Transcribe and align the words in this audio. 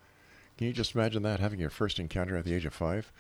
Can 0.56 0.66
you 0.66 0.72
just 0.72 0.94
imagine 0.94 1.22
that, 1.24 1.40
having 1.40 1.60
your 1.60 1.70
first 1.70 1.98
encounter 1.98 2.36
at 2.36 2.44
the 2.44 2.54
age 2.54 2.64
of 2.64 2.72
five? 2.72 3.12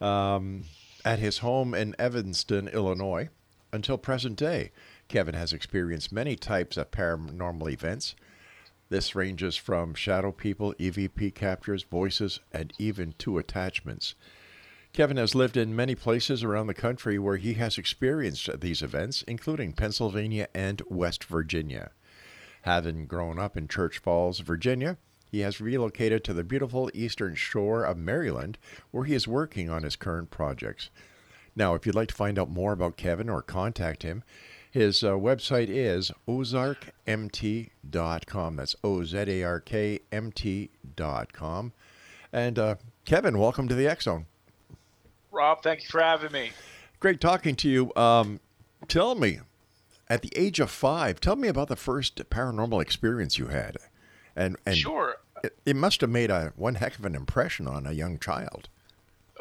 Um, 0.00 0.64
at 1.04 1.20
his 1.20 1.38
home 1.38 1.72
in 1.72 1.96
Evanston, 1.98 2.68
Illinois, 2.68 3.30
until 3.72 3.96
present 3.96 4.36
day, 4.36 4.72
Kevin 5.08 5.34
has 5.34 5.52
experienced 5.52 6.12
many 6.12 6.36
types 6.36 6.76
of 6.76 6.90
paranormal 6.90 7.72
events. 7.72 8.14
This 8.94 9.16
ranges 9.16 9.56
from 9.56 9.94
shadow 9.94 10.30
people, 10.30 10.72
EVP 10.74 11.34
captures, 11.34 11.82
voices, 11.82 12.38
and 12.52 12.72
even 12.78 13.12
two 13.18 13.38
attachments. 13.38 14.14
Kevin 14.92 15.16
has 15.16 15.34
lived 15.34 15.56
in 15.56 15.74
many 15.74 15.96
places 15.96 16.44
around 16.44 16.68
the 16.68 16.74
country 16.74 17.18
where 17.18 17.36
he 17.36 17.54
has 17.54 17.76
experienced 17.76 18.60
these 18.60 18.82
events, 18.82 19.24
including 19.26 19.72
Pennsylvania 19.72 20.46
and 20.54 20.80
West 20.88 21.24
Virginia. 21.24 21.90
Having 22.62 23.06
grown 23.06 23.36
up 23.36 23.56
in 23.56 23.66
Church 23.66 23.98
Falls, 23.98 24.38
Virginia, 24.38 24.96
he 25.28 25.40
has 25.40 25.60
relocated 25.60 26.22
to 26.22 26.32
the 26.32 26.44
beautiful 26.44 26.88
eastern 26.94 27.34
shore 27.34 27.82
of 27.82 27.98
Maryland, 27.98 28.58
where 28.92 29.06
he 29.06 29.14
is 29.14 29.26
working 29.26 29.68
on 29.68 29.82
his 29.82 29.96
current 29.96 30.30
projects. 30.30 30.90
Now, 31.56 31.74
if 31.74 31.84
you'd 31.84 31.96
like 31.96 32.10
to 32.10 32.14
find 32.14 32.38
out 32.38 32.48
more 32.48 32.72
about 32.72 32.96
Kevin 32.96 33.28
or 33.28 33.42
contact 33.42 34.04
him, 34.04 34.22
his 34.74 35.02
uh, 35.04 35.12
website 35.12 35.68
is 35.68 36.10
ozarkmt.com. 36.26 38.56
That's 38.56 38.74
O 38.82 39.04
Z 39.04 39.18
A 39.18 39.44
R 39.44 39.60
K 39.60 40.00
M 40.10 40.32
T.com. 40.32 41.72
And 42.32 42.58
uh, 42.58 42.74
Kevin, 43.04 43.38
welcome 43.38 43.68
to 43.68 43.76
the 43.76 43.86
X 43.86 44.06
Zone. 44.06 44.26
Rob, 45.30 45.62
thank 45.62 45.84
you 45.84 45.88
for 45.88 46.02
having 46.02 46.32
me. 46.32 46.50
Great 46.98 47.20
talking 47.20 47.54
to 47.54 47.68
you. 47.68 47.94
Um, 47.94 48.40
tell 48.88 49.14
me, 49.14 49.38
at 50.10 50.22
the 50.22 50.32
age 50.34 50.58
of 50.58 50.72
five, 50.72 51.20
tell 51.20 51.36
me 51.36 51.46
about 51.46 51.68
the 51.68 51.76
first 51.76 52.16
paranormal 52.28 52.82
experience 52.82 53.38
you 53.38 53.46
had. 53.46 53.76
And, 54.34 54.56
and 54.66 54.76
Sure. 54.76 55.18
it, 55.44 55.56
it 55.64 55.76
must 55.76 56.00
have 56.00 56.10
made 56.10 56.32
a 56.32 56.52
one 56.56 56.74
heck 56.74 56.98
of 56.98 57.04
an 57.04 57.14
impression 57.14 57.68
on 57.68 57.86
a 57.86 57.92
young 57.92 58.18
child. 58.18 58.68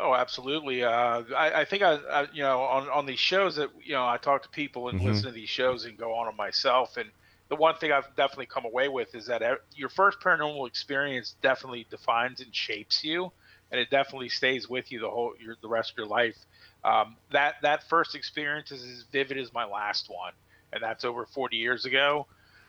Oh, 0.03 0.13
absolutely. 0.13 0.83
Uh, 0.83 1.23
I, 1.33 1.61
I 1.61 1.65
think 1.65 1.81
I, 1.81 1.93
I, 1.93 2.27
you 2.33 2.43
know, 2.43 2.59
on, 2.59 2.89
on 2.89 3.05
these 3.05 3.19
shows 3.19 3.55
that 3.55 3.69
you 3.81 3.93
know, 3.93 4.05
I 4.05 4.17
talk 4.17 4.43
to 4.43 4.49
people 4.49 4.89
and 4.89 4.99
listen 4.99 5.27
to 5.27 5.31
these 5.31 5.47
shows 5.47 5.85
and 5.85 5.97
go 5.97 6.13
on 6.15 6.25
them 6.25 6.35
myself. 6.35 6.97
And 6.97 7.09
the 7.47 7.55
one 7.55 7.77
thing 7.77 7.93
I've 7.93 8.13
definitely 8.17 8.47
come 8.47 8.65
away 8.65 8.89
with 8.89 9.15
is 9.15 9.27
that 9.27 9.41
your 9.73 9.87
first 9.87 10.19
paranormal 10.19 10.67
experience 10.67 11.35
definitely 11.41 11.87
defines 11.89 12.41
and 12.41 12.53
shapes 12.53 13.01
you, 13.01 13.31
and 13.71 13.79
it 13.79 13.89
definitely 13.89 14.27
stays 14.27 14.69
with 14.69 14.91
you 14.91 14.99
the 14.99 15.09
whole 15.09 15.35
your, 15.39 15.55
the 15.61 15.69
rest 15.69 15.91
of 15.91 15.97
your 15.97 16.07
life. 16.07 16.35
Um, 16.83 17.15
that 17.31 17.55
that 17.61 17.87
first 17.87 18.13
experience 18.13 18.73
is 18.73 18.83
as 18.83 19.05
vivid 19.09 19.37
as 19.37 19.53
my 19.53 19.63
last 19.63 20.09
one, 20.09 20.33
and 20.73 20.83
that's 20.83 21.05
over 21.05 21.25
40 21.27 21.55
years 21.55 21.85
ago. 21.85 22.27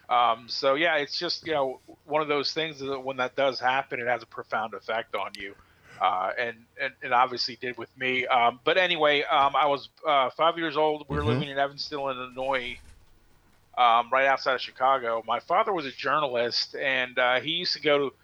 Um, 0.08 0.44
so 0.46 0.74
yeah, 0.76 0.98
it's 0.98 1.18
just 1.18 1.44
you 1.48 1.54
know 1.54 1.80
one 2.04 2.22
of 2.22 2.28
those 2.28 2.52
things 2.52 2.78
that 2.78 3.00
when 3.00 3.16
that 3.16 3.34
does 3.34 3.58
happen, 3.58 3.98
it 3.98 4.06
has 4.06 4.22
a 4.22 4.26
profound 4.26 4.74
effect 4.74 5.16
on 5.16 5.32
you, 5.34 5.56
uh, 6.00 6.30
and, 6.38 6.56
and 6.80 6.92
and 7.02 7.12
obviously 7.12 7.56
did 7.60 7.76
with 7.78 7.90
me. 7.96 8.26
Um, 8.26 8.60
but 8.64 8.78
anyway, 8.78 9.22
um, 9.22 9.54
I 9.56 9.66
was 9.66 9.88
uh, 10.06 10.30
five 10.36 10.58
years 10.58 10.76
old. 10.76 11.06
We 11.08 11.16
were 11.16 11.24
living 11.24 11.48
in 11.48 11.58
Evanston, 11.58 11.98
Illinois, 11.98 12.78
um, 13.76 14.08
right 14.12 14.26
outside 14.26 14.54
of 14.54 14.60
Chicago. 14.60 15.22
My 15.26 15.40
father 15.40 15.72
was 15.72 15.86
a 15.86 15.92
journalist, 15.92 16.74
and 16.74 17.18
uh, 17.18 17.40
he 17.40 17.50
used 17.50 17.74
to 17.74 17.80
go 17.80 17.98
to 17.98 18.14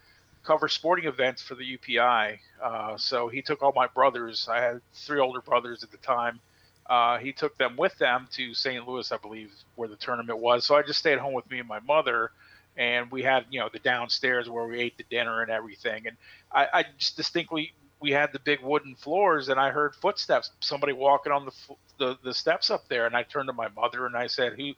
cover 0.45 0.69
sporting 0.69 1.07
events 1.07 1.43
for 1.43 1.55
the 1.55 1.77
UPI. 1.77 2.39
Uh, 2.63 2.97
so 2.97 3.29
he 3.29 3.43
took 3.43 3.63
all 3.63 3.73
my 3.75 3.87
brothers. 3.89 4.49
I 4.51 4.61
had 4.61 4.81
three 4.95 5.21
older 5.21 5.41
brothers 5.41 5.83
at 5.83 5.91
the 5.91 5.99
time. 5.99 6.41
Uh, 6.89 7.19
he 7.19 7.33
took 7.33 7.57
them 7.57 7.77
with 7.77 7.97
them 7.99 8.27
to 8.33 8.53
St. 8.55 8.87
Louis, 8.87 9.13
I 9.13 9.17
believe, 9.17 9.53
where 9.77 9.89
the 9.89 9.97
tournament 9.97 10.39
was. 10.39 10.65
So 10.65 10.75
I 10.75 10.83
just 10.83 10.99
stayed 10.99 11.19
home 11.19 11.35
with 11.35 11.49
me 11.51 11.61
and 11.61 11.69
my 11.69 11.79
mother, 11.81 12.33
and 12.81 13.13
we 13.13 13.23
had, 13.23 13.47
you 13.51 13.61
know, 13.61 13.71
the 13.73 13.81
downstairs 13.81 14.51
where 14.51 14.67
we 14.67 14.81
ate 14.81 14.99
the 14.99 15.05
dinner 15.11 15.43
and 15.43 15.53
everything. 15.53 16.09
And 16.09 16.19
I, 16.53 16.69
I 16.75 16.87
just 16.99 17.19
distinctly, 17.19 17.75
we 18.01 18.13
had 18.13 18.33
the 18.33 18.41
big 18.41 18.63
wooden 18.63 18.97
floors, 18.97 19.51
and 19.51 19.61
I 19.61 19.71
heard 19.71 19.95
footsteps, 19.97 20.51
somebody 20.63 20.95
walking 20.95 21.33
on 21.33 21.47
the 21.47 21.53
the, 21.99 22.19
the 22.25 22.35
steps 22.35 22.71
up 22.71 22.89
there. 22.89 23.07
And 23.07 23.17
I 23.17 23.25
turned 23.25 23.49
to 23.49 23.55
my 23.55 23.69
mother 23.77 24.07
and 24.07 24.17
I 24.17 24.29
said, 24.29 24.55
"Who, 24.55 24.73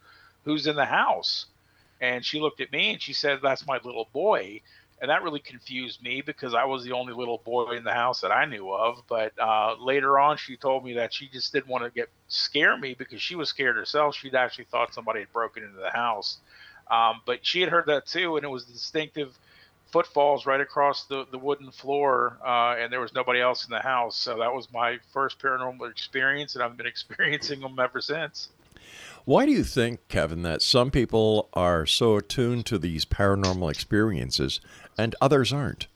who's 0.45 0.67
in 0.69 0.77
the 0.77 0.87
house?" 0.87 1.47
And 2.03 2.27
she 2.27 2.41
looked 2.41 2.61
at 2.61 2.73
me 2.73 2.93
and 2.93 3.03
she 3.03 3.15
said, 3.15 3.41
"That's 3.43 3.67
my 3.67 3.81
little 3.85 4.11
boy." 4.13 4.63
and 5.01 5.11
that 5.11 5.23
really 5.23 5.41
confused 5.41 6.03
me 6.03 6.23
because 6.23 6.55
I 6.55 6.65
was 6.65 6.85
the 6.85 6.93
only 6.93 7.13
little 7.13 7.39
boy 7.45 7.73
in 7.77 7.85
the 7.85 7.93
house 7.93 8.23
that 8.23 8.33
I 8.33 8.47
knew 8.47 8.73
of. 8.73 9.03
But 9.09 9.33
uh, 9.39 9.77
later 9.81 10.19
on, 10.19 10.39
she 10.39 10.57
told 10.57 10.85
me 10.85 10.95
that 10.95 11.13
she 11.15 11.29
just 11.29 11.53
didn't 11.53 11.69
want 11.69 11.85
to 11.85 11.91
get 11.91 12.09
scare 12.29 12.77
me 12.79 12.95
because 12.95 13.21
she 13.21 13.35
was 13.37 13.51
scared 13.51 13.77
herself. 13.77 14.17
She'd 14.17 14.35
actually 14.35 14.67
thought 14.71 14.95
somebody 14.95 15.21
had 15.21 15.33
broken 15.33 15.65
into 15.65 15.79
the 15.79 15.91
house, 15.91 16.39
um, 16.93 17.23
but 17.25 17.45
she 17.45 17.61
had 17.61 17.71
heard 17.71 17.87
that 17.87 18.07
too, 18.07 18.37
and 18.37 18.45
it 18.45 18.49
was 18.49 18.65
distinctive 18.65 19.37
footfalls 19.91 20.47
right 20.47 20.61
across 20.61 21.05
the, 21.05 21.27
the 21.31 21.39
wooden 21.39 21.71
floor, 21.71 22.39
uh, 22.45 22.77
and 22.79 22.93
there 22.93 23.01
was 23.01 23.15
nobody 23.15 23.41
else 23.41 23.65
in 23.65 23.71
the 23.71 23.81
house. 23.81 24.17
So 24.17 24.39
that 24.39 24.53
was 24.53 24.69
my 24.73 24.99
first 25.13 25.39
paranormal 25.39 25.91
experience, 25.91 26.55
and 26.55 26.63
I've 26.63 26.77
been 26.77 26.87
experiencing 26.97 27.61
them 27.61 27.79
ever 27.79 28.01
since. 28.01 28.49
Why 29.25 29.47
do 29.47 29.53
you 29.53 29.63
think, 29.63 30.07
Kevin, 30.09 30.43
that 30.43 30.63
some 30.63 30.91
people 30.91 31.49
are 31.55 31.87
so 31.87 32.17
attuned 32.17 32.67
to 32.67 32.79
these 32.79 33.05
paranormal 33.05 33.71
experiences 33.71 34.61
and 34.99 35.15
others 35.21 35.53
aren't? 35.53 35.87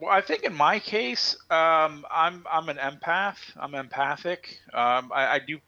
Well, 0.00 0.10
I 0.10 0.20
think 0.20 0.42
in 0.42 0.54
my 0.54 0.80
case, 0.80 1.36
um, 1.48 2.04
I'm 2.10 2.44
I'm 2.50 2.68
an 2.68 2.78
empath. 2.78 3.36
I'm 3.56 3.76
empathic. 3.76 4.58
Um, 4.74 5.12
I, 5.14 5.34
I, 5.34 5.38
do 5.38 5.60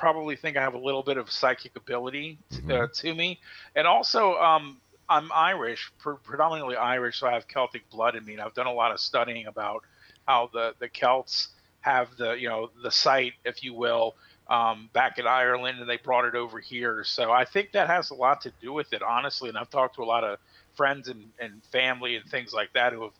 probably 0.00 0.34
think 0.34 0.56
I 0.56 0.62
have 0.62 0.72
a 0.72 0.78
little 0.78 1.02
bit 1.02 1.18
of 1.18 1.30
psychic 1.30 1.76
ability 1.76 2.38
to, 2.52 2.56
mm-hmm. 2.56 2.70
uh, 2.70 2.86
to 2.94 3.14
me, 3.14 3.38
and 3.76 3.86
also 3.86 4.34
um, 4.36 4.80
I'm 5.10 5.30
Irish, 5.32 5.92
pre- 5.98 6.16
predominantly 6.24 6.76
Irish, 6.76 7.20
so 7.20 7.26
I 7.26 7.32
have 7.32 7.46
Celtic 7.46 7.88
blood 7.90 8.16
in 8.16 8.24
me. 8.24 8.32
And 8.32 8.40
I've 8.40 8.54
done 8.54 8.66
a 8.66 8.72
lot 8.72 8.92
of 8.92 8.98
studying 8.98 9.46
about 9.46 9.84
how 10.26 10.48
the 10.52 10.74
the 10.78 10.88
Celts 10.88 11.48
have 11.82 12.16
the 12.16 12.32
you 12.32 12.48
know 12.48 12.70
the 12.82 12.90
sight, 12.90 13.34
if 13.44 13.62
you 13.62 13.74
will, 13.74 14.14
um, 14.48 14.88
back 14.94 15.18
in 15.18 15.26
Ireland, 15.26 15.80
and 15.80 15.88
they 15.88 15.98
brought 15.98 16.24
it 16.24 16.34
over 16.34 16.58
here. 16.58 17.04
So 17.04 17.30
I 17.30 17.44
think 17.44 17.72
that 17.72 17.86
has 17.88 18.10
a 18.10 18.14
lot 18.14 18.40
to 18.42 18.52
do 18.62 18.72
with 18.72 18.94
it, 18.94 19.02
honestly. 19.02 19.50
And 19.50 19.58
I've 19.58 19.70
talked 19.70 19.96
to 19.96 20.02
a 20.02 20.04
lot 20.04 20.24
of 20.24 20.38
friends 20.76 21.08
and, 21.08 21.26
and 21.38 21.62
family 21.70 22.16
and 22.16 22.24
things 22.30 22.54
like 22.54 22.72
that 22.72 22.94
who 22.94 23.02
have 23.02 23.18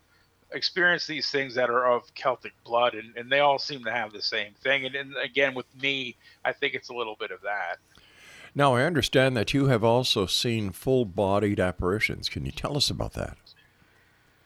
experienced 0.52 1.08
these 1.08 1.30
things 1.30 1.54
that 1.54 1.70
are 1.70 1.90
of 1.90 2.12
Celtic 2.14 2.52
blood, 2.64 2.94
and, 2.94 3.16
and 3.16 3.30
they 3.30 3.40
all 3.40 3.58
seem 3.58 3.84
to 3.84 3.90
have 3.90 4.12
the 4.12 4.22
same 4.22 4.52
thing. 4.62 4.86
And, 4.86 4.94
and 4.94 5.14
again, 5.22 5.54
with 5.54 5.66
me, 5.80 6.16
I 6.44 6.52
think 6.52 6.74
it's 6.74 6.88
a 6.88 6.94
little 6.94 7.16
bit 7.18 7.30
of 7.30 7.42
that. 7.42 7.78
Now, 8.54 8.74
I 8.74 8.82
understand 8.82 9.36
that 9.36 9.54
you 9.54 9.66
have 9.66 9.84
also 9.84 10.26
seen 10.26 10.72
full 10.72 11.04
bodied 11.04 11.60
apparitions. 11.60 12.28
Can 12.28 12.44
you 12.44 12.52
tell 12.52 12.76
us 12.76 12.90
about 12.90 13.12
that? 13.14 13.36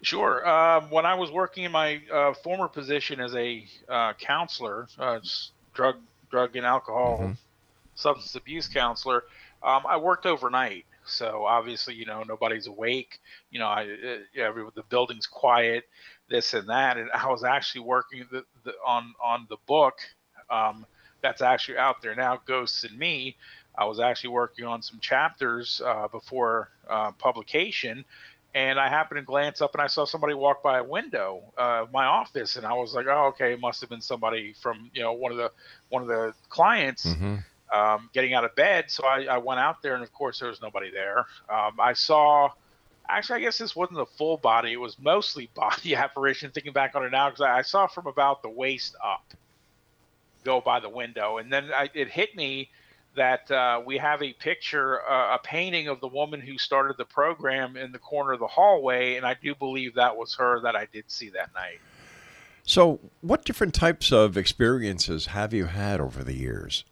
Sure. 0.02 0.46
Uh, 0.46 0.82
when 0.90 1.06
I 1.06 1.14
was 1.14 1.30
working 1.30 1.64
in 1.64 1.72
my 1.72 2.02
uh, 2.12 2.34
former 2.34 2.68
position 2.68 3.20
as 3.20 3.34
a 3.34 3.66
uh, 3.88 4.12
counselor, 4.14 4.86
uh, 4.98 5.20
drug 5.72 5.96
drug 6.34 6.56
and 6.56 6.66
alcohol 6.66 7.18
mm-hmm. 7.20 7.32
substance 7.94 8.34
abuse 8.34 8.66
counselor. 8.66 9.22
Um, 9.62 9.84
I 9.88 9.96
worked 9.96 10.26
overnight, 10.26 10.84
so 11.06 11.44
obviously, 11.44 11.94
you 11.94 12.06
know, 12.06 12.22
nobody's 12.22 12.66
awake. 12.66 13.20
You 13.50 13.60
know, 13.60 13.66
I, 13.66 13.82
uh, 13.84 14.40
every, 14.40 14.64
the 14.74 14.82
building's 14.84 15.26
quiet, 15.26 15.84
this 16.28 16.54
and 16.54 16.68
that, 16.68 16.96
and 16.96 17.10
I 17.12 17.28
was 17.28 17.44
actually 17.44 17.82
working 17.82 18.26
the, 18.30 18.44
the, 18.64 18.72
on 18.86 19.14
on 19.22 19.46
the 19.48 19.56
book 19.66 19.94
um, 20.50 20.86
that's 21.22 21.42
actually 21.42 21.78
out 21.78 22.02
there 22.02 22.14
now, 22.14 22.40
Ghosts 22.46 22.84
and 22.84 22.98
Me. 22.98 23.36
I 23.76 23.86
was 23.86 23.98
actually 23.98 24.30
working 24.30 24.64
on 24.64 24.82
some 24.82 25.00
chapters 25.00 25.82
uh, 25.84 26.06
before 26.08 26.70
uh, 26.88 27.10
publication, 27.12 28.04
and 28.54 28.78
I 28.78 28.88
happened 28.88 29.18
to 29.18 29.24
glance 29.24 29.60
up 29.60 29.74
and 29.74 29.82
I 29.82 29.88
saw 29.88 30.04
somebody 30.04 30.34
walk 30.34 30.62
by 30.62 30.78
a 30.78 30.84
window 30.84 31.42
of 31.58 31.92
my 31.92 32.04
office, 32.04 32.56
and 32.56 32.64
I 32.64 32.72
was 32.74 32.94
like, 32.94 33.06
"Oh, 33.08 33.26
okay, 33.28 33.52
it 33.52 33.60
must 33.60 33.80
have 33.80 33.90
been 33.90 34.00
somebody 34.00 34.54
from 34.62 34.90
you 34.94 35.02
know 35.02 35.12
one 35.12 35.32
of 35.32 35.38
the 35.38 35.50
one 35.88 36.02
of 36.02 36.08
the 36.08 36.34
clients 36.48 37.04
mm-hmm. 37.06 37.36
Um, 37.74 38.10
getting 38.12 38.34
out 38.34 38.44
of 38.44 38.54
bed." 38.54 38.90
So 38.90 39.04
I, 39.04 39.24
I, 39.24 39.38
went 39.38 39.60
out 39.60 39.82
there, 39.82 39.94
and 39.94 40.02
of 40.02 40.12
course 40.12 40.40
there 40.40 40.48
was 40.48 40.62
nobody 40.62 40.90
there. 40.90 41.26
Um, 41.48 41.80
I 41.80 41.92
saw, 41.92 42.50
actually, 43.08 43.40
I 43.40 43.42
guess 43.42 43.58
this 43.58 43.74
wasn't 43.74 44.00
a 44.00 44.06
full 44.06 44.36
body; 44.36 44.72
it 44.72 44.80
was 44.80 44.98
mostly 44.98 45.50
body 45.54 45.94
apparition. 45.94 46.50
Thinking 46.50 46.72
back 46.72 46.94
on 46.94 47.04
it 47.04 47.10
now, 47.10 47.30
because 47.30 47.42
I, 47.42 47.58
I, 47.58 47.62
saw 47.62 47.86
from 47.86 48.06
about 48.06 48.42
the 48.42 48.50
waist 48.50 48.96
up 49.02 49.34
go 50.44 50.60
by 50.60 50.78
the 50.80 50.90
window, 50.90 51.38
and 51.38 51.52
then 51.52 51.70
I, 51.74 51.88
it 51.94 52.08
hit 52.08 52.36
me 52.36 52.70
that 53.16 53.50
uh, 53.50 53.80
we 53.84 53.98
have 53.98 54.22
a 54.22 54.32
picture, 54.32 55.00
uh, 55.08 55.36
a 55.36 55.38
painting 55.38 55.88
of 55.88 56.00
the 56.00 56.08
woman 56.08 56.40
who 56.40 56.58
started 56.58 56.96
the 56.96 57.04
program 57.04 57.76
in 57.76 57.92
the 57.92 57.98
corner 57.98 58.32
of 58.32 58.40
the 58.40 58.46
hallway, 58.46 59.16
and 59.16 59.24
I 59.24 59.34
do 59.34 59.54
believe 59.54 59.94
that 59.94 60.16
was 60.16 60.34
her 60.36 60.60
that 60.62 60.76
I 60.76 60.86
did 60.92 61.04
see 61.08 61.30
that 61.30 61.54
night. 61.54 61.78
So, 62.66 62.98
what 63.20 63.44
different 63.44 63.74
types 63.74 64.10
of 64.10 64.36
experiences 64.36 65.26
have 65.26 65.52
you 65.52 65.66
had 65.66 66.00
over 66.00 66.24
the 66.24 66.34
years? 66.34 66.84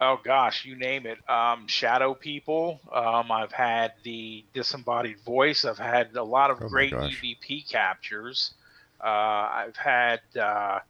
Oh 0.00 0.18
gosh, 0.22 0.64
you 0.66 0.76
name 0.76 1.06
it. 1.06 1.18
Um, 1.28 1.66
shadow 1.66 2.12
people. 2.12 2.80
Um, 2.92 3.32
I've 3.32 3.52
had 3.52 3.94
the 4.02 4.44
disembodied 4.52 5.20
voice. 5.20 5.64
I've 5.64 5.78
had 5.78 6.14
a 6.16 6.22
lot 6.22 6.50
of 6.50 6.58
oh 6.62 6.68
great 6.68 6.92
EVP 6.92 7.70
captures. 7.70 8.52
Uh, 9.02 9.06
I've 9.06 9.76
had. 9.76 10.20
Uh, 10.38 10.80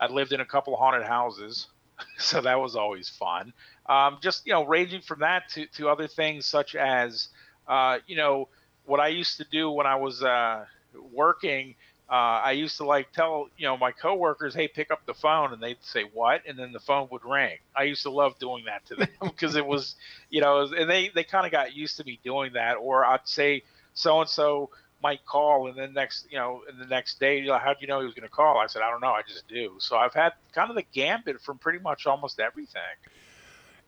I 0.00 0.06
lived 0.10 0.32
in 0.32 0.40
a 0.40 0.46
couple 0.46 0.72
of 0.72 0.78
haunted 0.78 1.06
houses. 1.06 1.68
so 2.18 2.40
that 2.40 2.58
was 2.58 2.74
always 2.74 3.08
fun. 3.08 3.52
Um, 3.86 4.18
just 4.22 4.46
you 4.46 4.52
know, 4.52 4.64
ranging 4.64 5.02
from 5.02 5.20
that 5.20 5.48
to, 5.50 5.66
to 5.66 5.88
other 5.88 6.08
things 6.08 6.46
such 6.46 6.74
as 6.74 7.28
uh, 7.68 7.98
you 8.06 8.16
know 8.16 8.48
what 8.84 9.00
I 9.00 9.08
used 9.08 9.36
to 9.38 9.44
do 9.50 9.70
when 9.70 9.86
I 9.86 9.96
was 9.96 10.22
uh, 10.22 10.64
working. 11.12 11.74
Uh, 12.12 12.42
I 12.44 12.52
used 12.52 12.76
to 12.76 12.84
like 12.84 13.10
tell 13.12 13.48
you 13.56 13.66
know 13.66 13.78
my 13.78 13.90
coworkers, 13.90 14.54
"Hey, 14.54 14.68
pick 14.68 14.90
up 14.90 15.06
the 15.06 15.14
phone," 15.14 15.54
and 15.54 15.62
they'd 15.62 15.78
say, 15.80 16.02
"What?" 16.12 16.42
and 16.46 16.58
then 16.58 16.70
the 16.70 16.78
phone 16.78 17.08
would 17.10 17.24
ring. 17.24 17.56
I 17.74 17.84
used 17.84 18.02
to 18.02 18.10
love 18.10 18.38
doing 18.38 18.66
that 18.66 18.84
to 18.86 18.96
them 18.96 19.08
because 19.22 19.56
it 19.56 19.66
was, 19.66 19.96
you 20.28 20.42
know, 20.42 20.60
and 20.60 20.90
they 20.90 21.08
they 21.08 21.24
kind 21.24 21.46
of 21.46 21.52
got 21.52 21.74
used 21.74 21.96
to 21.96 22.04
me 22.04 22.20
doing 22.22 22.52
that. 22.52 22.74
Or 22.74 23.06
I'd 23.06 23.26
say, 23.26 23.62
"So 23.94 24.20
and 24.20 24.28
so 24.28 24.68
might 25.02 25.24
call, 25.24 25.68
and 25.68 25.76
then 25.78 25.94
next, 25.94 26.26
you 26.30 26.36
know, 26.36 26.60
and 26.68 26.78
the 26.78 26.86
next 26.86 27.18
day, 27.18 27.38
you 27.38 27.46
know, 27.46 27.56
how 27.56 27.72
do 27.72 27.78
you 27.80 27.86
know 27.86 28.00
he 28.00 28.04
was 28.04 28.14
going 28.14 28.28
to 28.28 28.34
call? 28.34 28.58
I 28.58 28.66
said, 28.66 28.82
I 28.82 28.90
don't 28.90 29.00
know, 29.00 29.12
I 29.12 29.22
just 29.26 29.48
do. 29.48 29.74
So 29.78 29.96
I've 29.96 30.14
had 30.14 30.34
kind 30.54 30.70
of 30.70 30.76
the 30.76 30.84
gambit 30.92 31.40
from 31.40 31.58
pretty 31.58 31.78
much 31.80 32.06
almost 32.06 32.38
everything. 32.38 32.82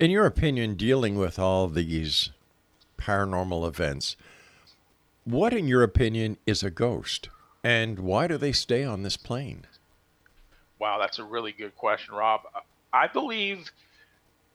In 0.00 0.10
your 0.10 0.26
opinion, 0.26 0.74
dealing 0.74 1.16
with 1.16 1.38
all 1.38 1.68
these 1.68 2.30
paranormal 2.98 3.68
events, 3.68 4.16
what, 5.24 5.52
in 5.52 5.68
your 5.68 5.82
opinion, 5.82 6.36
is 6.46 6.62
a 6.62 6.70
ghost, 6.70 7.28
and 7.64 7.98
why 7.98 8.28
do 8.28 8.36
they 8.36 8.52
stay 8.52 8.84
on 8.84 9.02
this 9.02 9.16
plane? 9.16 9.66
Wow, 10.78 10.98
that's 10.98 11.18
a 11.18 11.24
really 11.24 11.52
good 11.52 11.74
question, 11.76 12.14
Rob. 12.14 12.42
I 12.92 13.08
believe 13.08 13.70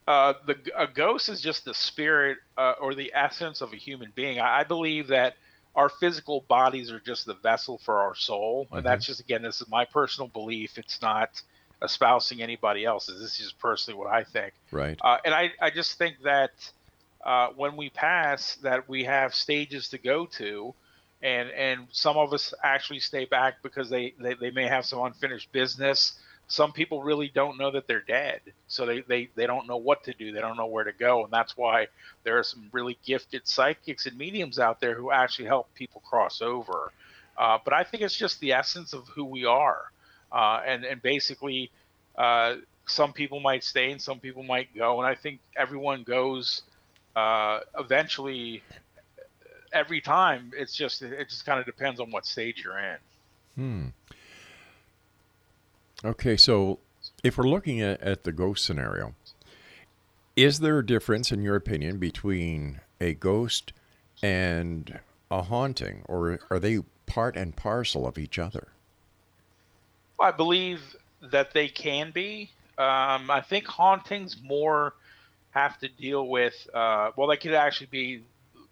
uh, 0.07 0.33
the 0.45 0.57
a 0.77 0.87
ghost 0.87 1.27
is 1.27 1.41
just 1.41 1.65
the 1.65 1.73
spirit 1.73 2.37
uh, 2.57 2.75
or 2.79 2.93
the 2.95 3.11
essence 3.13 3.61
of 3.61 3.73
a 3.73 3.75
human 3.75 4.11
being. 4.15 4.39
I, 4.39 4.59
I 4.59 4.63
believe 4.63 5.07
that 5.07 5.35
our 5.75 5.89
physical 5.89 6.45
bodies 6.47 6.91
are 6.91 6.99
just 6.99 7.25
the 7.25 7.33
vessel 7.33 7.79
for 7.79 7.99
our 7.99 8.15
soul, 8.15 8.67
and 8.71 8.79
mm-hmm. 8.79 8.87
that's 8.87 9.05
just 9.05 9.19
again, 9.19 9.41
this 9.41 9.59
is 9.59 9.67
my 9.67 9.85
personal 9.85 10.27
belief. 10.27 10.77
It's 10.77 11.01
not 11.01 11.41
espousing 11.81 12.41
anybody 12.41 12.85
else's. 12.85 13.21
This 13.21 13.31
is 13.33 13.37
just 13.37 13.59
personally 13.59 13.97
what 13.97 14.11
I 14.11 14.23
think. 14.23 14.53
Right. 14.71 14.99
Uh, 15.01 15.17
and 15.23 15.33
I, 15.33 15.51
I 15.61 15.69
just 15.69 15.97
think 15.97 16.21
that 16.23 16.51
uh, 17.23 17.49
when 17.55 17.75
we 17.75 17.89
pass, 17.89 18.55
that 18.57 18.89
we 18.89 19.03
have 19.05 19.33
stages 19.33 19.89
to 19.89 19.97
go 19.97 20.25
to, 20.25 20.73
and 21.21 21.49
and 21.51 21.87
some 21.91 22.17
of 22.17 22.33
us 22.33 22.53
actually 22.63 22.99
stay 22.99 23.25
back 23.25 23.55
because 23.63 23.89
they 23.89 24.13
they, 24.19 24.35
they 24.35 24.51
may 24.51 24.67
have 24.67 24.85
some 24.85 25.01
unfinished 25.03 25.51
business. 25.51 26.19
Some 26.47 26.71
people 26.73 27.03
really 27.03 27.29
don't 27.33 27.57
know 27.57 27.71
that 27.71 27.87
they're 27.87 28.01
dead. 28.01 28.41
So 28.67 28.85
they, 28.85 29.01
they 29.01 29.29
they 29.35 29.47
don't 29.47 29.67
know 29.67 29.77
what 29.77 30.03
to 30.05 30.13
do. 30.13 30.31
They 30.31 30.41
don't 30.41 30.57
know 30.57 30.67
where 30.67 30.83
to 30.83 30.93
go. 30.93 31.23
And 31.23 31.31
that's 31.33 31.57
why 31.57 31.87
there 32.23 32.37
are 32.39 32.43
some 32.43 32.69
really 32.71 32.97
gifted 33.05 33.47
psychics 33.47 34.05
and 34.05 34.17
mediums 34.17 34.59
out 34.59 34.79
there 34.81 34.95
who 34.95 35.11
actually 35.11 35.45
help 35.47 35.73
people 35.75 36.01
cross 36.01 36.41
over. 36.41 36.91
Uh, 37.37 37.57
but 37.63 37.73
i 37.73 37.83
think 37.83 38.03
it's 38.03 38.15
just 38.15 38.39
the 38.41 38.51
essence 38.53 38.93
of 38.93 39.07
who 39.09 39.25
we 39.25 39.45
are. 39.45 39.91
Uh, 40.31 40.61
and 40.65 40.83
and 40.85 41.01
basically 41.01 41.71
uh, 42.17 42.55
some 42.87 43.13
people 43.13 43.39
might 43.39 43.63
stay 43.63 43.91
and 43.91 44.01
some 44.01 44.19
people 44.19 44.43
might 44.43 44.73
go. 44.75 44.99
And 44.99 45.07
i 45.07 45.15
think 45.15 45.39
everyone 45.57 46.03
goes 46.03 46.63
uh, 47.15 47.59
eventually 47.77 48.63
every 49.73 50.01
time 50.01 50.51
it's 50.55 50.75
just 50.75 51.01
it 51.01 51.29
just 51.29 51.45
kind 51.45 51.59
of 51.59 51.65
depends 51.65 51.99
on 51.99 52.11
what 52.11 52.25
stage 52.25 52.63
you're 52.63 52.79
in 52.79 52.97
hmm 53.55 53.87
Okay, 56.03 56.37
so 56.37 56.79
if 57.25 57.37
we're 57.37 57.47
looking 57.47 57.81
at, 57.81 57.99
at 57.99 58.23
the 58.23 58.31
ghost 58.31 58.63
scenario, 58.63 59.15
is 60.35 60.59
there 60.59 60.79
a 60.79 60.85
difference, 60.85 61.29
in 61.31 61.41
your 61.41 61.57
opinion, 61.57 61.97
between 61.97 62.79
a 63.01 63.13
ghost 63.13 63.73
and 64.23 64.99
a 65.29 65.43
haunting, 65.43 66.03
or 66.07 66.39
are 66.49 66.59
they 66.59 66.79
part 67.05 67.35
and 67.35 67.55
parcel 67.55 68.07
of 68.07 68.17
each 68.17 68.39
other? 68.39 68.69
I 70.21 70.31
believe 70.31 70.95
that 71.21 71.53
they 71.53 71.67
can 71.67 72.11
be. 72.11 72.51
Um, 72.77 73.29
I 73.29 73.41
think 73.41 73.67
hauntings 73.67 74.37
more 74.41 74.93
have 75.51 75.77
to 75.79 75.89
deal 75.89 76.29
with, 76.29 76.69
uh, 76.73 77.11
well, 77.17 77.27
they 77.27 77.35
could 77.35 77.53
actually 77.53 77.87
be, 77.87 78.23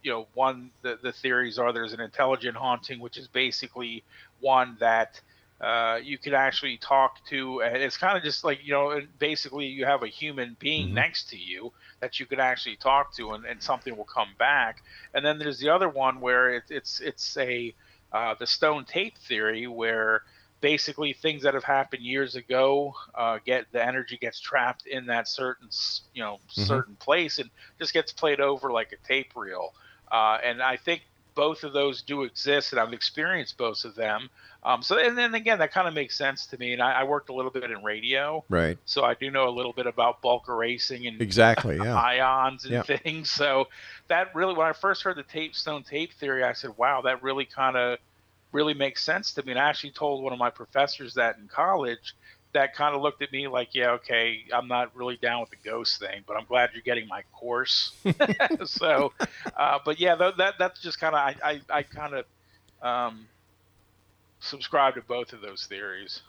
you 0.07 0.13
know, 0.13 0.27
one, 0.35 0.71
the, 0.83 0.97
the 1.03 1.11
theories 1.11 1.59
are 1.59 1.73
there's 1.73 1.91
an 1.91 1.99
intelligent 1.99 2.55
haunting, 2.55 3.01
which 3.01 3.17
is 3.17 3.27
basically 3.27 4.05
one 4.39 4.77
that 4.79 5.19
uh, 5.59 5.99
you 6.01 6.17
can 6.17 6.33
actually 6.33 6.77
talk 6.77 7.17
to. 7.25 7.61
And 7.61 7.75
it's 7.83 7.97
kind 7.97 8.17
of 8.17 8.23
just 8.23 8.45
like 8.45 8.65
you 8.65 8.71
know, 8.71 9.01
basically 9.19 9.65
you 9.65 9.83
have 9.83 10.03
a 10.03 10.07
human 10.07 10.55
being 10.59 10.85
mm-hmm. 10.85 10.95
next 10.95 11.29
to 11.31 11.37
you 11.37 11.73
that 11.99 12.21
you 12.21 12.25
can 12.25 12.39
actually 12.39 12.77
talk 12.77 13.13
to, 13.17 13.31
and, 13.31 13.43
and 13.43 13.61
something 13.61 13.97
will 13.97 14.05
come 14.05 14.29
back. 14.39 14.81
And 15.13 15.25
then 15.25 15.39
there's 15.39 15.59
the 15.59 15.67
other 15.67 15.89
one 15.89 16.21
where 16.21 16.55
it, 16.55 16.63
it's 16.69 17.01
it's 17.01 17.35
a 17.35 17.75
uh, 18.13 18.35
the 18.39 18.47
stone 18.47 18.85
tape 18.85 19.17
theory 19.17 19.67
where 19.67 20.23
basically 20.61 21.11
things 21.11 21.43
that 21.43 21.53
have 21.53 21.65
happened 21.65 22.01
years 22.01 22.35
ago 22.35 22.93
uh, 23.13 23.39
get 23.45 23.65
the 23.73 23.85
energy 23.85 24.17
gets 24.17 24.39
trapped 24.39 24.87
in 24.87 25.05
that 25.07 25.27
certain 25.27 25.67
you 26.13 26.23
know 26.23 26.35
mm-hmm. 26.35 26.61
certain 26.61 26.95
place 26.95 27.39
and 27.39 27.49
just 27.77 27.91
gets 27.91 28.13
played 28.13 28.39
over 28.39 28.71
like 28.71 28.93
a 28.93 29.07
tape 29.07 29.33
reel. 29.35 29.73
Uh, 30.11 30.37
and 30.43 30.61
I 30.61 30.77
think 30.77 31.03
both 31.37 31.63
of 31.63 31.71
those 31.71 32.01
do 32.01 32.23
exist, 32.23 32.73
and 32.73 32.79
I've 32.79 32.93
experienced 32.93 33.57
both 33.57 33.85
of 33.85 33.93
them. 33.93 34.29
Um, 34.63 34.81
so, 34.81 34.97
and 34.97 35.15
then 35.15 35.35
again, 35.35 35.59
that 35.59 35.71
kind 35.71 35.87
of 35.87 35.93
makes 35.93 36.17
sense 36.17 36.47
to 36.47 36.57
me. 36.57 36.73
And 36.73 36.81
I, 36.81 37.01
I, 37.01 37.03
worked 37.03 37.29
a 37.29 37.33
little 37.33 37.51
bit 37.51 37.63
in 37.63 37.83
radio, 37.83 38.43
right? 38.49 38.77
So 38.85 39.03
I 39.03 39.13
do 39.13 39.29
know 39.29 39.47
a 39.47 39.53
little 39.53 39.71
bit 39.71 39.85
about 39.85 40.21
bulk 40.21 40.49
erasing 40.49 41.05
and 41.05 41.21
exactly 41.21 41.77
yeah. 41.83 41.95
ions 41.95 42.65
and 42.65 42.73
yeah. 42.73 42.81
things. 42.81 43.29
So 43.29 43.67
that 44.07 44.33
really, 44.33 44.55
when 44.55 44.65
I 44.65 44.73
first 44.73 45.03
heard 45.03 45.15
the 45.15 45.23
tape 45.23 45.55
stone 45.55 45.83
tape 45.83 46.11
theory, 46.13 46.43
I 46.43 46.53
said, 46.53 46.71
"Wow, 46.75 47.01
that 47.01 47.21
really 47.21 47.45
kind 47.45 47.77
of 47.77 47.99
really 48.51 48.73
makes 48.73 49.03
sense 49.03 49.31
to 49.33 49.43
me." 49.43 49.51
And 49.51 49.59
I 49.59 49.69
actually 49.69 49.91
told 49.91 50.23
one 50.23 50.33
of 50.33 50.39
my 50.39 50.49
professors 50.49 51.13
that 51.13 51.37
in 51.37 51.47
college, 51.47 52.15
that 52.53 52.73
kind 52.73 52.95
of 52.95 53.01
looked 53.01 53.21
at 53.21 53.31
me 53.31 53.47
like, 53.47 53.75
yeah, 53.75 53.91
okay, 53.91 54.45
I'm 54.53 54.67
not 54.67 54.95
really 54.95 55.17
down 55.17 55.41
with 55.41 55.49
the 55.49 55.57
ghost 55.63 55.99
thing, 55.99 56.23
but 56.25 56.37
I'm 56.37 56.45
glad 56.45 56.71
you're 56.73 56.81
getting 56.81 57.07
my 57.07 57.23
course. 57.33 57.93
so, 58.65 59.13
uh, 59.55 59.79
but 59.83 59.99
yeah, 59.99 60.15
that 60.15 60.53
that's 60.57 60.81
just 60.81 60.99
kind 60.99 61.15
of 61.15 61.19
I 61.19 61.35
I, 61.43 61.61
I 61.69 61.83
kind 61.83 62.13
of 62.13 62.25
um, 62.81 63.27
subscribe 64.39 64.95
to 64.95 65.01
both 65.01 65.33
of 65.33 65.41
those 65.41 65.65
theories. 65.65 66.21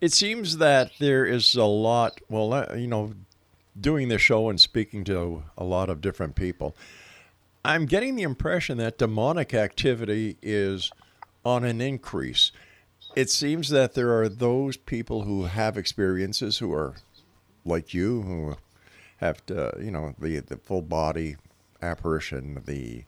It 0.00 0.12
seems 0.12 0.58
that 0.58 0.92
there 0.98 1.26
is 1.26 1.54
a 1.54 1.64
lot. 1.64 2.20
Well, 2.28 2.52
uh, 2.52 2.74
you 2.74 2.86
know, 2.86 3.14
doing 3.78 4.08
this 4.08 4.22
show 4.22 4.48
and 4.48 4.60
speaking 4.60 5.04
to 5.04 5.42
a 5.58 5.64
lot 5.64 5.90
of 5.90 6.00
different 6.00 6.36
people, 6.36 6.74
I'm 7.64 7.86
getting 7.86 8.16
the 8.16 8.22
impression 8.22 8.78
that 8.78 8.98
demonic 8.98 9.52
activity 9.52 10.36
is 10.42 10.90
on 11.44 11.64
an 11.64 11.80
increase 11.80 12.52
it 13.14 13.30
seems 13.30 13.68
that 13.70 13.94
there 13.94 14.18
are 14.20 14.28
those 14.28 14.76
people 14.76 15.22
who 15.22 15.44
have 15.44 15.76
experiences 15.76 16.58
who 16.58 16.72
are 16.72 16.94
like 17.64 17.92
you 17.92 18.22
who 18.22 18.56
have 19.18 19.44
to, 19.46 19.74
you 19.80 19.90
know, 19.90 20.14
the 20.18 20.38
the 20.40 20.56
full 20.56 20.82
body 20.82 21.36
apparition, 21.82 22.62
the 22.66 23.04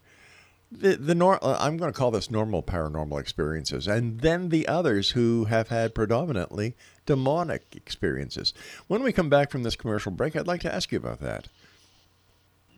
the 0.71 0.97
the 0.97 1.15
nor- 1.15 1.43
I'm 1.43 1.77
going 1.77 1.93
to 1.93 1.99
call 1.99 2.11
this 2.11 2.31
normal 2.31 2.63
paranormal 2.63 3.21
experiences, 3.21 3.87
and 3.87 4.21
then 4.21 4.49
the 4.49 4.69
others 4.69 5.11
who 5.11 5.47
have 5.47 5.69
had 5.69 5.95
predominantly 5.95 6.75
demonic 7.07 7.63
experiences. 7.75 8.55
When 8.89 9.03
we 9.03 9.13
come 9.13 9.29
back 9.29 9.51
from 9.51 9.63
this 9.63 9.77
commercial 9.77 10.13
break, 10.13 10.37
I'd 10.37 10.47
like 10.47 10.61
to 10.63 10.75
ask 10.75 10.93
you 10.93 10.99
about 10.99 11.21
that. 11.21 11.49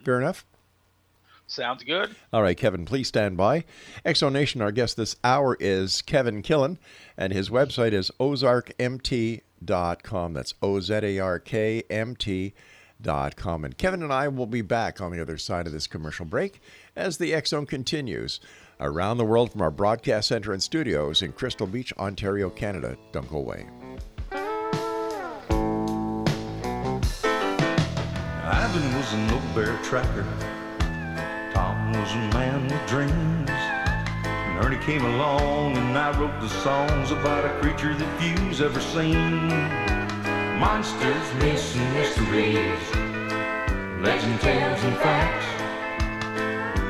Fair 0.05 0.21
enough. 0.21 0.45
Sounds 1.55 1.85
good. 1.85 2.17
All 2.33 2.43
right, 2.43 2.57
Kevin, 2.57 2.85
please 2.85 3.07
stand 3.07 3.37
by. 3.37 3.63
Exonation, 4.05 4.61
our 4.61 4.73
guest 4.73 4.97
this 4.97 5.15
hour 5.23 5.57
is 5.61 6.03
Kevin 6.03 6.43
Killen, 6.43 6.79
and 7.17 7.33
his 7.33 7.49
website 7.49 7.93
is 7.93 8.11
ozarkmt.com. 8.19 9.43
That's 10.35 10.55
O 10.61 10.81
Z 10.81 10.95
A 10.95 11.21
R 11.21 11.39
K 11.39 11.85
M 11.89 12.17
T.com. 12.17 13.65
And 13.65 13.79
Kevin 13.79 14.03
and 14.03 14.13
I 14.13 14.27
will 14.27 14.47
be 14.47 14.63
back 14.63 15.01
on 15.01 15.13
the 15.13 15.23
other 15.23 15.39
side 15.39 15.69
of 15.69 15.73
this 15.73 15.87
commercial 15.87 16.27
break 16.27 16.61
as 16.97 17.19
the 17.19 17.33
X 17.33 17.51
Zone 17.51 17.67
continues 17.67 18.41
around 18.81 19.19
the 19.19 19.25
world 19.25 19.53
from 19.53 19.63
our 19.63 19.71
broadcast 19.71 20.27
center 20.27 20.53
and 20.53 20.61
studios 20.63 21.23
in 21.23 21.31
Crystal 21.31 21.69
Beach, 21.69 21.93
Ontario, 21.99 22.51
Canada. 22.51 22.97
Don't 23.13 23.31
go 23.31 23.37
away. 23.37 23.69
Ivan 28.43 28.97
was 28.97 29.13
an 29.13 29.31
old 29.31 29.55
bear 29.55 29.79
tracker 29.85 30.27
Tom 30.41 30.54
was 32.01 32.13
a 32.13 32.29
man 32.35 32.63
with 32.67 32.87
dreams. 32.89 33.51
And 33.51 34.65
Ernie 34.65 34.83
came 34.85 35.05
along 35.05 35.77
and 35.77 35.97
I 35.97 36.19
wrote 36.19 36.41
the 36.41 36.49
songs 36.49 37.11
about 37.13 37.45
a 37.45 37.61
creature 37.61 37.95
that 37.95 38.21
few's 38.21 38.61
ever 38.61 38.81
seen. 38.81 39.49
Monsters, 40.59 41.35
myths, 41.41 41.77
and 41.77 41.95
mysteries, 41.95 42.85
legend 44.03 44.41
tales 44.41 44.83
and 44.83 44.97
facts. 44.99 45.47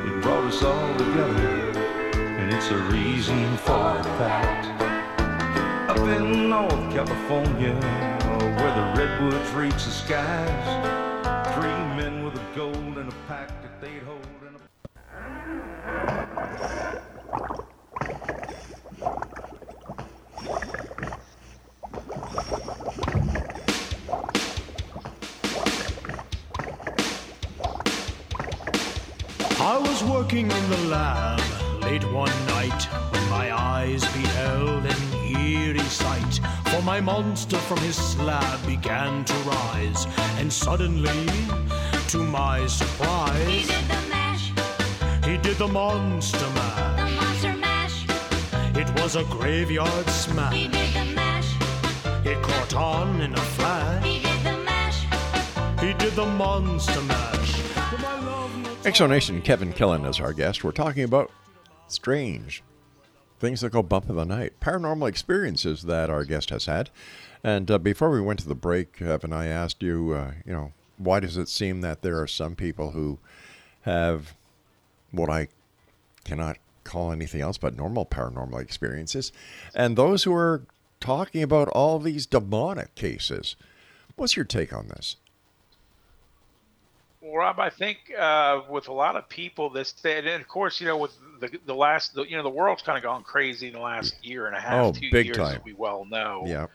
It 0.09 0.23
brought 0.23 0.45
us 0.45 0.63
all 0.63 0.97
together, 0.97 1.79
and 2.15 2.53
it's 2.53 2.71
a 2.71 2.79
reason 2.93 3.57
for 3.59 3.99
the 3.99 4.13
fact. 4.21 4.67
Up 5.91 5.99
in 5.99 6.51
North 6.51 6.93
California, 6.93 7.75
where 8.59 8.75
the 8.79 9.01
redwoods 9.01 9.51
reach 9.53 9.85
the 9.85 9.91
skies, 9.91 10.67
three 11.55 11.81
men 11.99 12.25
with 12.25 12.35
a 12.37 12.57
gold 12.57 12.99
and 12.99 13.09
a 13.09 13.17
pack 13.27 13.49
that 13.63 13.81
they'd 13.81 14.03
hold. 14.03 14.44
I 29.61 29.79
was 29.79 30.05
working 30.05 30.51
in 30.51 30.71
the 30.71 30.77
lab 30.89 31.41
late 31.83 32.05
one 32.13 32.47
night 32.47 32.85
when 33.13 33.31
my 33.31 33.51
eyes 33.51 34.05
beheld 34.13 34.85
an 34.85 35.03
eerie 35.37 35.79
sight. 35.81 36.41
For 36.67 36.83
my 36.83 37.01
monster 37.01 37.57
from 37.57 37.79
his 37.79 37.97
slab 37.97 38.67
began 38.67 39.25
to 39.25 39.35
rise, 39.45 40.07
and 40.39 40.53
suddenly, 40.53 41.27
to 42.09 42.19
my 42.19 42.67
surprise, 42.67 43.84
did 45.55 45.69
the 45.69 45.73
monster 45.73 46.51
mash. 46.51 46.97
The 46.97 47.15
monster 47.15 47.57
mash. 47.59 48.07
It 48.77 48.91
was 49.01 49.15
a 49.15 49.23
graveyard 49.25 50.09
smash. 50.09 50.53
He 50.53 50.67
did 50.67 50.93
the 50.95 51.15
mash. 51.15 51.55
It 52.27 52.43
caught 52.43 52.75
on 52.75 53.21
in 53.21 53.33
a 53.33 53.37
flash. 53.37 54.05
He 54.05 54.21
did 54.21 54.43
the 54.43 54.65
mash. 54.65 55.81
He 55.81 55.93
did 55.93 56.13
the 56.15 56.27
monster 56.27 57.01
mash. 57.03 57.53
Exonation 58.83 59.45
Kevin 59.45 59.73
Killen 59.73 60.09
is 60.09 60.19
our 60.19 60.33
guest. 60.33 60.65
We're 60.65 60.73
talking 60.73 61.05
about 61.05 61.31
strange 61.87 62.65
things 63.39 63.61
that 63.61 63.71
go 63.71 63.83
bump 63.83 64.11
in 64.11 64.17
the 64.17 64.25
night, 64.25 64.55
paranormal 64.61 65.09
experiences 65.09 65.83
that 65.83 66.11
our 66.11 66.25
guest 66.25 66.51
has 66.51 66.67
had. 66.67 66.91
And 67.45 67.71
uh, 67.71 67.79
before 67.79 68.11
we 68.11 68.21
went 68.21 68.41
to 68.41 68.49
the 68.49 68.57
break, 68.57 68.95
Kevin, 68.95 69.33
I 69.33 69.47
asked 69.47 69.85
you, 69.85 70.15
uh, 70.15 70.33
you 70.45 70.53
know, 70.53 70.73
why 70.97 71.21
does 71.21 71.37
it 71.37 71.49
seem 71.49 71.81
that 71.83 72.03
there 72.03 72.21
are 72.21 72.27
some 72.27 72.57
people 72.57 72.91
who 72.91 73.21
have 73.83 74.35
what 75.17 75.31
I 75.31 75.49
cannot 76.25 76.59
call 76.85 77.13
anything 77.13 77.41
else 77.41 77.59
but 77.59 77.77
normal 77.77 78.07
paranormal 78.07 78.61
experiences, 78.61 79.33
and 79.75 79.97
those 79.97 80.25
who 80.25 80.35
are 80.35 80.63
talking 81.01 81.43
about 81.43 81.69
all 81.69 81.99
these 81.99 82.27
demonic 82.27 82.95
cases? 82.95 83.57
What's 84.17 84.37
your 84.37 84.45
take 84.45 84.73
on 84.73 84.89
this? 84.89 85.17
Well, 87.21 87.37
Rob, 87.37 87.59
I 87.59 87.71
think 87.71 87.99
uh, 88.19 88.63
with 88.69 88.89
a 88.89 88.93
lot 88.93 89.17
of 89.17 89.29
people, 89.29 89.71
this 89.71 89.95
and 90.05 90.27
of 90.27 90.47
course, 90.47 90.81
you 90.81 90.87
know, 90.87 90.99
with 90.99 91.17
the 91.41 91.59
the 91.67 91.75
last, 91.75 92.15
the, 92.15 92.23
you 92.25 92.37
know, 92.37 92.43
the 92.43 92.51
world's 92.51 92.83
kind 92.83 92.99
of 92.99 93.03
gone 93.03 93.23
crazy 93.23 93.69
in 93.69 93.73
the 93.73 93.81
last 93.81 94.15
year 94.23 94.47
and 94.47 94.55
a 94.55 94.61
half, 94.61 94.85
oh, 94.85 94.93
two 94.93 95.11
big 95.11 95.27
years, 95.27 95.37
time. 95.37 95.57
as 95.57 95.65
we 95.65 95.73
well 95.73 96.05
know. 96.05 96.45
Yeah. 96.47 96.67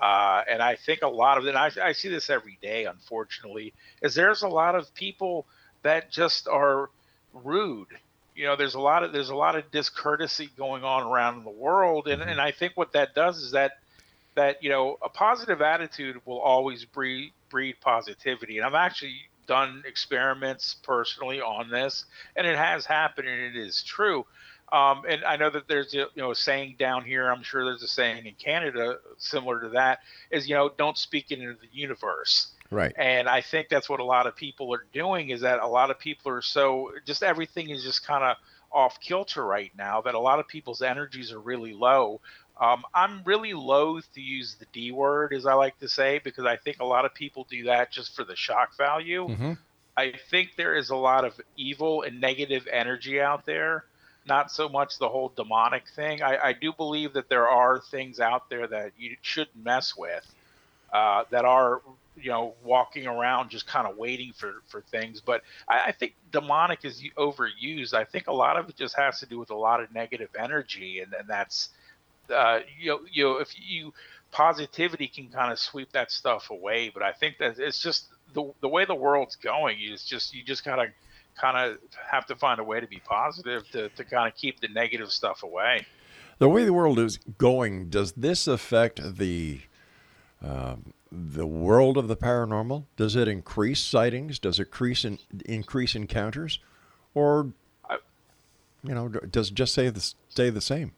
Uh, 0.00 0.42
and 0.48 0.62
I 0.62 0.76
think 0.76 1.02
a 1.02 1.08
lot 1.08 1.38
of 1.38 1.46
it, 1.46 1.54
I, 1.56 1.70
I 1.82 1.92
see 1.92 2.08
this 2.08 2.30
every 2.30 2.56
day, 2.62 2.84
unfortunately, 2.84 3.74
is 4.00 4.14
there's 4.14 4.42
a 4.42 4.48
lot 4.48 4.76
of 4.76 4.94
people 4.94 5.44
that 5.82 6.10
just 6.10 6.46
are 6.46 6.88
rude. 7.32 7.88
You 8.34 8.44
know, 8.46 8.56
there's 8.56 8.74
a 8.74 8.80
lot 8.80 9.02
of 9.02 9.12
there's 9.12 9.30
a 9.30 9.34
lot 9.34 9.56
of 9.56 9.70
discourtesy 9.70 10.50
going 10.56 10.84
on 10.84 11.02
around 11.06 11.44
the 11.44 11.50
world, 11.50 12.06
and, 12.06 12.20
mm-hmm. 12.20 12.30
and 12.30 12.40
I 12.40 12.52
think 12.52 12.76
what 12.76 12.92
that 12.92 13.14
does 13.14 13.38
is 13.38 13.50
that 13.52 13.72
that 14.36 14.62
you 14.62 14.70
know 14.70 14.98
a 15.02 15.08
positive 15.08 15.60
attitude 15.60 16.20
will 16.24 16.38
always 16.38 16.84
breed 16.84 17.32
breed 17.50 17.76
positivity. 17.80 18.58
And 18.58 18.66
I've 18.66 18.74
actually 18.74 19.16
done 19.46 19.82
experiments 19.86 20.76
personally 20.82 21.40
on 21.40 21.70
this, 21.70 22.04
and 22.36 22.46
it 22.46 22.56
has 22.56 22.86
happened, 22.86 23.26
and 23.26 23.56
it 23.56 23.56
is 23.56 23.82
true. 23.82 24.24
Um, 24.70 25.02
and 25.08 25.24
I 25.24 25.36
know 25.36 25.48
that 25.50 25.66
there's 25.66 25.94
a, 25.94 25.96
you 25.96 26.08
know 26.16 26.30
a 26.30 26.34
saying 26.34 26.76
down 26.78 27.04
here. 27.04 27.30
I'm 27.30 27.42
sure 27.42 27.64
there's 27.64 27.82
a 27.82 27.88
saying 27.88 28.26
in 28.26 28.34
Canada 28.34 28.98
similar 29.16 29.60
to 29.62 29.68
that. 29.70 30.00
Is 30.30 30.48
you 30.48 30.54
know 30.54 30.70
don't 30.76 30.98
speak 30.98 31.30
it 31.30 31.40
into 31.40 31.54
the 31.54 31.68
universe. 31.72 32.52
Right. 32.70 32.92
And 32.96 33.28
I 33.28 33.40
think 33.40 33.68
that's 33.68 33.88
what 33.88 34.00
a 34.00 34.04
lot 34.04 34.26
of 34.26 34.36
people 34.36 34.74
are 34.74 34.84
doing. 34.92 35.30
Is 35.30 35.40
that 35.40 35.60
a 35.60 35.66
lot 35.66 35.90
of 35.90 35.98
people 35.98 36.32
are 36.32 36.42
so 36.42 36.92
just 37.06 37.22
everything 37.22 37.70
is 37.70 37.82
just 37.82 38.06
kind 38.06 38.22
of 38.22 38.36
off 38.70 39.00
kilter 39.00 39.44
right 39.44 39.72
now 39.78 40.02
that 40.02 40.14
a 40.14 40.18
lot 40.18 40.38
of 40.38 40.46
people's 40.46 40.82
energies 40.82 41.32
are 41.32 41.40
really 41.40 41.72
low. 41.72 42.20
Um, 42.60 42.82
I'm 42.92 43.22
really 43.24 43.54
loath 43.54 44.06
to 44.14 44.20
use 44.20 44.56
the 44.58 44.66
D 44.72 44.92
word, 44.92 45.32
as 45.32 45.46
I 45.46 45.54
like 45.54 45.78
to 45.78 45.88
say, 45.88 46.20
because 46.22 46.44
I 46.44 46.56
think 46.56 46.80
a 46.80 46.84
lot 46.84 47.04
of 47.04 47.14
people 47.14 47.46
do 47.48 47.64
that 47.64 47.90
just 47.90 48.14
for 48.14 48.24
the 48.24 48.36
shock 48.36 48.76
value. 48.76 49.28
Mm-hmm. 49.28 49.52
I 49.96 50.12
think 50.30 50.56
there 50.56 50.76
is 50.76 50.90
a 50.90 50.96
lot 50.96 51.24
of 51.24 51.40
evil 51.56 52.02
and 52.02 52.20
negative 52.20 52.68
energy 52.70 53.20
out 53.20 53.46
there. 53.46 53.84
not 54.28 54.52
so 54.52 54.68
much 54.68 54.98
the 54.98 55.08
whole 55.08 55.32
demonic 55.34 55.84
thing. 55.96 56.22
I, 56.22 56.36
I 56.48 56.52
do 56.52 56.72
believe 56.72 57.14
that 57.14 57.28
there 57.28 57.48
are 57.48 57.80
things 57.80 58.20
out 58.20 58.48
there 58.50 58.66
that 58.66 58.92
you 58.98 59.16
shouldn't 59.22 59.64
mess 59.64 59.96
with, 59.96 60.26
uh, 60.92 61.24
that 61.30 61.44
are 61.44 61.80
you 62.20 62.30
know 62.30 62.54
walking 62.62 63.06
around 63.06 63.50
just 63.50 63.66
kind 63.66 63.86
of 63.86 63.96
waiting 63.96 64.32
for 64.34 64.62
for 64.66 64.82
things. 64.82 65.20
But 65.20 65.42
I, 65.68 65.86
I 65.86 65.92
think 65.92 66.14
demonic 66.32 66.84
is 66.84 67.02
overused. 67.16 67.94
I 67.94 68.04
think 68.04 68.26
a 68.26 68.32
lot 68.32 68.56
of 68.56 68.68
it 68.68 68.76
just 68.76 68.96
has 68.96 69.20
to 69.20 69.26
do 69.26 69.38
with 69.38 69.50
a 69.50 69.56
lot 69.56 69.82
of 69.82 69.92
negative 69.92 70.30
energy, 70.38 71.00
and, 71.00 71.12
and 71.14 71.28
that's 71.28 71.70
uh, 72.34 72.60
you 72.78 72.90
know 72.90 73.00
you 73.10 73.24
know 73.24 73.38
if 73.38 73.48
you 73.58 73.92
positivity 74.30 75.08
can 75.08 75.28
kind 75.28 75.52
of 75.52 75.58
sweep 75.58 75.92
that 75.92 76.10
stuff 76.10 76.50
away. 76.50 76.90
But 76.92 77.02
I 77.02 77.12
think 77.12 77.38
that 77.38 77.58
it's 77.58 77.80
just 77.80 78.06
the 78.34 78.52
the 78.60 78.68
way 78.68 78.84
the 78.84 78.94
world's 78.94 79.36
going. 79.36 79.78
It's 79.80 80.04
just 80.04 80.34
you 80.34 80.42
just 80.42 80.64
gotta 80.64 80.88
kind 81.40 81.56
of 81.56 81.78
have 82.10 82.26
to 82.26 82.36
find 82.36 82.60
a 82.60 82.64
way 82.64 82.80
to 82.80 82.86
be 82.86 83.00
positive 83.04 83.68
to, 83.70 83.88
to 83.90 84.04
kind 84.04 84.30
of 84.30 84.36
keep 84.36 84.60
the 84.60 84.68
negative 84.68 85.10
stuff 85.12 85.42
away. 85.42 85.86
The 86.38 86.48
way 86.48 86.64
the 86.64 86.72
world 86.72 86.98
is 86.98 87.16
going, 87.16 87.88
does 87.88 88.12
this 88.12 88.46
affect 88.46 89.16
the 89.16 89.60
um, 90.42 90.92
the 91.10 91.46
world 91.46 91.96
of 91.96 92.08
the 92.08 92.16
paranormal? 92.16 92.84
Does 92.96 93.16
it 93.16 93.28
increase 93.28 93.80
sightings? 93.80 94.38
Does 94.38 94.58
it 94.58 94.68
increase 94.68 95.04
in, 95.04 95.18
increase 95.46 95.94
encounters, 95.94 96.58
or 97.14 97.52
you 98.84 98.94
know, 98.94 99.08
does 99.08 99.50
it 99.50 99.54
just 99.54 99.72
stay 99.72 99.88
the 99.88 100.00
stay 100.28 100.50
the 100.50 100.60
same? 100.60 100.92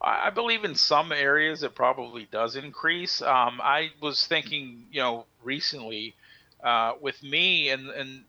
I 0.00 0.26
I 0.26 0.30
believe 0.30 0.64
in 0.64 0.74
some 0.74 1.12
areas 1.12 1.62
it 1.62 1.74
probably 1.74 2.26
does 2.30 2.56
increase. 2.56 3.20
Um, 3.22 3.60
I 3.62 3.90
was 4.00 4.26
thinking, 4.26 4.86
you 4.90 5.00
know, 5.00 5.26
recently 5.42 6.14
uh, 6.62 6.94
with 7.00 7.22
me 7.22 7.70
and 7.70 7.90
and 7.90 8.24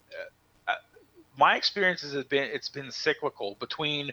uh, 0.67 0.71
uh, 0.71 0.75
my 1.37 1.55
experiences 1.55 2.13
have 2.13 2.29
been 2.29 2.49
it's 2.51 2.69
been 2.69 2.91
cyclical 2.91 3.55
between 3.59 4.11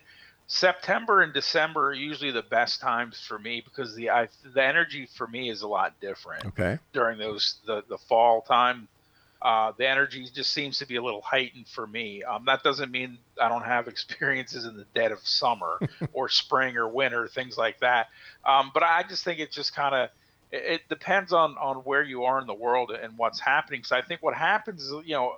September 0.52 1.20
and 1.20 1.32
December 1.32 1.90
are 1.90 1.94
usually 1.94 2.32
the 2.32 2.42
best 2.42 2.80
times 2.80 3.20
for 3.20 3.38
me 3.38 3.60
because 3.64 3.94
the 3.94 4.10
I, 4.10 4.26
the 4.52 4.64
energy 4.64 5.06
for 5.06 5.28
me 5.28 5.48
is 5.48 5.62
a 5.62 5.68
lot 5.68 6.00
different 6.00 6.44
Okay. 6.44 6.76
during 6.92 7.20
those 7.20 7.60
the 7.66 7.84
the 7.88 7.96
fall 7.96 8.42
time. 8.42 8.88
Uh, 9.40 9.70
the 9.78 9.88
energy 9.88 10.26
just 10.34 10.50
seems 10.50 10.78
to 10.78 10.86
be 10.86 10.96
a 10.96 11.02
little 11.02 11.22
heightened 11.22 11.68
for 11.68 11.86
me. 11.86 12.24
Um, 12.24 12.46
that 12.46 12.64
doesn't 12.64 12.90
mean 12.90 13.18
I 13.40 13.48
don't 13.48 13.64
have 13.64 13.86
experiences 13.94 14.64
in 14.64 14.76
the 14.76 14.86
dead 14.92 15.12
of 15.12 15.20
summer 15.20 15.78
or 16.12 16.28
spring 16.28 16.76
or 16.76 16.88
winter, 16.88 17.28
things 17.28 17.56
like 17.56 17.78
that. 17.78 18.08
Um, 18.44 18.72
but 18.74 18.82
I 18.82 19.04
just 19.08 19.22
think 19.22 19.38
it 19.38 19.52
just 19.52 19.72
kind 19.72 19.94
of 19.94 20.10
it, 20.50 20.62
it 20.64 20.80
depends 20.88 21.32
on 21.32 21.56
on 21.58 21.76
where 21.76 22.02
you 22.02 22.24
are 22.24 22.40
in 22.40 22.48
the 22.48 22.54
world 22.54 22.90
and 22.90 23.16
what's 23.16 23.38
happening. 23.38 23.84
So 23.84 23.94
I 23.94 24.02
think 24.02 24.20
what 24.20 24.34
happens 24.34 24.82
is 24.82 24.92
you 25.04 25.14
know 25.14 25.34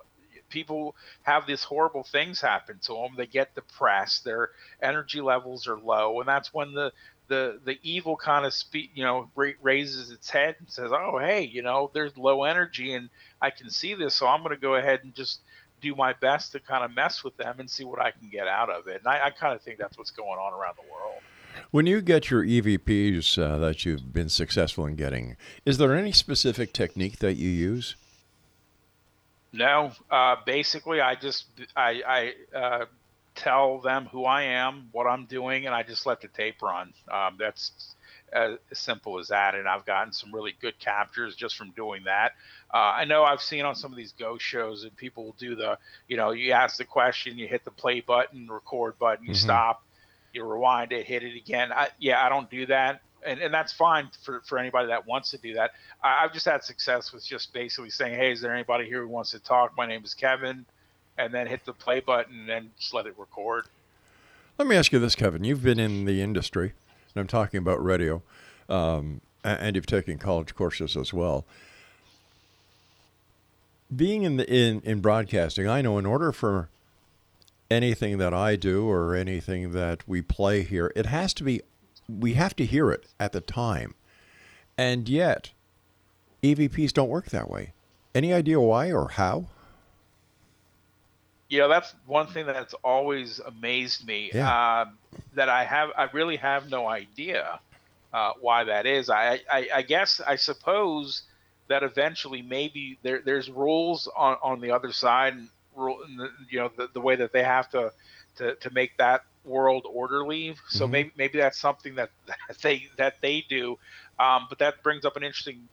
people 0.53 0.95
have 1.23 1.47
these 1.47 1.65
horrible 1.65 2.05
things 2.05 2.41
happen 2.41 2.79
to 2.83 2.93
them. 2.93 3.15
They 3.17 3.27
get 3.27 3.55
depressed. 3.55 4.25
Their 4.25 4.51
energy 4.81 5.21
levels 5.21 5.67
are 5.67 5.79
low, 5.79 6.21
and 6.21 6.29
that's 6.29 6.55
when 6.55 6.75
the 6.75 6.93
the 7.29 7.61
the 7.65 7.79
evil 7.83 8.17
kind 8.17 8.45
of 8.45 8.53
speak, 8.53 8.91
you 8.95 9.03
know, 9.05 9.31
ra- 9.35 9.59
raises 9.63 10.11
its 10.11 10.29
head 10.31 10.57
and 10.59 10.71
says, 10.71 10.91
"Oh, 10.93 11.19
hey, 11.19 11.43
you 11.43 11.63
know, 11.63 11.91
there's 11.95 12.17
low 12.17 12.45
energy, 12.45 12.95
and 12.95 13.09
I 13.41 13.51
can 13.51 13.71
see 13.71 13.95
this, 13.95 14.15
so 14.15 14.27
I'm 14.27 14.43
going 14.43 14.55
to 14.55 14.61
go 14.61 14.75
ahead 14.75 15.01
and 15.03 15.15
just 15.15 15.41
do 15.81 15.95
my 15.97 16.13
best 16.13 16.53
to 16.53 16.61
kind 16.61 16.85
of 16.85 16.95
mess 16.95 17.25
with 17.25 17.37
them 17.37 17.57
and 17.59 17.69
see 17.69 17.85
what 17.85 18.01
I 18.01 18.11
can 18.11 18.29
get 18.29 18.47
out 18.47 18.71
of 18.71 18.87
it." 18.87 18.99
And 18.99 19.09
I, 19.09 19.27
I 19.27 19.31
kind 19.31 19.55
of 19.55 19.63
think 19.63 19.79
that's 19.79 19.97
what's 19.97 20.11
going 20.11 20.39
on 20.39 20.53
around 20.53 20.77
the 20.77 20.93
world. 20.93 21.23
When 21.71 21.87
you 21.87 22.01
get 22.01 22.31
your 22.31 22.45
EVPs 22.45 23.39
uh, 23.39 23.59
that 23.59 23.85
you've 23.85 24.13
been 24.13 24.29
successful 24.29 24.87
in 24.87 24.97
getting, 24.97 25.37
is 25.65 25.79
there 25.79 25.95
any 25.95 26.13
specific 26.13 26.73
technique 26.73 27.19
that 27.19 27.35
you 27.35 27.49
use? 27.49 27.97
No, 29.53 29.93
uh, 30.11 30.37
basically, 30.47 31.01
I 31.01 31.15
just 31.15 31.45
I, 31.77 32.33
I 32.55 32.57
uh, 32.57 32.85
tell 33.35 33.81
them 33.81 34.07
who 34.07 34.25
I 34.25 34.43
am, 34.45 34.89
what 34.93 35.07
I'm 35.07 35.27
doing, 35.27 35.67
and 35.67 35.75
I 35.75 35.83
just 35.83 36.07
let 36.07 36.21
the 36.21 36.29
tape 36.29 36.63
run. 36.63 36.93
Um, 37.11 37.37
that's 37.39 37.73
as, 38.33 38.59
as 38.71 38.79
simple 38.79 39.19
as 39.19 39.29
that. 39.29 39.55
And 39.55 39.69
I've 39.69 39.85
gotten 39.85 40.13
some 40.13 40.35
really 40.35 40.55
good 40.61 40.79
captures 40.79 41.37
just 41.37 41.57
from 41.57 41.71
doing 41.73 42.05
that. 42.05 42.33
Uh, 42.73 42.79
I 42.97 43.05
know 43.05 43.25
I've 43.25 43.43
seen 43.43 43.65
on 43.65 43.75
some 43.75 43.91
of 43.93 43.97
these 43.97 44.13
ghost 44.13 44.43
shows, 44.43 44.85
and 44.85 44.97
people 44.97 45.25
will 45.25 45.37
do 45.39 45.55
the, 45.55 45.79
you 46.09 46.17
know, 46.17 46.31
you 46.31 46.53
ask 46.53 46.79
the 46.79 46.85
question, 46.85 47.37
you 47.37 47.47
hit 47.47 47.65
the 47.65 47.71
play 47.71 48.01
button, 48.01 48.49
record 48.49 48.99
button, 48.99 49.27
you 49.27 49.35
stop, 49.35 49.85
you 50.33 50.45
rewind 50.45 50.93
it, 50.93 51.07
hit 51.07 51.23
it 51.23 51.37
again. 51.37 51.73
I, 51.73 51.89
yeah, 51.99 52.25
I 52.25 52.31
don't 52.31 52.51
do 52.51 52.67
that. 52.67 53.03
And, 53.25 53.41
and 53.41 53.55
that's 53.55 53.73
fine 53.73 54.11
for, 54.25 54.43
for 54.47 54.59
anybody 54.59 54.89
that 54.89 55.07
wants 55.07 55.31
to 55.31 55.39
do 55.39 55.55
that. 55.55 55.73
I, 56.03 56.25
I've 56.25 56.33
just 56.33 56.47
had 56.47 56.65
success 56.65 57.13
with 57.13 57.25
just 57.25 57.53
basically 57.53 57.91
saying, 57.91 58.17
hey, 58.17 58.33
is 58.33 58.41
there 58.41 58.53
anybody 58.53 58.87
here 58.87 59.03
who 59.03 59.09
wants 59.09 59.31
to 59.31 59.39
talk? 59.39 59.77
My 59.77 59.87
name 59.87 60.03
is 60.05 60.15
Kevin. 60.15 60.67
And 61.19 61.33
then 61.33 61.47
hit 61.47 61.65
the 61.65 61.75
play 61.75 62.01
button 62.01 62.49
and 62.49 62.71
just 62.79 62.95
let 62.95 63.07
it 63.07 63.15
record. 63.19 63.67
Let 64.59 64.67
me 64.67 64.77
ask 64.77 64.93
you 64.93 64.99
this, 64.99 65.15
Kevin. 65.15 65.45
You've 65.45 65.63
been 65.63 65.79
in 65.79 66.05
the 66.05 66.23
industry, 66.23 66.73
and 67.15 67.21
I'm 67.21 67.27
talking 67.27 67.59
about 67.59 67.83
radio, 67.83 68.23
um, 68.69 69.21
and 69.45 69.77
you've 69.77 69.87
taken 69.87 70.19
college 70.19 70.55
courses 70.55 70.97
as 70.97 71.13
well. 71.13 71.45
Being 73.95 74.23
in 74.23 74.37
the 74.37 74.51
in, 74.51 74.81
in 74.83 75.01
broadcasting, 75.01 75.69
I 75.69 75.83
know 75.83 75.99
in 75.99 76.07
order 76.07 76.33
for 76.33 76.69
anything 77.71 78.19
that 78.19 78.33
I 78.33 78.57
do 78.57 78.89
or 78.89 79.15
anything 79.15 79.73
that 79.73 80.07
we 80.07 80.23
play 80.23 80.63
here, 80.63 80.93
it 80.95 81.07
has 81.07 81.35
to 81.35 81.45
be 81.45 81.61
we 82.09 82.35
have 82.35 82.55
to 82.57 82.65
hear 82.67 82.91
it 82.91 83.07
at 83.21 83.33
the 83.33 83.41
time. 83.41 83.95
And 84.79 85.09
yet, 85.09 85.51
EVPs 86.43 86.93
don't 86.93 87.09
work 87.09 87.27
that 87.31 87.51
way. 87.51 87.73
Any 88.15 88.33
idea 88.33 88.61
why 88.61 88.93
or 88.93 89.09
how? 89.09 89.47
you 91.49 91.59
know 91.59 91.69
that's 91.69 91.95
one 92.07 92.27
thing 92.27 92.47
that's 92.47 92.73
always 92.83 93.39
amazed 93.41 94.07
me 94.07 94.31
Yeah. 94.33 94.81
um, 94.81 94.97
that 95.35 95.51
i 95.51 95.65
have 95.65 95.91
i 95.99 96.05
really 96.13 96.37
have 96.37 96.71
no 96.71 96.89
idea 96.89 97.61
uh, 98.15 98.33
why 98.41 98.65
that 98.65 98.87
is 98.87 99.11
I, 99.11 99.41
I 99.51 99.69
i 99.75 99.83
guess 99.83 100.21
i 100.27 100.37
suppose 100.37 101.25
that 101.69 101.83
eventually 101.83 102.41
maybe 102.41 102.99
there 103.03 103.21
there's 103.23 103.51
rules 103.51 104.09
on 104.17 104.39
on 104.43 104.61
the 104.63 104.71
other 104.71 104.93
side 104.93 105.35
and 105.35 105.49
rule 105.77 105.99
you 106.49 106.59
know 106.59 106.71
the, 106.75 106.89
the 106.95 107.01
way 107.03 107.17
that 107.17 107.33
they 107.35 107.43
have 107.43 107.69
to 107.73 107.93
to 108.37 108.55
to 108.55 108.71
make 108.71 108.97
that 108.97 109.25
world 109.45 109.87
orderly. 109.93 110.57
So 110.69 110.87
maybe 110.87 111.13
maybe 111.17 111.39
that's 111.39 111.59
something 111.59 111.97
that, 111.97 112.11
that 112.27 112.59
they 112.63 112.89
that 112.99 113.15
they 113.23 113.45
do. 113.49 113.79
Um, 114.19 114.47
but 114.49 114.59
that 114.59 114.83
brings 114.83 115.05
up 115.05 115.17
an 115.17 115.23
interesting 115.23 115.69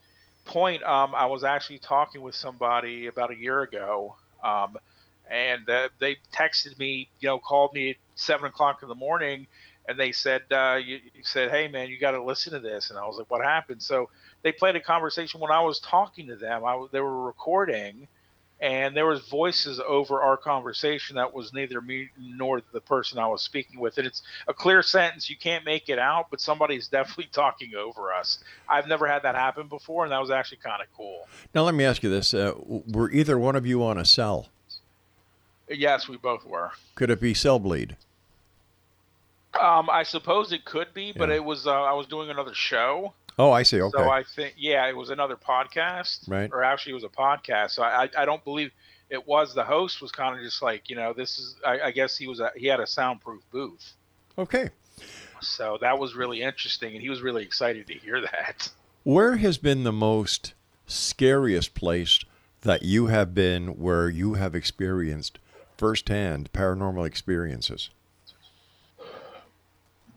point. 0.45 0.81
Um, 0.83 1.13
i 1.15 1.25
was 1.27 1.43
actually 1.43 1.79
talking 1.79 2.21
with 2.21 2.35
somebody 2.35 3.07
about 3.07 3.31
a 3.31 3.35
year 3.37 3.61
ago 3.61 4.15
um, 4.43 4.77
and 5.29 5.69
uh, 5.69 5.89
they 5.99 6.17
texted 6.33 6.77
me, 6.79 7.09
you 7.19 7.27
know, 7.27 7.37
called 7.37 7.73
me 7.73 7.91
at 7.91 7.95
seven 8.15 8.47
o'clock 8.47 8.81
in 8.81 8.89
the 8.89 8.95
morning, 8.95 9.45
and 9.87 9.99
they 9.99 10.11
said, 10.11 10.41
uh, 10.51 10.79
you, 10.83 10.99
you 11.13 11.23
said, 11.23 11.51
hey 11.51 11.67
man, 11.67 11.89
you 11.89 11.99
got 11.99 12.11
to 12.11 12.23
listen 12.23 12.53
to 12.53 12.59
this, 12.59 12.89
and 12.89 12.97
I 12.97 13.05
was 13.05 13.17
like, 13.17 13.29
what 13.29 13.43
happened? 13.43 13.81
So 13.81 14.09
they 14.41 14.51
played 14.51 14.75
a 14.75 14.79
conversation. 14.81 15.39
When 15.39 15.51
I 15.51 15.61
was 15.61 15.79
talking 15.79 16.27
to 16.27 16.35
them. 16.35 16.65
I 16.65 16.85
they 16.91 16.99
were 17.01 17.25
recording, 17.25 18.07
and 18.61 18.95
there 18.95 19.05
was 19.05 19.21
voices 19.29 19.79
over 19.87 20.21
our 20.21 20.35
conversation 20.37 21.15
that 21.15 21.33
was 21.33 21.53
neither 21.53 21.79
me 21.81 22.09
nor 22.17 22.61
the 22.73 22.81
person 22.81 23.17
I 23.19 23.27
was 23.27 23.41
speaking 23.41 23.79
with, 23.79 23.97
and 23.97 24.05
it's 24.05 24.21
a 24.47 24.53
clear 24.53 24.81
sentence. 24.81 25.29
You 25.29 25.37
can't 25.37 25.63
make 25.65 25.87
it 25.89 25.99
out, 25.99 26.27
but 26.29 26.41
somebody's 26.41 26.87
definitely 26.97 27.29
talking 27.31 27.75
over 27.75 28.11
us. 28.13 28.39
I've 28.67 28.87
never 28.87 29.07
had 29.07 29.23
that 29.23 29.35
happen 29.35 29.67
before, 29.67 30.03
and 30.03 30.11
that 30.11 30.19
was 30.19 30.31
actually 30.31 30.57
kind 30.57 30.81
of 30.81 30.87
cool. 30.95 31.27
Now, 31.55 31.63
let 31.63 31.73
me 31.73 31.85
ask 31.85 32.03
you 32.03 32.09
this: 32.09 32.33
uh, 32.33 32.53
Were 32.65 33.09
either 33.11 33.37
one 33.39 33.55
of 33.55 33.65
you 33.65 33.83
on 33.83 33.97
a 33.97 34.05
cell? 34.05 34.49
Yes, 35.69 36.07
we 36.07 36.17
both 36.17 36.45
were. 36.45 36.71
Could 36.95 37.09
it 37.11 37.21
be 37.21 37.33
cell 37.33 37.59
bleed? 37.59 37.95
Um, 39.59 39.89
I 39.89 40.03
suppose 40.03 40.51
it 40.51 40.63
could 40.65 40.93
be, 40.93 41.11
but 41.11 41.29
Yeah. 41.29 41.35
it 41.35 41.43
was 41.43 41.65
uh, 41.67 41.71
I 41.71 41.93
was 41.93 42.07
doing 42.07 42.29
another 42.29 42.53
show, 42.53 43.13
Oh, 43.39 43.51
I 43.51 43.63
see. 43.63 43.81
Okay. 43.81 43.97
so 43.97 44.09
I 44.09 44.23
think 44.23 44.55
yeah, 44.57 44.85
it 44.87 44.95
was 44.95 45.09
another 45.09 45.37
podcast, 45.37 46.29
Right. 46.29 46.49
Or 46.51 46.63
actually, 46.63 46.91
it 46.91 46.95
was 46.95 47.03
a 47.05 47.07
podcast. 47.07 47.71
So 47.71 47.83
I 47.83 48.03
I, 48.03 48.09
I 48.19 48.25
don't 48.25 48.43
believe 48.43 48.71
it 49.09 49.25
was 49.27 49.55
the 49.55 49.63
host 49.63 50.01
was 50.01 50.11
kind 50.11 50.35
of 50.37 50.43
just 50.43 50.61
like 50.61 50.89
you 50.89 50.95
know 50.95 51.13
this 51.13 51.39
is 51.39 51.55
I, 51.65 51.79
I 51.85 51.91
guess 51.91 52.17
he 52.17 52.27
was 52.27 52.41
a, 52.41 52.51
he 52.55 52.67
had 52.67 52.79
a 52.79 52.87
soundproof 52.87 53.41
booth, 53.51 53.93
okay. 54.37 54.69
so 55.41 55.77
that 55.81 55.97
was 55.97 56.15
really 56.15 56.41
interesting, 56.41 56.93
and 56.93 57.01
he 57.01 57.09
was 57.09 57.21
really 57.21 57.43
excited 57.43 57.87
to 57.87 57.93
hear 57.93 58.21
that. 58.21 58.69
Where 59.03 59.37
has 59.37 59.57
been 59.57 59.85
the 59.85 59.93
most 59.93 60.53
scariest 60.85 61.73
place 61.73 62.19
that 62.61 62.83
you 62.83 63.07
have 63.07 63.33
been 63.33 63.79
where 63.79 64.09
you 64.09 64.33
have 64.33 64.53
experienced 64.53 65.39
firsthand 65.77 66.51
paranormal 66.51 67.07
experiences? 67.07 67.89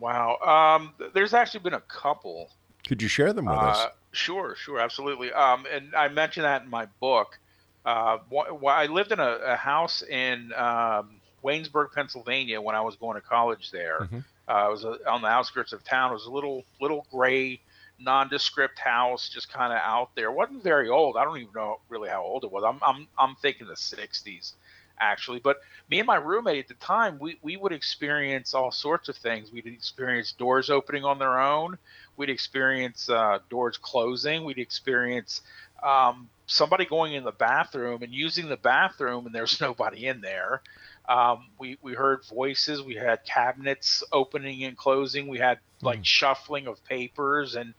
Wow, 0.00 0.38
um, 0.38 0.92
there's 1.14 1.32
actually 1.32 1.60
been 1.60 1.74
a 1.74 1.80
couple. 1.82 2.50
Could 2.86 3.00
you 3.02 3.08
share 3.08 3.32
them 3.32 3.46
with 3.46 3.56
us? 3.56 3.78
Uh, 3.78 3.88
sure, 4.12 4.54
sure, 4.56 4.78
absolutely. 4.80 5.32
Um, 5.32 5.66
and 5.72 5.94
I 5.94 6.08
mentioned 6.08 6.44
that 6.44 6.62
in 6.62 6.70
my 6.70 6.86
book. 7.00 7.38
Uh, 7.84 8.18
wh- 8.32 8.60
wh- 8.62 8.66
I 8.68 8.86
lived 8.86 9.12
in 9.12 9.20
a, 9.20 9.38
a 9.44 9.56
house 9.56 10.02
in 10.02 10.52
um, 10.54 11.16
Waynesburg, 11.44 11.92
Pennsylvania, 11.92 12.60
when 12.60 12.74
I 12.76 12.80
was 12.80 12.96
going 12.96 13.14
to 13.14 13.20
college 13.20 13.70
there. 13.70 14.00
Mhm. 14.02 14.24
Uh, 14.48 14.66
it 14.68 14.70
was 14.70 14.84
a, 14.84 14.98
on 15.10 15.22
the 15.22 15.28
outskirts 15.28 15.72
of 15.72 15.82
town. 15.84 16.10
It 16.10 16.14
was 16.14 16.26
a 16.26 16.30
little 16.30 16.64
little 16.80 17.06
gray, 17.12 17.60
nondescript 17.98 18.78
house, 18.78 19.28
just 19.28 19.52
kind 19.52 19.72
of 19.72 19.78
out 19.78 20.10
there. 20.14 20.26
It 20.26 20.32
wasn't 20.32 20.62
very 20.62 20.88
old. 20.88 21.16
I 21.16 21.24
don't 21.24 21.38
even 21.38 21.52
know 21.54 21.80
really 21.88 22.08
how 22.08 22.22
old 22.22 22.44
it 22.44 22.50
was. 22.52 22.64
I'm 22.64 22.78
I'm 22.82 23.06
I'm 23.18 23.36
thinking 23.36 23.66
the 23.68 23.74
'60s. 23.74 24.52
actually. 24.98 25.40
But 25.40 25.60
me 25.90 25.98
and 25.98 26.06
my 26.06 26.16
roommate 26.16 26.58
at 26.58 26.68
the 26.68 26.74
time, 26.74 27.18
we, 27.18 27.38
we 27.42 27.56
would 27.56 27.72
experience 27.72 28.54
all 28.54 28.70
sorts 28.70 29.08
of 29.08 29.16
things. 29.16 29.50
We'd 29.52 29.66
experience 29.66 30.32
doors 30.32 30.70
opening 30.70 31.04
on 31.04 31.18
their 31.18 31.40
own. 31.40 31.78
We'd 32.16 32.30
experience 32.30 33.08
uh, 33.08 33.38
doors 33.50 33.78
closing. 33.78 34.44
We'd 34.44 34.58
experience 34.58 35.40
um, 35.82 36.28
somebody 36.46 36.84
going 36.84 37.14
in 37.14 37.24
the 37.24 37.32
bathroom 37.32 38.02
and 38.02 38.12
using 38.12 38.48
the 38.48 38.56
bathroom, 38.56 39.26
and 39.26 39.34
there's 39.34 39.60
nobody 39.60 40.06
in 40.06 40.20
there. 40.20 40.62
Um, 41.08 41.48
we 41.58 41.78
we 41.82 41.94
heard 41.94 42.24
voices. 42.26 42.80
We 42.82 42.94
had 42.94 43.24
cabinets 43.24 44.04
opening 44.12 44.64
and 44.64 44.76
closing. 44.76 45.26
We 45.28 45.38
had 45.38 45.58
like 45.80 46.04
shuffling 46.04 46.68
of 46.68 46.84
papers, 46.84 47.56
and 47.56 47.74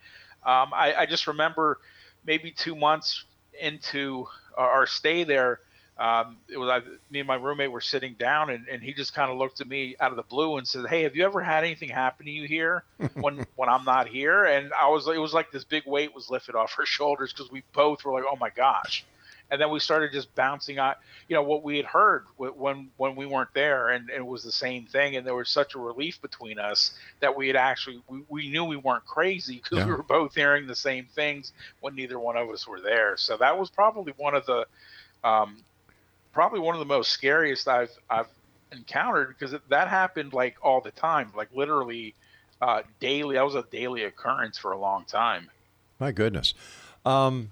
um, 0.46 0.74
I, 0.74 0.94
I 1.00 1.06
just 1.06 1.28
remember 1.28 1.80
maybe 2.26 2.52
two 2.52 2.76
months 2.76 3.24
into 3.60 4.28
our 4.58 4.86
stay 4.86 5.24
there. 5.24 5.60
Um, 6.04 6.40
it 6.50 6.58
was 6.58 6.70
I, 6.70 6.82
me 7.12 7.22
and 7.22 7.28
my 7.28 7.36
roommate 7.36 7.72
were 7.72 7.82
sitting 7.82 8.16
down, 8.20 8.50
and, 8.50 8.68
and 8.68 8.84
he 8.84 8.94
just 8.94 9.14
kind 9.14 9.32
of 9.32 9.38
looked 9.38 9.62
at 9.62 9.68
me 9.68 9.96
out 10.02 10.12
of 10.12 10.18
the 10.18 10.24
blue 10.24 10.58
and 10.58 10.68
said, 10.68 10.88
"Hey, 10.88 11.04
have 11.04 11.16
you 11.16 11.24
ever 11.26 11.42
had 11.42 11.64
anything 11.64 11.90
happen 11.90 12.26
to 12.26 12.32
you 12.32 12.48
here 12.48 12.84
when 13.20 13.46
when 13.56 13.70
I'm 13.70 13.86
not 13.86 14.08
here?" 14.10 14.44
And 14.46 14.72
I 14.74 14.90
was 14.90 15.08
it 15.08 15.18
was 15.18 15.34
like 15.34 15.52
this 15.52 15.64
big 15.64 15.84
weight 15.88 16.14
was 16.14 16.30
lifted 16.30 16.56
off 16.56 16.74
her 16.76 16.86
shoulders 16.88 17.34
because 17.34 17.52
we 17.52 17.64
both 17.74 18.04
were 18.04 18.12
like, 18.14 18.26
"Oh 18.30 18.36
my 18.36 18.50
gosh." 18.50 19.08
And 19.52 19.62
then 19.62 19.70
we 19.72 19.80
started 19.80 20.12
just 20.12 20.34
bouncing 20.36 20.80
on, 20.80 20.96
you 21.28 21.36
know, 21.36 21.44
what 21.44 21.64
we 21.64 21.78
had 21.78 21.86
heard 21.86 22.26
when 22.38 22.92
when 22.98 23.16
we 23.16 23.26
weren't 23.26 23.54
there, 23.54 23.90
and, 23.90 24.10
and 24.10 24.20
it 24.20 24.26
was 24.26 24.44
the 24.44 24.52
same 24.52 24.88
thing. 24.88 25.16
And 25.16 25.26
there 25.28 25.36
was 25.36 25.50
such 25.50 25.76
a 25.76 25.80
relief 25.80 26.22
between 26.22 26.60
us 26.60 26.92
that 27.22 27.36
we 27.36 27.48
had 27.48 27.56
actually 27.56 28.02
we, 28.08 28.24
we 28.30 28.50
knew 28.50 28.66
we 28.66 28.78
weren't 28.78 29.06
crazy 29.06 29.62
because 29.64 29.80
Yeah. 29.80 29.86
we 29.86 29.92
were 29.92 30.04
both 30.04 30.36
hearing 30.36 30.68
the 30.68 30.76
same 30.76 31.06
things 31.14 31.54
when 31.82 31.96
neither 31.96 32.20
one 32.20 32.38
of 32.38 32.50
us 32.50 32.68
were 32.68 32.82
there. 32.82 33.16
So 33.18 33.38
that 33.38 33.58
was 33.60 33.70
probably 33.70 34.14
one 34.18 34.34
of 34.36 34.46
the 34.46 34.66
um, 35.24 35.64
probably 36.34 36.60
one 36.60 36.76
of 36.76 36.80
the 36.80 36.86
most 36.86 37.12
scariest 37.12 37.68
I've 37.68 37.92
I've 38.10 38.28
encountered 38.72 39.36
because 39.38 39.56
that 39.70 39.88
happened 39.88 40.34
like 40.34 40.58
all 40.62 40.82
the 40.82 40.92
time, 40.92 41.32
like 41.36 41.50
literally 41.54 42.16
uh, 42.62 42.82
daily. 43.00 43.36
That 43.36 43.46
was 43.46 43.56
a 43.56 43.66
daily 43.72 44.04
occurrence 44.04 44.58
for 44.58 44.72
a 44.72 44.78
long 44.78 45.06
time. 45.06 45.50
My 46.00 46.12
goodness. 46.12 46.54
Um, 47.06 47.52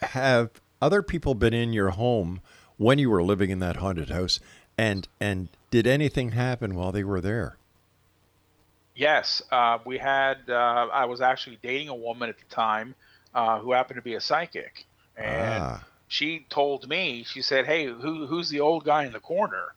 have 0.00 0.50
other 0.80 1.02
people 1.02 1.34
been 1.34 1.54
in 1.54 1.72
your 1.72 1.90
home 1.90 2.40
when 2.76 2.98
you 2.98 3.10
were 3.10 3.22
living 3.22 3.50
in 3.50 3.58
that 3.58 3.76
haunted 3.76 4.10
house, 4.10 4.40
and 4.78 5.08
and 5.20 5.48
did 5.70 5.86
anything 5.86 6.32
happen 6.32 6.74
while 6.74 6.92
they 6.92 7.04
were 7.04 7.20
there? 7.20 7.56
Yes, 8.94 9.42
uh, 9.50 9.78
we 9.84 9.98
had. 9.98 10.38
Uh, 10.48 10.88
I 10.92 11.04
was 11.04 11.20
actually 11.20 11.58
dating 11.62 11.88
a 11.88 11.94
woman 11.94 12.28
at 12.28 12.38
the 12.38 12.54
time 12.54 12.94
uh, 13.34 13.58
who 13.58 13.72
happened 13.72 13.96
to 13.96 14.02
be 14.02 14.14
a 14.14 14.20
psychic, 14.20 14.86
and 15.16 15.62
Ah. 15.62 15.84
She 16.08 16.46
told 16.48 16.88
me. 16.88 17.22
She 17.24 17.42
said, 17.42 17.66
"Hey, 17.66 17.84
who 17.84 18.26
who's 18.26 18.48
the 18.48 18.60
old 18.60 18.84
guy 18.84 19.04
in 19.04 19.12
the 19.12 19.20
corner?" 19.20 19.74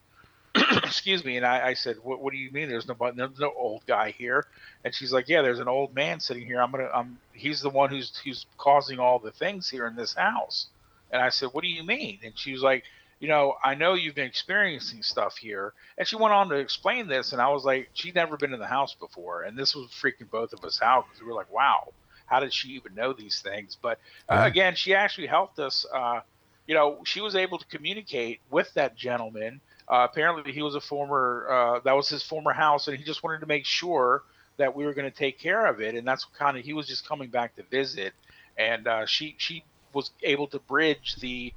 Excuse 0.55 1.23
me, 1.23 1.37
and 1.37 1.45
I, 1.45 1.67
I 1.69 1.73
said, 1.73 1.97
what, 2.01 2.21
"What 2.21 2.31
do 2.33 2.39
you 2.39 2.51
mean? 2.51 2.69
There's 2.69 2.87
no 2.87 2.95
there's 3.13 3.39
no 3.39 3.53
old 3.55 3.85
guy 3.85 4.11
here." 4.11 4.45
And 4.83 4.93
she's 4.95 5.13
like, 5.13 5.27
"Yeah, 5.27 5.41
there's 5.41 5.59
an 5.59 5.67
old 5.67 5.93
man 5.93 6.19
sitting 6.19 6.45
here. 6.45 6.61
I'm 6.61 6.71
gonna. 6.71 6.89
I'm. 6.93 7.19
He's 7.33 7.61
the 7.61 7.69
one 7.69 7.89
who's 7.89 8.17
who's 8.23 8.45
causing 8.57 8.99
all 8.99 9.19
the 9.19 9.31
things 9.31 9.69
here 9.69 9.85
in 9.87 9.95
this 9.95 10.13
house." 10.13 10.67
And 11.11 11.21
I 11.21 11.29
said, 11.29 11.49
"What 11.51 11.63
do 11.63 11.69
you 11.69 11.83
mean?" 11.83 12.19
And 12.23 12.37
she 12.37 12.53
was 12.53 12.63
like, 12.63 12.83
"You 13.19 13.27
know, 13.27 13.55
I 13.63 13.75
know 13.75 13.93
you've 13.93 14.15
been 14.15 14.27
experiencing 14.27 15.03
stuff 15.03 15.37
here." 15.37 15.73
And 15.97 16.07
she 16.07 16.15
went 16.15 16.33
on 16.33 16.49
to 16.49 16.55
explain 16.55 17.07
this, 17.07 17.33
and 17.33 17.41
I 17.41 17.49
was 17.49 17.65
like, 17.65 17.89
"She'd 17.93 18.15
never 18.15 18.37
been 18.37 18.53
in 18.53 18.59
the 18.59 18.67
house 18.67 18.95
before," 18.95 19.43
and 19.43 19.57
this 19.57 19.75
was 19.75 19.89
freaking 19.91 20.29
both 20.29 20.53
of 20.53 20.63
us 20.63 20.81
out 20.81 21.05
because 21.07 21.21
we 21.21 21.27
were 21.27 21.35
like, 21.35 21.51
"Wow, 21.51 21.93
how 22.31 22.39
did 22.39 22.53
she 22.53 22.69
even 22.69 22.95
know 22.95 23.13
these 23.13 23.41
things?" 23.41 23.77
But 23.81 23.99
uh, 24.29 24.35
Yeah. 24.35 24.45
again, 24.45 24.75
she 24.75 24.95
actually 24.95 25.27
helped 25.27 25.59
us. 25.59 25.85
Uh, 25.93 26.21
you 26.67 26.75
know, 26.75 27.01
she 27.05 27.21
was 27.21 27.35
able 27.35 27.57
to 27.57 27.65
communicate 27.65 28.39
with 28.49 28.73
that 28.75 28.95
gentleman. 28.95 29.61
Uh, 29.87 30.07
apparently, 30.09 30.51
he 30.53 30.61
was 30.61 30.75
a 30.75 30.81
former. 30.81 31.47
Uh, 31.49 31.79
that 31.81 31.95
was 31.95 32.07
his 32.09 32.23
former 32.23 32.53
house, 32.53 32.87
and 32.87 32.97
he 32.97 33.03
just 33.03 33.23
wanted 33.23 33.41
to 33.41 33.47
make 33.47 33.65
sure 33.65 34.23
that 34.57 34.75
we 34.75 34.85
were 34.85 34.93
going 34.93 35.09
to 35.11 35.17
take 35.17 35.39
care 35.39 35.65
of 35.65 35.81
it. 35.81 35.95
And 35.95 36.07
that's 36.07 36.25
kind 36.37 36.57
of 36.57 36.63
he 36.63 36.73
was 36.73 36.87
just 36.87 37.07
coming 37.07 37.29
back 37.29 37.55
to 37.57 37.63
visit, 37.63 38.13
and 38.57 38.87
uh, 38.87 39.05
she 39.05 39.35
she 39.37 39.63
was 39.93 40.11
able 40.23 40.47
to 40.47 40.59
bridge 40.59 41.15
the 41.19 41.53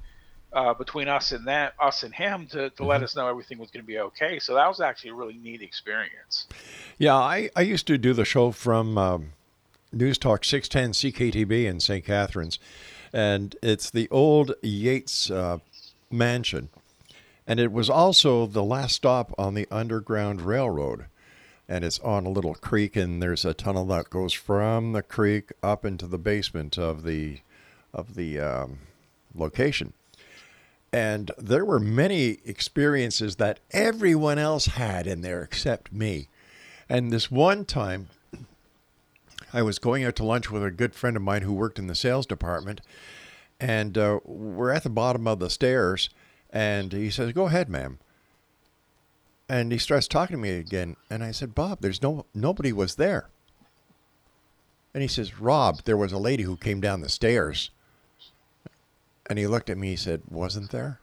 uh, 0.53 0.73
between 0.73 1.07
us 1.07 1.31
and 1.31 1.47
that 1.47 1.73
us 1.79 2.03
and 2.03 2.13
him 2.13 2.47
to, 2.47 2.69
to 2.71 2.85
let 2.85 3.03
us 3.03 3.15
know 3.15 3.27
everything 3.27 3.57
was 3.57 3.69
going 3.71 3.83
to 3.83 3.87
be 3.87 3.99
okay. 3.99 4.39
So 4.39 4.55
that 4.55 4.67
was 4.67 4.79
actually 4.79 5.11
a 5.11 5.13
really 5.15 5.37
neat 5.37 5.61
experience. 5.61 6.47
Yeah, 6.97 7.15
I, 7.15 7.49
I 7.55 7.61
used 7.61 7.87
to 7.87 7.97
do 7.97 8.13
the 8.13 8.25
show 8.25 8.51
from 8.51 8.97
um, 8.97 9.33
News 9.95 10.17
Talk 10.17 10.43
610 10.43 10.91
CKTB 10.91 11.65
in 11.65 11.79
St. 11.79 12.03
Catharines, 12.03 12.59
and 13.13 13.55
it's 13.63 13.89
the 13.89 14.09
old 14.11 14.53
Yates 14.61 15.31
uh, 15.31 15.59
mansion. 16.11 16.67
And 17.47 17.61
it 17.61 17.71
was 17.71 17.89
also 17.89 18.45
the 18.45 18.63
last 18.63 18.95
stop 18.95 19.33
on 19.37 19.53
the 19.53 19.67
Underground 19.71 20.41
Railroad. 20.41 21.05
And 21.69 21.85
it's 21.85 21.99
on 21.99 22.25
a 22.25 22.29
little 22.29 22.55
creek, 22.55 22.97
and 22.97 23.23
there's 23.23 23.45
a 23.45 23.53
tunnel 23.53 23.85
that 23.85 24.09
goes 24.09 24.33
from 24.33 24.91
the 24.91 25.01
creek 25.01 25.53
up 25.63 25.85
into 25.85 26.07
the 26.07 26.17
basement 26.17 26.77
of 26.77 27.03
the 27.03 27.39
of 27.93 28.15
the 28.15 28.37
um, 28.39 28.79
location. 29.33 29.93
And 30.91 31.31
there 31.37 31.63
were 31.63 31.79
many 31.79 32.39
experiences 32.45 33.37
that 33.37 33.61
everyone 33.71 34.39
else 34.39 34.65
had 34.65 35.07
in 35.07 35.21
there 35.21 35.41
except 35.41 35.93
me. 35.93 36.27
And 36.89 37.11
this 37.11 37.31
one 37.31 37.63
time, 37.63 38.09
I 39.55 39.61
was 39.61 39.79
going 39.79 40.03
out 40.03 40.17
to 40.17 40.25
lunch 40.25 40.51
with 40.51 40.65
a 40.65 40.69
good 40.69 40.93
friend 40.93 41.15
of 41.15 41.23
mine 41.23 41.43
who 41.43 41.53
worked 41.53 41.79
in 41.79 41.87
the 41.87 41.95
sales 41.95 42.25
department, 42.25 42.81
and 43.57 43.97
uh, 43.97 44.19
we're 44.25 44.71
at 44.71 44.83
the 44.83 44.89
bottom 44.89 45.27
of 45.29 45.39
the 45.39 45.49
stairs, 45.49 46.09
and 46.49 46.91
he 46.91 47.09
says, 47.09 47.31
"Go 47.31 47.45
ahead, 47.45 47.69
ma'am." 47.69 47.99
And 49.47 49.71
he 49.71 49.77
starts 49.77 50.09
talking 50.09 50.35
to 50.35 50.41
me 50.41 50.49
again, 50.57 50.97
and 51.09 51.23
I 51.23 51.31
said, 51.31 51.55
"Bob, 51.55 51.79
there's 51.79 52.01
no 52.01 52.25
nobody 52.33 52.73
was 52.73 52.95
there." 52.95 53.29
And 54.93 55.01
he 55.01 55.07
says, 55.07 55.39
"Rob, 55.39 55.83
there 55.85 55.95
was 55.95 56.11
a 56.11 56.17
lady 56.17 56.43
who 56.43 56.57
came 56.57 56.81
down 56.81 56.99
the 56.99 57.07
stairs." 57.07 57.69
And 59.27 59.39
he 59.39 59.47
looked 59.47 59.69
at 59.69 59.77
me. 59.77 59.91
He 59.91 59.95
said, 59.95 60.23
"Wasn't 60.29 60.71
there?" 60.71 60.99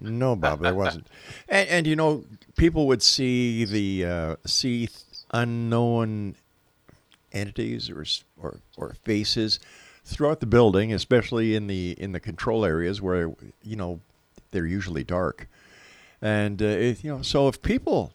No, 0.00 0.34
Bob, 0.34 0.60
there 0.60 0.74
wasn't. 0.74 1.06
and, 1.48 1.68
and 1.68 1.86
you 1.86 1.94
know, 1.94 2.24
people 2.56 2.88
would 2.88 3.02
see 3.02 3.64
the 3.64 4.04
uh, 4.04 4.36
see 4.44 4.88
unknown 5.32 6.34
entities 7.32 7.90
or, 7.90 8.04
or 8.40 8.60
or 8.76 8.94
faces 9.04 9.58
throughout 10.04 10.40
the 10.40 10.46
building, 10.46 10.92
especially 10.92 11.54
in 11.54 11.66
the 11.66 11.94
in 11.98 12.12
the 12.12 12.20
control 12.20 12.64
areas 12.64 13.00
where 13.00 13.32
you 13.62 13.76
know 13.76 14.00
they're 14.50 14.66
usually 14.66 15.04
dark. 15.04 15.48
And 16.20 16.62
uh, 16.62 16.66
it, 16.66 17.04
you 17.04 17.10
know, 17.10 17.22
so 17.22 17.48
if 17.48 17.62
people 17.62 18.12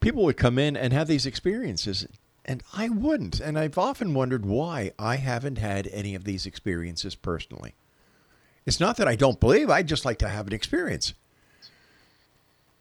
people 0.00 0.24
would 0.24 0.36
come 0.36 0.58
in 0.58 0.76
and 0.76 0.92
have 0.92 1.06
these 1.06 1.26
experiences, 1.26 2.06
and 2.44 2.62
I 2.74 2.88
wouldn't, 2.88 3.38
and 3.38 3.58
I've 3.58 3.78
often 3.78 4.14
wondered 4.14 4.44
why 4.44 4.92
I 4.98 5.16
haven't 5.16 5.58
had 5.58 5.86
any 5.88 6.14
of 6.14 6.24
these 6.24 6.46
experiences 6.46 7.14
personally. 7.14 7.74
It's 8.66 8.80
not 8.80 8.96
that 8.96 9.08
I 9.08 9.16
don't 9.16 9.40
believe; 9.40 9.70
I'd 9.70 9.88
just 9.88 10.04
like 10.04 10.18
to 10.18 10.28
have 10.28 10.46
an 10.46 10.52
experience. 10.52 11.14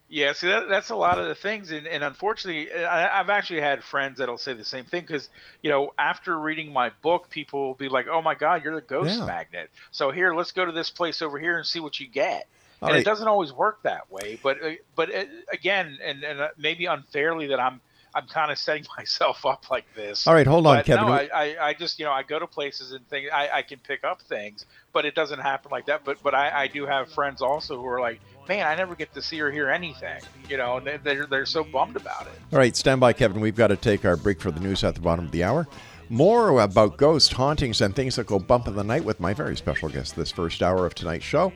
Yeah, 0.09 0.33
see, 0.33 0.47
that, 0.47 0.67
that's 0.69 0.89
a 0.89 0.95
lot 0.95 1.19
of 1.19 1.27
the 1.27 1.35
things, 1.35 1.71
and, 1.71 1.85
and 1.85 2.03
unfortunately, 2.03 2.73
I, 2.73 3.19
I've 3.19 3.29
actually 3.29 3.61
had 3.61 3.83
friends 3.83 4.17
that'll 4.17 4.39
say 4.39 4.53
the 4.53 4.65
same 4.65 4.85
thing 4.85 5.01
because, 5.01 5.29
you 5.61 5.69
know, 5.69 5.91
after 5.99 6.37
reading 6.39 6.73
my 6.73 6.91
book, 7.03 7.29
people 7.29 7.67
will 7.67 7.75
be 7.75 7.89
like, 7.89 8.07
"Oh 8.07 8.21
my 8.21 8.33
God, 8.33 8.63
you're 8.63 8.73
the 8.73 8.81
ghost 8.81 9.19
Yeah. 9.19 9.27
magnet." 9.27 9.69
So 9.91 10.09
here, 10.09 10.33
let's 10.33 10.51
go 10.51 10.65
to 10.65 10.71
this 10.71 10.89
place 10.89 11.21
over 11.21 11.37
here 11.37 11.57
and 11.57 11.65
see 11.65 11.79
what 11.79 11.99
you 11.99 12.07
get. 12.07 12.47
All 12.81 12.89
and 12.89 12.95
right. 12.95 13.01
it 13.01 13.05
doesn't 13.05 13.27
always 13.27 13.53
work 13.53 13.83
that 13.83 14.09
way, 14.11 14.39
but 14.41 14.63
uh, 14.63 14.71
but 14.95 15.13
uh, 15.13 15.25
again, 15.51 15.99
and 16.03 16.23
and 16.23 16.39
uh, 16.39 16.47
maybe 16.57 16.85
unfairly 16.85 17.47
that 17.47 17.59
I'm 17.59 17.81
I'm 18.15 18.27
kind 18.27 18.51
of 18.51 18.57
setting 18.57 18.85
myself 18.97 19.45
up 19.45 19.69
like 19.69 19.85
this. 19.95 20.27
All 20.27 20.33
right, 20.33 20.47
hold 20.47 20.65
on, 20.65 20.77
But 20.77 20.85
Kevin. 20.85 21.05
No, 21.05 21.13
I, 21.13 21.29
I, 21.33 21.67
I 21.69 21.73
just 21.73 21.99
you 21.99 22.05
know 22.05 22.11
I 22.11 22.23
go 22.23 22.39
to 22.39 22.47
places 22.47 22.93
and 22.93 23.07
things 23.09 23.29
I, 23.33 23.49
I 23.53 23.61
can 23.61 23.79
pick 23.79 24.03
up 24.03 24.21
things, 24.23 24.65
but 24.93 25.05
it 25.05 25.13
doesn't 25.13 25.39
happen 25.39 25.71
like 25.71 25.85
that. 25.87 26.05
But 26.05 26.17
but 26.23 26.33
I, 26.33 26.63
I 26.63 26.67
do 26.67 26.85
have 26.85 27.09
friends 27.11 27.41
also 27.41 27.77
who 27.77 27.85
are 27.87 27.99
like, 27.99 28.21
man, 28.49 28.65
I 28.65 28.75
never 28.75 28.95
get 28.95 29.13
to 29.13 29.21
see 29.21 29.39
or 29.39 29.51
hear 29.51 29.69
anything, 29.69 30.19
you 30.49 30.57
know, 30.57 30.77
and 30.77 30.87
they- 30.87 30.97
they're 30.97 31.27
they're 31.27 31.45
so 31.45 31.63
bummed 31.63 31.95
about 31.95 32.23
it. 32.23 32.33
All 32.51 32.57
right, 32.59 32.75
stand 32.75 32.99
by, 32.99 33.13
Kevin. 33.13 33.39
We've 33.39 33.55
got 33.55 33.67
to 33.67 33.77
take 33.77 34.03
our 34.03 34.17
break 34.17 34.41
for 34.41 34.49
the 34.51 34.59
news 34.59 34.83
at 34.83 34.95
the 34.95 35.01
bottom 35.01 35.23
of 35.25 35.31
the 35.31 35.43
hour. 35.43 35.67
More 36.09 36.59
about 36.59 36.97
ghosts, 36.97 37.31
hauntings, 37.31 37.79
and 37.81 37.95
things 37.95 38.15
that 38.15 38.25
go 38.25 38.39
bump 38.39 38.67
in 38.67 38.75
the 38.75 38.83
night 38.83 39.03
with 39.05 39.19
my 39.19 39.31
very 39.35 39.55
special 39.55 39.87
guest 39.87 40.15
this 40.15 40.31
first 40.31 40.63
hour 40.63 40.87
of 40.87 40.95
tonight's 40.95 41.23
show, 41.23 41.53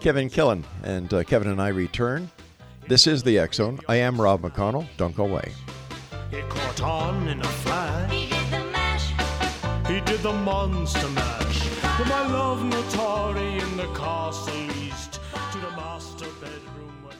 Kevin 0.00 0.28
Killen. 0.28 0.62
And 0.84 1.12
uh, 1.14 1.24
Kevin 1.24 1.48
and 1.48 1.60
I 1.60 1.68
return. 1.68 2.30
This 2.86 3.06
is 3.06 3.22
the 3.22 3.38
X 3.38 3.56
Zone. 3.56 3.80
I 3.88 3.96
am 3.96 4.20
Rob 4.20 4.42
McConnell. 4.42 4.86
Don't 4.98 5.16
go 5.16 5.24
away. 5.24 5.50
It 6.30 6.46
caught 6.50 6.82
on 6.82 7.26
in 7.28 7.40
a 7.40 7.44
flash. 7.44 8.12
He 8.12 8.28
did 8.28 8.50
the 8.50 8.64
mash. 8.70 9.88
He 9.88 10.00
did 10.02 10.20
the 10.20 10.32
monster 10.34 11.08
mash. 11.08 11.64
With 11.98 12.08
my 12.08 12.26
love 12.30 12.58
Notori 12.60 13.62
in 13.62 13.76
the 13.78 13.86
castle 13.98 14.52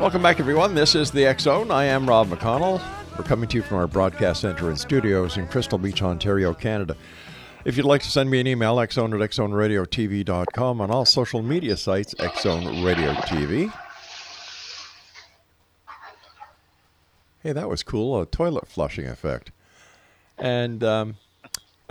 Welcome 0.00 0.22
back, 0.22 0.38
everyone. 0.38 0.76
This 0.76 0.94
is 0.94 1.10
the 1.10 1.26
X 1.26 1.42
Zone. 1.42 1.72
I 1.72 1.82
am 1.86 2.08
Rob 2.08 2.28
McConnell. 2.28 2.80
We're 3.18 3.24
coming 3.24 3.48
to 3.48 3.56
you 3.56 3.62
from 3.62 3.78
our 3.78 3.88
broadcast 3.88 4.42
center 4.42 4.68
and 4.68 4.78
studios 4.78 5.36
in 5.36 5.48
Crystal 5.48 5.76
Beach, 5.76 6.02
Ontario, 6.02 6.54
Canada. 6.54 6.96
If 7.64 7.76
you'd 7.76 7.84
like 7.84 8.02
to 8.02 8.08
send 8.08 8.30
me 8.30 8.38
an 8.38 8.46
email, 8.46 8.76
xzone 8.76 9.12
at 9.12 9.30
xzoneradiotv.com, 9.30 10.80
on 10.80 10.90
all 10.92 11.04
social 11.04 11.42
media 11.42 11.76
sites, 11.76 12.14
Xzone 12.14 12.84
Radio 12.84 13.12
TV. 13.12 13.72
Hey, 17.42 17.50
that 17.50 17.68
was 17.68 17.82
cool. 17.82 18.20
A 18.20 18.26
toilet 18.26 18.68
flushing 18.68 19.06
effect. 19.06 19.50
And 20.38 20.84
um, 20.84 21.16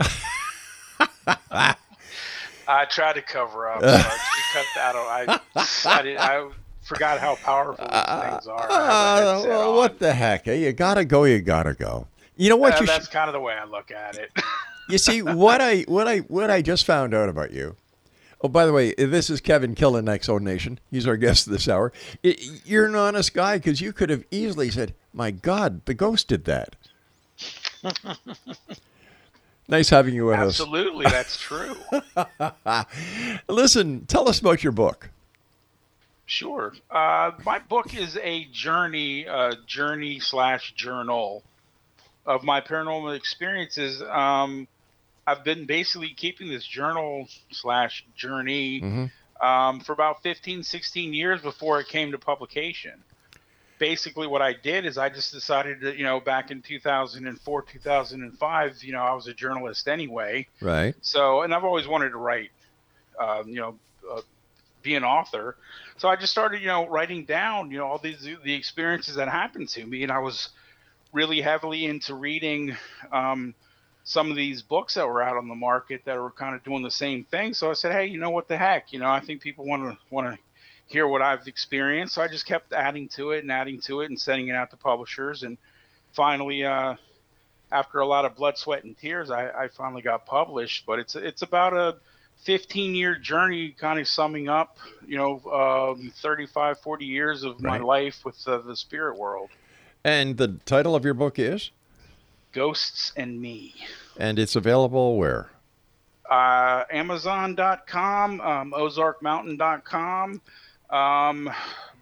I 2.66 2.86
tried 2.88 3.16
to 3.16 3.22
cover 3.22 3.68
up. 3.70 3.82
You 3.82 3.88
cut 3.88 4.66
that. 4.76 4.96
I, 4.96 5.40
I, 5.54 6.16
I 6.18 6.48
forgot 6.88 7.20
how 7.20 7.36
powerful 7.36 7.84
these 7.84 8.30
things 8.30 8.46
are. 8.46 8.66
I 8.70 9.16
have 9.18 9.22
a 9.22 9.40
uh, 9.40 9.44
well, 9.46 9.70
on. 9.70 9.76
what 9.76 9.98
the 9.98 10.12
heck? 10.12 10.48
eh? 10.48 10.54
You 10.54 10.72
gotta 10.72 11.04
go. 11.04 11.24
You 11.24 11.40
gotta 11.40 11.74
go. 11.74 12.06
You 12.36 12.48
know 12.48 12.56
what? 12.56 12.74
Uh, 12.74 12.80
you 12.80 12.86
that's 12.86 13.04
should, 13.06 13.12
kind 13.12 13.28
of 13.28 13.34
the 13.34 13.40
way 13.40 13.54
I 13.54 13.64
look 13.64 13.90
at 13.90 14.16
it. 14.16 14.30
You 14.88 14.96
see 14.96 15.20
what 15.20 15.60
I 15.60 15.82
what 15.82 16.08
I 16.08 16.18
what 16.18 16.50
I 16.50 16.62
just 16.62 16.86
found 16.86 17.12
out 17.12 17.28
about 17.28 17.52
you. 17.52 17.76
Oh, 18.40 18.48
by 18.48 18.64
the 18.64 18.72
way, 18.72 18.94
this 18.94 19.28
is 19.28 19.40
Kevin 19.40 19.74
Killen, 19.74 20.04
Exo 20.04 20.40
Nation. 20.40 20.78
He's 20.90 21.06
our 21.08 21.16
guest 21.16 21.50
this 21.50 21.68
hour. 21.68 21.92
You're 22.22 22.86
an 22.86 22.94
honest 22.94 23.34
guy 23.34 23.58
because 23.58 23.80
you 23.80 23.92
could 23.92 24.10
have 24.10 24.24
easily 24.30 24.70
said, 24.70 24.94
"My 25.12 25.30
God, 25.30 25.84
the 25.84 25.94
ghost 25.94 26.28
did 26.28 26.44
that." 26.44 26.76
nice 29.68 29.90
having 29.90 30.14
you 30.14 30.26
with 30.26 30.38
us. 30.38 30.60
Absolutely, 30.60 31.04
that's 31.06 31.36
true. 31.36 31.76
Listen, 33.48 34.06
tell 34.06 34.28
us 34.28 34.40
about 34.40 34.62
your 34.62 34.72
book. 34.72 35.10
Sure. 36.28 36.74
Uh, 36.90 37.30
my 37.46 37.58
book 37.58 37.94
is 37.94 38.18
a 38.18 38.44
journey, 38.52 39.26
uh, 39.26 39.54
journey 39.66 40.20
slash 40.20 40.74
journal 40.74 41.42
of 42.26 42.44
my 42.44 42.60
paranormal 42.60 43.16
experiences. 43.16 44.02
Um, 44.02 44.68
I've 45.26 45.42
been 45.42 45.64
basically 45.64 46.10
keeping 46.10 46.50
this 46.50 46.66
journal 46.66 47.26
slash 47.50 48.04
journey 48.14 48.82
um, 49.40 49.80
for 49.80 49.94
about 49.94 50.22
15, 50.22 50.62
16 50.62 51.14
years 51.14 51.40
before 51.40 51.80
it 51.80 51.88
came 51.88 52.12
to 52.12 52.18
publication. 52.18 53.02
Basically, 53.78 54.26
what 54.26 54.42
I 54.42 54.52
did 54.52 54.84
is 54.84 54.98
I 54.98 55.08
just 55.08 55.32
decided 55.32 55.80
that, 55.80 55.96
you 55.96 56.04
know, 56.04 56.20
back 56.20 56.50
in 56.50 56.60
2004, 56.60 57.62
2005, 57.62 58.82
you 58.82 58.92
know, 58.92 59.02
I 59.02 59.14
was 59.14 59.26
a 59.28 59.34
journalist 59.34 59.88
anyway. 59.88 60.46
Right. 60.60 60.94
So, 61.00 61.40
and 61.40 61.54
I've 61.54 61.64
always 61.64 61.88
wanted 61.88 62.10
to 62.10 62.18
write, 62.18 62.50
um, 63.18 63.48
you 63.48 63.60
know, 63.60 63.78
uh, 64.12 64.20
be 64.88 64.94
an 64.94 65.04
author. 65.04 65.56
So 65.98 66.08
I 66.08 66.16
just 66.16 66.32
started, 66.32 66.62
you 66.62 66.68
know, 66.68 66.88
writing 66.88 67.24
down, 67.24 67.70
you 67.70 67.78
know, 67.78 67.86
all 67.86 67.98
these 67.98 68.26
the 68.44 68.54
experiences 68.54 69.16
that 69.16 69.28
happened 69.28 69.68
to 69.70 69.84
me, 69.84 70.02
and 70.02 70.10
I 70.10 70.20
was 70.20 70.48
really 71.12 71.40
heavily 71.42 71.84
into 71.84 72.14
reading 72.14 72.76
um, 73.12 73.54
some 74.04 74.30
of 74.30 74.36
these 74.36 74.62
books 74.62 74.94
that 74.94 75.06
were 75.06 75.22
out 75.22 75.36
on 75.36 75.48
the 75.48 75.54
market 75.54 76.00
that 76.06 76.16
were 76.16 76.30
kind 76.30 76.54
of 76.54 76.64
doing 76.64 76.82
the 76.82 76.90
same 76.90 77.24
thing. 77.24 77.52
So 77.52 77.70
I 77.70 77.74
said, 77.74 77.92
hey, 77.92 78.06
you 78.06 78.18
know 78.18 78.30
what 78.30 78.48
the 78.48 78.56
heck, 78.56 78.92
you 78.92 78.98
know, 78.98 79.10
I 79.10 79.20
think 79.20 79.42
people 79.42 79.66
want 79.66 79.82
to 79.82 79.98
want 80.14 80.26
to 80.32 80.38
hear 80.86 81.06
what 81.06 81.20
I've 81.20 81.46
experienced. 81.46 82.14
So 82.14 82.22
I 82.22 82.28
just 82.28 82.46
kept 82.46 82.72
adding 82.72 83.08
to 83.16 83.32
it 83.32 83.40
and 83.44 83.52
adding 83.52 83.80
to 83.82 84.00
it 84.00 84.08
and 84.08 84.18
sending 84.18 84.48
it 84.48 84.54
out 84.54 84.70
to 84.70 84.76
publishers, 84.76 85.42
and 85.42 85.58
finally. 86.12 86.64
Uh, 86.64 86.94
after 87.70 87.98
a 88.00 88.06
lot 88.06 88.24
of 88.24 88.34
blood, 88.34 88.56
sweat, 88.56 88.84
and 88.84 88.96
tears, 88.96 89.30
I, 89.30 89.64
I 89.64 89.68
finally 89.68 90.00
got 90.00 90.24
published. 90.24 90.86
But 90.86 90.98
it's 91.00 91.14
it's 91.14 91.42
about 91.42 91.74
a 91.74 91.96
15 92.44 92.94
year 92.94 93.14
journey, 93.16 93.70
kind 93.70 93.98
of 93.98 94.08
summing 94.08 94.48
up, 94.48 94.78
you 95.06 95.16
know, 95.16 95.40
um, 95.96 96.12
35, 96.16 96.78
40 96.80 97.04
years 97.04 97.42
of 97.44 97.60
my 97.60 97.78
life 97.78 98.24
with 98.24 98.36
uh, 98.46 98.58
the 98.58 98.76
spirit 98.76 99.18
world, 99.18 99.50
And 100.04 100.36
the 100.36 100.48
title 100.64 100.94
of 100.94 101.04
your 101.04 101.14
book 101.14 101.38
is, 101.38 101.70
ghosts 102.52 103.12
and 103.16 103.40
me. 103.40 103.74
and 104.18 104.38
it's 104.38 104.56
available 104.56 105.16
where? 105.18 105.50
Uh, 106.30 106.84
Amazon.com, 106.90 108.40
um, 108.40 108.72
OzarkMountain.com, 108.76 110.40
um, 110.90 111.50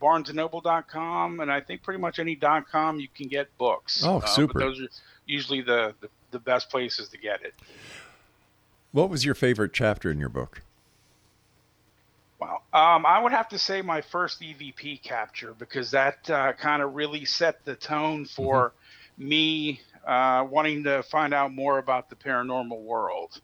BarnesandNoble.com, 0.02 1.40
and 1.40 1.50
I 1.50 1.60
think 1.60 1.82
pretty 1.82 2.00
much 2.00 2.18
any 2.18 2.34
dot 2.34 2.68
.com 2.68 2.98
you 3.00 3.08
can 3.14 3.28
get 3.28 3.56
books. 3.58 4.02
Oh, 4.04 4.16
Uh, 4.16 4.20
but 4.20 4.28
super. 4.28 4.58
those 4.58 4.80
are 4.80 4.88
usually 5.26 5.60
the, 5.62 5.94
the 6.00 6.08
the 6.32 6.38
best 6.40 6.68
places 6.70 7.08
to 7.08 7.16
get 7.18 7.40
it. 7.42 7.54
What 8.92 9.10
was 9.10 9.24
your 9.24 9.34
favorite 9.34 9.72
chapter 9.72 10.10
in 10.10 10.18
your 10.18 10.28
book? 10.28 10.62
Wow. 12.38 12.62
Um, 12.72 13.06
I 13.06 13.18
would 13.18 13.32
have 13.32 13.48
to 13.50 13.58
say 13.58 13.82
my 13.82 14.00
first 14.00 14.40
EVP 14.40 15.02
capture 15.02 15.54
because 15.58 15.90
that 15.92 16.28
uh, 16.28 16.52
kind 16.52 16.82
of 16.82 16.94
really 16.94 17.24
set 17.24 17.64
the 17.64 17.74
tone 17.74 18.26
for 18.26 18.72
me 19.16 19.80
uh, 20.06 20.46
wanting 20.48 20.84
to 20.84 21.02
find 21.02 21.34
out 21.34 21.52
more 21.52 21.78
about 21.78 22.10
the 22.10 22.16
paranormal 22.16 22.80
world. 22.82 23.40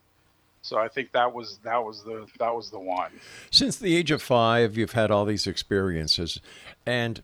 So 0.62 0.78
I 0.78 0.88
think 0.88 1.10
that 1.12 1.34
was 1.34 1.58
that 1.64 1.82
was 1.82 2.04
the 2.04 2.26
that 2.38 2.54
was 2.54 2.70
the 2.70 2.78
one. 2.78 3.10
Since 3.50 3.78
the 3.78 3.96
age 3.96 4.12
of 4.12 4.22
five, 4.22 4.76
you've 4.76 4.92
had 4.92 5.10
all 5.10 5.24
these 5.24 5.46
experiences. 5.48 6.40
And 6.86 7.22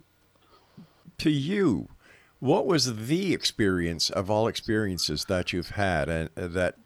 to 1.18 1.31
you, 1.31 1.88
what 2.40 2.66
was 2.66 3.07
the 3.07 3.33
experience 3.33 4.11
of 4.11 4.28
all 4.28 4.48
experiences 4.48 5.26
that 5.26 5.52
you've 5.52 5.70
had 5.70 6.09
and 6.09 6.31
uh, 6.37 6.48
that 6.48 6.76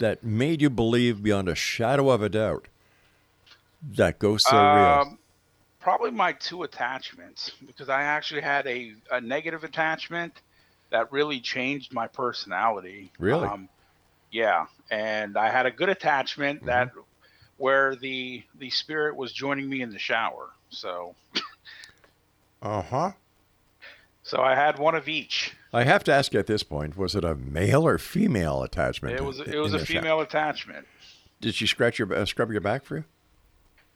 that 0.00 0.24
made 0.24 0.60
you 0.60 0.68
believe 0.70 1.22
beyond 1.22 1.48
a 1.48 1.54
shadow 1.54 2.10
of 2.10 2.22
a 2.22 2.28
doubt 2.28 2.68
that 3.82 4.18
ghosts 4.18 4.52
are 4.52 4.66
real? 4.66 5.02
Um, 5.02 5.18
probably 5.80 6.10
my 6.10 6.32
two 6.32 6.62
attachments 6.62 7.52
because 7.66 7.88
I 7.88 8.02
actually 8.02 8.40
had 8.42 8.66
a, 8.66 8.92
a 9.10 9.20
negative 9.20 9.64
attachment 9.64 10.40
that 10.90 11.12
really 11.12 11.40
changed 11.40 11.92
my 11.92 12.06
personality. 12.08 13.12
Really? 13.18 13.48
Um, 13.48 13.68
yeah, 14.32 14.66
and 14.90 15.36
I 15.36 15.50
had 15.50 15.66
a 15.66 15.70
good 15.70 15.88
attachment 15.88 16.66
that 16.66 16.88
Mm-hmm. 16.88 17.00
where 17.58 17.94
the 17.96 18.42
the 18.58 18.70
spirit 18.70 19.16
was 19.16 19.32
joining 19.32 19.68
me 19.68 19.82
in 19.82 19.90
the 19.90 19.98
shower. 19.98 20.50
So 20.70 21.14
Uh 22.62 22.82
huh. 22.82 23.12
So 24.30 24.40
I 24.42 24.54
had 24.54 24.78
one 24.78 24.94
of 24.94 25.08
each. 25.08 25.52
I 25.72 25.84
have 25.84 26.04
to 26.04 26.12
ask 26.12 26.32
you 26.32 26.38
at 26.40 26.46
this 26.46 26.62
point: 26.62 26.96
was 26.96 27.14
it 27.14 27.24
a 27.24 27.34
male 27.34 27.86
or 27.86 27.98
female 27.98 28.62
attachment? 28.62 29.16
It 29.16 29.24
was 29.24 29.40
in- 29.40 29.52
it 29.52 29.58
was 29.58 29.74
a 29.74 29.84
female 29.84 30.20
attachment. 30.20 30.86
Did 31.40 31.54
she 31.54 31.66
scratch 31.66 31.98
your 31.98 32.12
uh, 32.14 32.24
scrub 32.26 32.50
your 32.50 32.60
back 32.60 32.84
for 32.84 32.96
you? 32.98 33.04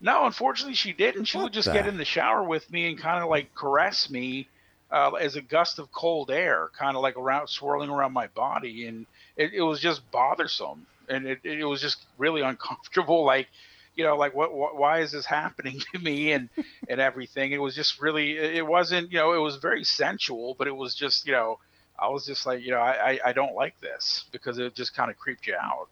No, 0.01 0.27
unfortunately, 0.27 0.75
she 0.75 0.93
didn't. 0.93 1.25
She 1.27 1.37
What 1.39 1.45
would 1.45 1.53
just 1.53 1.69
the- 1.69 1.75
get 1.75 1.87
in 1.87 1.97
the 1.97 2.05
shower 2.05 2.43
with 2.43 2.71
me 2.71 2.89
and 2.89 2.99
kind 2.99 3.23
of 3.23 3.31
like 3.31 3.55
caress 3.55 4.11
me 4.11 4.49
uh, 4.91 5.11
as 5.13 5.37
a 5.37 5.41
gust 5.41 5.79
of 5.79 5.91
cold 5.93 6.31
air, 6.31 6.71
kind 6.79 6.97
of 6.97 7.03
like 7.03 7.17
around 7.17 7.49
swirling 7.49 7.91
around 7.91 8.13
my 8.13 8.27
body, 8.29 8.87
and 8.87 9.07
it, 9.37 9.53
it 9.55 9.63
was 9.63 9.81
just 9.81 10.09
bothersome, 10.11 10.87
and 11.09 11.27
it, 11.27 11.41
it 11.45 11.65
was 11.65 11.81
just 11.81 11.99
really 12.19 12.43
uncomfortable. 12.43 13.25
Like, 13.35 13.49
you 13.97 14.05
know, 14.05 14.17
like 14.17 14.35
what, 14.35 14.55
what 14.55 14.77
why 14.77 15.01
is 15.01 15.13
this 15.13 15.27
happening 15.27 15.81
to 15.93 15.99
me 15.99 16.33
and 16.33 16.49
and 16.89 17.01
everything? 17.01 17.53
It 17.53 17.61
was 17.61 17.75
just 17.75 18.01
really, 18.01 18.37
it 18.39 18.67
wasn't, 18.67 19.13
you 19.13 19.19
know, 19.19 19.33
it 19.33 19.39
was 19.39 19.57
very 19.57 19.85
sensual, 19.85 20.55
but 20.59 20.67
it 20.67 20.77
was 20.77 20.95
just, 20.95 21.27
you 21.27 21.33
know, 21.33 21.59
I 21.99 22.09
was 22.09 22.27
just 22.27 22.45
like, 22.47 22.63
you 22.63 22.71
know, 22.71 22.81
I 22.81 23.21
I, 23.25 23.33
don't 23.33 23.55
like 23.55 23.81
this 23.81 24.25
because 24.33 24.59
it 24.59 24.75
just 24.75 24.95
kind 24.97 25.11
of 25.11 25.17
creeped 25.17 25.47
you 25.47 25.55
out. 25.55 25.89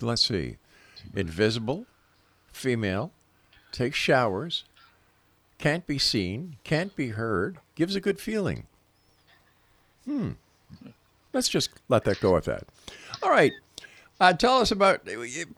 Let's 0.00 0.26
see. 0.26 0.56
Invisible, 1.14 1.86
female, 2.52 3.12
takes 3.72 3.98
showers, 3.98 4.64
can't 5.58 5.86
be 5.86 5.98
seen, 5.98 6.56
can't 6.64 6.94
be 6.96 7.08
heard, 7.08 7.58
gives 7.74 7.94
a 7.94 8.00
good 8.00 8.18
feeling. 8.18 8.66
Hmm. 10.04 10.32
Let's 11.32 11.48
just 11.48 11.70
let 11.88 12.04
that 12.04 12.20
go 12.20 12.34
with 12.34 12.46
that. 12.46 12.64
All 13.22 13.30
right. 13.30 13.52
Uh, 14.20 14.34
tell 14.34 14.58
us 14.58 14.70
about 14.70 15.08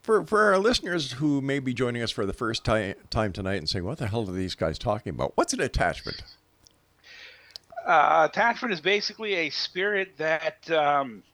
for 0.03 0.25
for 0.25 0.45
our 0.53 0.59
listeners 0.59 1.13
who 1.13 1.41
may 1.41 1.59
be 1.59 1.75
joining 1.75 2.01
us 2.01 2.13
for 2.13 2.25
the 2.25 2.33
first 2.33 2.65
time 2.65 2.95
time 3.11 3.33
tonight 3.33 3.57
and 3.57 3.69
saying, 3.69 3.85
"What 3.85 3.99
the 3.99 4.07
hell 4.07 4.29
are 4.29 4.33
these 4.33 4.55
guys 4.55 4.79
talking 4.79 5.11
about? 5.11 5.33
What's 5.37 5.53
an 5.53 5.61
attachment?" 5.61 6.23
uh, 7.85 8.29
attachment 8.31 8.73
is 8.73 8.81
basically 8.81 9.35
a 9.35 9.51
spirit 9.51 10.17
that 10.19 10.71
um, 10.71 11.25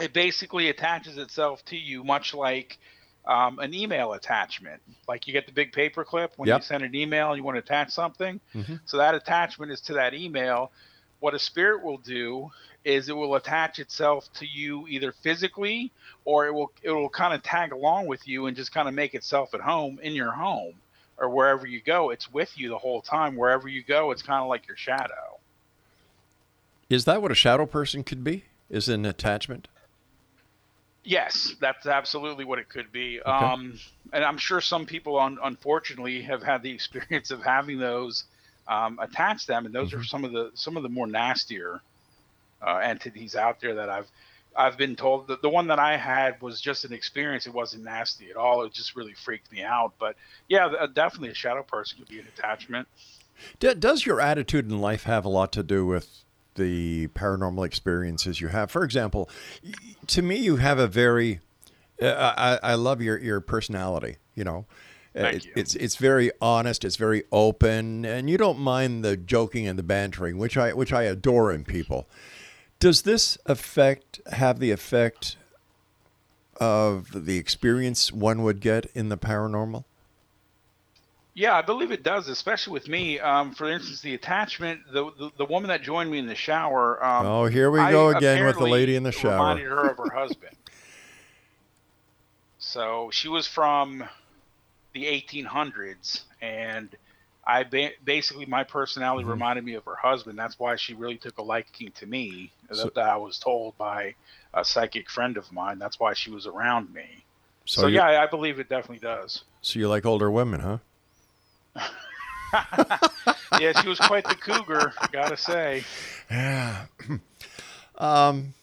it 0.00 0.14
basically 0.14 0.70
attaches 0.70 1.18
itself 1.18 1.62
to 1.66 1.76
you, 1.76 2.02
much 2.02 2.32
like 2.32 2.78
um, 3.26 3.58
an 3.58 3.74
email 3.74 4.14
attachment. 4.14 4.80
Like 5.06 5.26
you 5.26 5.34
get 5.34 5.44
the 5.44 5.52
big 5.52 5.72
paper 5.72 6.02
clip 6.02 6.32
when 6.38 6.48
Yep. 6.48 6.60
you 6.60 6.64
send 6.64 6.82
an 6.84 6.94
email 6.94 7.28
and 7.28 7.36
you 7.36 7.44
want 7.44 7.56
to 7.56 7.62
attach 7.62 7.90
something. 7.90 8.40
Mhm. 8.54 8.80
So 8.86 8.96
that 8.96 9.14
attachment 9.14 9.72
is 9.72 9.82
to 9.82 9.92
that 9.94 10.14
email. 10.14 10.72
What 11.20 11.34
a 11.34 11.38
spirit 11.38 11.82
will 11.84 11.98
do 11.98 12.50
is 12.84 13.08
it 13.08 13.16
will 13.16 13.34
attach 13.34 13.78
itself 13.78 14.30
to 14.34 14.46
you 14.46 14.86
either 14.88 15.12
physically 15.12 15.90
or 16.24 16.46
it 16.46 16.52
will 16.52 16.70
it 16.82 16.90
will 16.90 17.08
kind 17.08 17.34
of 17.34 17.42
tag 17.42 17.72
along 17.72 18.06
with 18.06 18.28
you 18.28 18.46
and 18.46 18.56
just 18.56 18.72
kind 18.72 18.88
of 18.88 18.94
make 18.94 19.14
itself 19.14 19.54
at 19.54 19.60
home 19.60 19.98
in 20.02 20.12
your 20.12 20.32
home 20.32 20.74
or 21.18 21.28
wherever 21.28 21.66
you 21.66 21.80
go. 21.80 22.10
It's 22.10 22.32
with 22.32 22.58
you 22.58 22.68
the 22.68 22.78
whole 22.78 23.00
time. 23.00 23.36
Wherever 23.36 23.68
you 23.68 23.82
go, 23.82 24.10
it's 24.10 24.22
kind 24.22 24.42
of 24.42 24.48
like 24.48 24.66
your 24.66 24.76
shadow. 24.76 25.38
Is 26.90 27.04
that 27.06 27.22
what 27.22 27.32
a 27.32 27.34
shadow 27.34 27.66
person 27.66 28.04
could 28.04 28.22
be? 28.22 28.44
Is 28.68 28.88
an 28.88 29.04
attachment? 29.04 29.68
Yes, 31.02 31.54
that's 31.60 31.86
absolutely 31.86 32.44
what 32.44 32.58
it 32.58 32.68
could 32.68 32.90
be. 32.90 33.20
Um, 33.20 33.78
and 34.12 34.24
I'm 34.24 34.38
sure 34.38 34.62
some 34.62 34.86
people, 34.86 35.18
un- 35.18 35.38
unfortunately, 35.42 36.22
have 36.22 36.42
had 36.42 36.62
the 36.62 36.70
experience 36.74 37.30
of 37.30 37.42
having 37.42 37.78
those 37.78 38.24
um, 38.66 38.98
attach 39.00 39.46
them, 39.46 39.66
and 39.66 39.74
those 39.74 39.92
are 39.92 40.02
some 40.02 40.24
of 40.24 40.32
the 40.32 40.50
some 40.54 40.76
of 40.76 40.82
the 40.82 40.88
more 40.88 41.06
nastier 41.06 41.82
uh, 42.66 42.78
entities 42.78 43.36
out 43.36 43.60
there 43.60 43.74
that 43.74 43.88
I've 43.90 44.10
I've 44.56 44.76
been 44.76 44.94
told 44.94 45.26
that 45.28 45.42
the 45.42 45.48
one 45.48 45.66
that 45.66 45.80
I 45.80 45.96
had 45.96 46.40
was 46.40 46.60
just 46.60 46.84
an 46.84 46.92
experience. 46.92 47.46
It 47.46 47.52
wasn't 47.52 47.82
nasty 47.84 48.30
at 48.30 48.36
all. 48.36 48.62
It 48.62 48.72
just 48.72 48.94
really 48.94 49.14
freaked 49.14 49.50
me 49.50 49.62
out. 49.62 49.94
But 49.98 50.14
yeah, 50.48 50.86
definitely 50.94 51.30
a 51.30 51.34
shadow 51.34 51.64
person 51.64 51.98
could 51.98 52.08
be 52.08 52.20
an 52.20 52.26
attachment. 52.38 52.86
Does 53.58 54.06
your 54.06 54.20
attitude 54.20 54.70
in 54.70 54.80
life 54.80 55.02
have 55.04 55.24
a 55.24 55.28
lot 55.28 55.50
to 55.52 55.62
do 55.64 55.84
with 55.84 56.24
the 56.54 57.08
paranormal 57.08 57.66
experiences 57.66 58.40
you 58.40 58.46
have? 58.48 58.70
For 58.70 58.84
example, 58.84 59.28
to 60.06 60.22
me, 60.22 60.36
you 60.36 60.56
have 60.56 60.78
a 60.78 60.86
very 60.86 61.40
uh, 62.00 62.58
I, 62.62 62.72
I 62.72 62.74
love 62.74 63.02
your 63.02 63.18
your 63.18 63.40
personality. 63.40 64.16
You 64.36 64.44
know, 64.44 64.66
Uh, 65.16 65.22
Thank 65.22 65.34
it- 65.36 65.44
you. 65.46 65.52
it's 65.56 65.74
it's 65.74 65.96
very 65.96 66.30
honest. 66.40 66.84
It's 66.84 66.96
very 66.96 67.24
open, 67.32 68.04
and 68.04 68.30
you 68.30 68.36
don't 68.36 68.58
mind 68.58 69.04
the 69.04 69.16
joking 69.16 69.66
and 69.66 69.76
the 69.78 69.82
bantering, 69.84 70.38
which 70.38 70.56
I 70.56 70.72
which 70.72 70.92
I 70.92 71.02
adore 71.04 71.52
in 71.52 71.64
people. 71.64 72.08
Does 72.84 73.00
this 73.00 73.38
effect 73.46 74.20
have 74.30 74.58
the 74.58 74.70
effect 74.70 75.38
of 76.60 77.24
the 77.24 77.38
experience 77.38 78.12
one 78.12 78.42
would 78.42 78.60
get 78.60 78.84
in 78.94 79.08
the 79.08 79.16
paranormal? 79.16 79.84
Yeah, 81.32 81.54
I 81.54 81.62
believe 81.62 81.92
it 81.92 82.02
does, 82.02 82.28
especially 82.28 82.74
with 82.74 82.86
me. 82.86 83.18
Um, 83.20 83.54
for 83.54 83.70
instance, 83.70 84.02
the 84.02 84.12
attachment, 84.12 84.82
the, 84.92 85.10
the 85.18 85.30
the 85.38 85.44
woman 85.46 85.68
that 85.68 85.80
joined 85.80 86.10
me 86.10 86.18
in 86.18 86.26
the 86.26 86.34
shower. 86.34 87.02
Um, 87.02 87.24
Oh, 87.26 87.46
here 87.46 87.70
we 87.70 87.80
I 87.80 87.90
go 87.90 88.08
again 88.10 88.44
with 88.44 88.58
the 88.58 88.64
lady 88.66 88.96
in 88.96 89.02
the 89.02 89.12
shower. 89.12 89.32
Reminded 89.32 89.64
her 89.64 89.88
of 89.88 89.96
her 89.96 90.10
husband. 90.10 90.52
So 92.58 93.08
she 93.12 93.28
was 93.28 93.46
from 93.46 94.04
the 94.92 95.04
1800s, 95.04 96.20
and 96.42 96.90
I 97.46 97.62
ba- 97.62 97.92
basically 98.04 98.44
my 98.44 98.64
personality 98.64 99.22
Mm-hmm. 99.22 99.30
reminded 99.30 99.64
me 99.64 99.72
of 99.74 99.84
her 99.86 99.96
husband. 99.96 100.38
That's 100.38 100.58
why 100.58 100.76
she 100.76 100.92
really 100.92 101.16
took 101.16 101.38
a 101.38 101.42
liking 101.42 101.92
to 101.92 102.06
me. 102.06 102.52
So- 102.72 102.90
that, 102.94 103.08
I 103.08 103.16
was 103.16 103.38
told 103.38 103.76
by 103.78 104.14
a 104.54 104.64
psychic 104.64 105.10
friend 105.10 105.36
of 105.36 105.50
mine. 105.52 105.78
That's 105.78 105.98
why 105.98 106.14
she 106.14 106.30
was 106.30 106.46
around 106.46 106.92
me. 106.94 107.24
So, 107.66 107.82
So, 107.82 107.86
yeah, 107.88 108.04
I 108.06 108.24
I 108.24 108.26
believe 108.26 108.58
it 108.60 108.68
definitely 108.68 108.98
does. 108.98 109.44
so 109.62 109.78
you 109.78 109.88
like 109.88 110.04
older 110.06 110.30
women, 110.30 110.60
huh? 110.60 110.78
Yeah, 113.60 113.80
she 113.80 113.88
was 113.88 113.98
quite 114.00 114.24
the 114.24 114.34
cougar, 114.34 114.92
gotta 115.12 115.36
say. 115.36 115.84
Yeah. 116.30 116.86
um, 117.98 118.54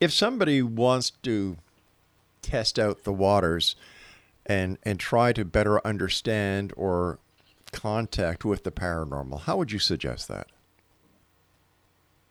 if 0.00 0.12
somebody 0.12 0.62
wants 0.62 1.10
to 1.22 1.56
test 2.42 2.78
out 2.78 3.04
the 3.04 3.12
waters 3.12 3.74
and 4.46 4.78
and 4.82 4.98
try 5.00 5.32
to 5.32 5.44
better 5.44 5.84
understand 5.86 6.72
or 6.76 7.18
contact 7.72 8.44
with 8.44 8.62
the 8.64 8.70
paranormal, 8.72 9.42
how 9.42 9.56
would 9.56 9.72
you 9.72 9.78
suggest 9.78 10.28
that? 10.28 10.48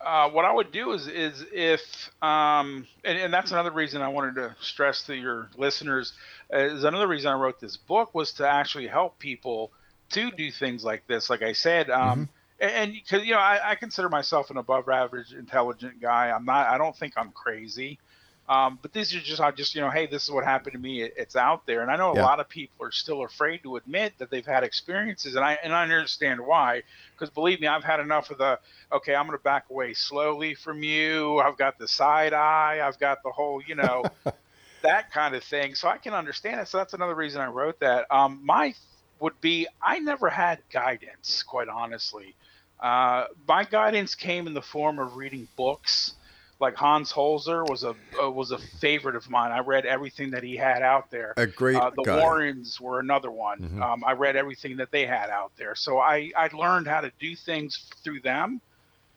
Uh, 0.04 0.30
what 0.30 0.46
I 0.46 0.52
would 0.52 0.72
do 0.72 0.92
is 0.92 1.08
is 1.08 1.46
if 1.54 1.82
um, 2.22 2.86
and, 3.04 3.18
and 3.18 3.34
that's 3.34 3.52
another 3.52 3.72
reason 3.72 4.02
I 4.02 4.10
wanted 4.10 4.36
to 4.36 4.56
stress 4.62 5.04
to 5.04 5.16
your 5.16 5.50
listeners 5.58 6.14
is 6.52 6.84
another 6.84 7.08
reason 7.08 7.32
I 7.32 7.36
wrote 7.36 7.60
this 7.60 7.78
book 7.78 8.14
was 8.14 8.34
to 8.34 8.48
actually 8.48 8.88
help 8.88 9.18
people 9.20 9.72
to 10.12 10.32
do 10.32 10.52
things 10.52 10.84
like 10.84 11.08
this. 11.08 11.30
Like 11.30 11.42
I 11.42 11.54
said, 11.54 11.90
um, 11.90 12.30
and 12.60 12.94
because 12.94 13.26
you 13.26 13.34
know 13.34 13.40
I, 13.40 13.72
I 13.72 13.76
consider 13.76 14.10
myself 14.10 14.50
an 14.52 14.58
above 14.58 14.90
average 14.90 15.34
intelligent 15.34 16.02
guy. 16.02 16.30
I'm 16.32 16.46
not. 16.46 16.68
I 16.68 16.78
don't 16.78 16.96
think 16.96 17.14
I'm 17.18 17.32
crazy. 17.32 18.00
Um, 18.48 18.80
but 18.82 18.94
these 18.94 19.14
are 19.16 19.20
just, 19.20 19.40
I 19.42 19.52
just, 19.52 19.74
you 19.76 19.82
know, 19.82 19.90
hey, 19.90 20.06
this 20.08 20.24
is 20.24 20.32
what 20.32 20.44
happened 20.44 20.74
to 20.74 20.80
me. 20.80 21.02
It, 21.04 21.14
it's 21.18 21.36
out 21.36 21.66
there, 21.66 21.82
and 21.82 21.90
I 21.92 21.96
know 21.96 22.12
a 22.12 22.14
Yeah. 22.14 22.28
lot 22.28 22.40
of 22.40 22.50
people 22.50 22.86
are 22.86 22.92
still 22.92 23.24
afraid 23.24 23.64
to 23.64 23.78
admit 23.78 24.14
that 24.20 24.30
they've 24.32 24.46
had 24.46 24.64
experiences, 24.64 25.36
and 25.36 25.46
I 25.46 25.58
and 25.64 25.74
I 25.74 25.84
understand 25.84 26.42
why. 26.46 26.84
Because 27.18 27.32
believe 27.34 27.62
me, 27.62 27.68
I've 27.68 27.84
had 27.86 28.00
enough 28.02 28.32
of 28.32 28.38
the, 28.40 28.60
okay, 28.92 29.16
I'm 29.16 29.28
going 29.28 29.38
to 29.38 29.44
back 29.44 29.66
away 29.72 29.94
slowly 29.94 30.56
from 30.56 30.84
you. 30.84 31.40
I've 31.40 31.58
got 31.58 31.78
the 31.80 31.88
side 31.88 32.34
eye. 32.34 32.82
I've 32.86 33.00
got 33.00 33.20
the 33.24 33.32
whole, 33.32 33.62
you 33.66 33.76
know, 33.76 34.08
that 34.84 35.12
kind 35.12 35.36
of 35.36 35.44
thing. 35.44 35.76
So 35.76 35.88
I 35.88 35.98
can 35.98 36.14
understand 36.14 36.60
it. 36.62 36.68
So 36.68 36.78
that's 36.78 36.94
another 36.94 37.16
reason 37.16 37.42
I 37.42 37.48
wrote 37.48 37.80
that. 37.80 38.06
Um, 38.12 38.42
my 38.44 38.74
would 39.20 39.40
be 39.42 39.68
I 39.82 40.00
never 40.00 40.30
had 40.30 40.60
guidance, 40.72 41.44
quite 41.44 41.70
honestly. 41.70 42.36
Uh, 42.82 43.26
my 43.48 43.64
guidance 43.64 44.16
came 44.16 44.48
in 44.48 44.54
the 44.54 44.62
form 44.62 45.00
of 45.00 45.16
reading 45.16 45.48
books. 45.56 46.14
Like 46.60 46.76
Hans 46.76 47.12
Holzer 47.12 47.68
was 47.68 47.84
a 47.84 47.96
uh, 48.22 48.30
was 48.30 48.52
a 48.52 48.58
favorite 48.58 49.16
of 49.16 49.30
mine. 49.30 49.52
I 49.52 49.60
read 49.60 49.86
everything 49.86 50.32
that 50.32 50.44
he 50.44 50.56
had 50.56 50.82
out 50.82 51.10
there. 51.12 51.34
A 51.38 51.48
great 51.48 51.78
Uh, 51.78 51.90
the 51.90 52.04
guy. 52.04 52.22
Warrens 52.22 52.80
were 52.80 53.00
another 53.00 53.32
one. 53.32 53.60
Mhm. 53.60 53.82
Um, 53.82 54.04
I 54.06 54.14
read 54.14 54.36
everything 54.36 54.78
that 54.78 54.92
they 54.92 55.06
had 55.06 55.30
out 55.30 55.52
there, 55.58 55.76
so 55.76 56.00
I 56.00 56.32
I 56.38 56.50
learned 56.54 56.88
how 56.88 57.02
to 57.02 57.12
do 57.20 57.36
things 57.36 57.90
through 58.04 58.22
them. 58.22 58.62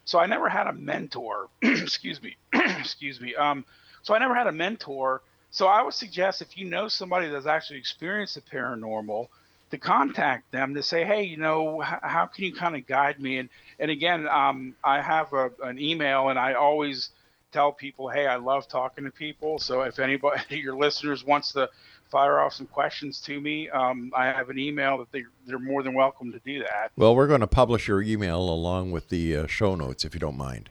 So 0.05 0.19
I 0.19 0.27
never 0.27 0.49
had 0.49 0.67
a 0.67 0.73
mentor. 0.73 1.49
excuse 1.63 2.23
me. 2.23 2.37
excuse 2.53 3.21
me. 3.21 3.35
Um, 3.35 3.65
so 4.03 4.15
I 4.15 4.19
never 4.19 4.35
had 4.35 4.47
a 4.47 4.53
mentor. 4.53 5.23
So 5.51 5.67
I 5.67 5.83
would 5.83 5.95
suggest 5.95 6.43
if 6.43 6.57
you 6.57 6.67
know 6.67 6.89
somebody 6.89 7.29
that's 7.29 7.47
actually 7.47 7.79
experienced 7.79 8.35
the 8.35 8.41
paranormal, 8.43 9.29
to 9.71 9.79
contact 9.79 10.51
them 10.53 10.75
to 10.75 10.83
say, 10.83 11.05
hey, 11.05 11.25
you 11.25 11.37
know, 11.37 11.83
h- 11.83 11.99
how 12.03 12.27
can 12.27 12.45
you 12.45 12.55
kind 12.55 12.77
of 12.77 12.87
guide 12.87 13.21
me? 13.21 13.39
And 13.39 13.49
and 13.79 13.91
again, 13.91 14.29
um, 14.29 14.77
I 14.85 15.01
have 15.01 15.33
a, 15.33 15.51
an 15.63 15.79
email, 15.79 16.29
and 16.29 16.39
I 16.39 16.55
always 16.55 17.11
tell 17.57 17.73
people, 17.73 18.09
hey, 18.11 18.27
I 18.27 18.37
love 18.37 18.69
talking 18.69 19.05
to 19.05 19.11
people. 19.11 19.59
So 19.59 19.81
if 19.83 19.99
anybody, 19.99 20.41
your 20.59 20.77
listeners, 20.77 21.25
wants 21.25 21.53
to 21.53 21.71
fire 22.11 22.39
off 22.39 22.53
some 22.53 22.67
questions 22.67 23.19
to 23.23 23.41
me, 23.41 23.71
um, 23.71 24.13
I 24.15 24.27
have 24.27 24.51
an 24.51 24.59
email 24.59 24.99
that 24.99 25.11
they 25.11 25.25
they're 25.47 25.59
more 25.59 25.83
than 25.83 25.95
welcome 25.95 26.33
to 26.33 26.39
do 26.45 26.59
that. 26.61 26.93
Well, 26.97 27.17
we're 27.17 27.27
going 27.27 27.41
to 27.41 27.47
publish 27.47 27.89
your 27.89 28.03
email 28.03 28.41
along 28.41 28.91
with 28.93 29.09
the 29.09 29.35
uh, 29.37 29.47
show 29.47 29.75
notes 29.75 30.05
if 30.05 30.13
you 30.13 30.21
don't 30.21 30.37
mind. 30.37 30.69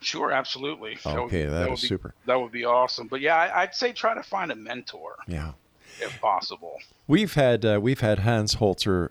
Sure, 0.00 0.32
absolutely. 0.32 0.98
That 1.04 1.14
would 1.14 1.22
Okay, 1.26 1.44
be- 1.44 1.50
that 1.50 1.70
would 1.70 1.80
be- 1.80 1.86
super. 1.86 2.14
That 2.26 2.40
would 2.40 2.52
be 2.52 2.64
awesome. 2.64 3.06
But 3.06 3.20
yeah, 3.20 3.36
I, 3.36 3.62
I'd 3.62 3.74
say 3.74 3.92
try 3.92 4.14
to 4.14 4.22
find 4.24 4.50
a 4.50 4.56
mentor 4.56 5.14
Yeah. 5.28 5.52
if 6.00 6.20
possible. 6.20 6.78
We've 7.06 7.34
had 7.34 7.64
uh, 7.64 7.78
we've 7.80 8.00
had 8.00 8.18
Hans 8.20 8.56
Holzer 8.56 9.10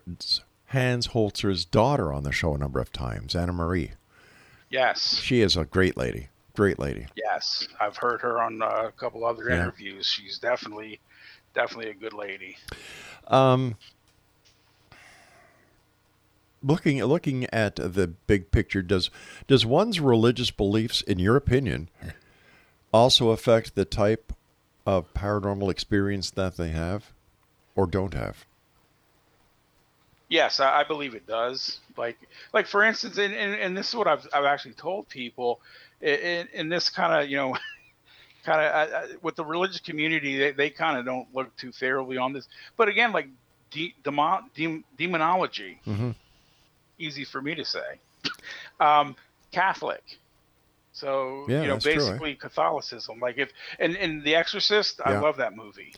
Hans 0.67 1.07
Holzer's 1.07 1.63
daughter 1.65 2.12
on 2.12 2.23
the 2.23 2.31
show 2.33 2.53
a 2.53 2.57
number 2.57 2.79
of 2.81 2.91
times, 2.91 3.33
Anna 3.33 3.53
Marie. 3.53 3.91
Yes, 4.69 5.19
She 5.21 5.39
is 5.41 5.55
a 5.55 5.65
great 5.65 5.95
lady. 5.95 6.27
Great 6.55 6.77
lady. 6.77 7.07
yes, 7.15 7.67
I've 7.79 7.97
heard 7.97 8.21
her 8.21 8.41
on 8.41 8.61
uh, 8.61 8.83
a 8.87 8.91
couple 8.91 9.25
other 9.25 9.49
Yeah. 9.49 9.61
interviews. 9.61 10.05
She's 10.05 10.37
definitely, 10.37 10.99
definitely 11.55 11.89
a 11.89 11.95
good 11.95 12.13
lady. 12.13 12.57
Um, 13.27 13.75
looking 16.61 17.03
looking 17.03 17.45
at 17.45 17.77
the 17.77 18.07
big 18.27 18.51
picture, 18.51 18.83
does 18.83 19.09
does 19.47 19.65
one's 19.65 19.99
religious 19.99 20.51
beliefs, 20.51 21.01
in 21.01 21.17
your 21.17 21.35
opinion, 21.35 21.89
also 22.93 23.29
affect 23.29 23.73
the 23.73 23.85
type 23.85 24.33
of 24.85 25.11
paranormal 25.13 25.71
experience 25.71 26.29
that 26.31 26.57
they 26.57 26.69
have 26.69 27.13
or 27.75 27.87
don't 27.87 28.13
have? 28.13 28.45
Yes, 30.29 30.59
I, 30.59 30.79
I 30.79 30.83
believe 30.83 31.13
it 31.13 31.27
does. 31.27 31.79
Like, 31.95 32.17
like 32.53 32.65
for 32.65 32.83
instance, 32.83 33.17
and, 33.17 33.33
and, 33.33 33.53
and 33.53 33.77
this 33.77 33.89
is 33.89 33.95
what 33.95 34.07
I've, 34.07 34.27
I've 34.33 34.45
actually 34.45 34.73
told 34.73 35.07
people 35.07 35.59
in, 36.03 36.47
in 36.53 36.69
this 36.69 36.89
kind 36.89 37.23
of, 37.23 37.29
you 37.29 37.37
know, 37.37 37.55
kind 38.45 38.61
of 38.61 39.23
with 39.23 39.35
the 39.35 39.45
religious 39.45 39.79
community, 39.79 40.37
they, 40.37 40.51
they 40.51 40.69
kind 40.69 40.97
of 40.97 41.05
don't 41.05 41.27
look 41.33 41.55
too 41.57 41.71
favorably 41.71 42.17
on 42.17 42.33
this. 42.33 42.47
But 42.77 42.89
again, 42.89 43.11
like 43.11 43.27
de- 43.71 43.95
demon, 44.03 44.49
dem- 44.55 44.83
demonology, 44.97 45.79
Mm-hmm. 45.87 46.11
easy 46.99 47.25
for 47.25 47.41
me 47.41 47.55
to 47.55 47.65
say. 47.65 47.99
Um, 48.79 49.15
Catholic. 49.51 50.03
So, 50.93 51.45
Yeah, 51.49 51.61
you 51.63 51.67
know, 51.67 51.73
that's 51.75 51.85
true, 51.85 51.93
eh? 51.95 51.97
basically 51.97 52.35
Catholicism. 52.35 53.19
Like 53.19 53.37
if, 53.37 53.49
and, 53.80 53.95
and 53.97 54.23
The 54.23 54.36
Exorcist, 54.36 55.01
I 55.03 55.17
love 55.17 55.38
that 55.38 55.55
movie. 55.55 55.93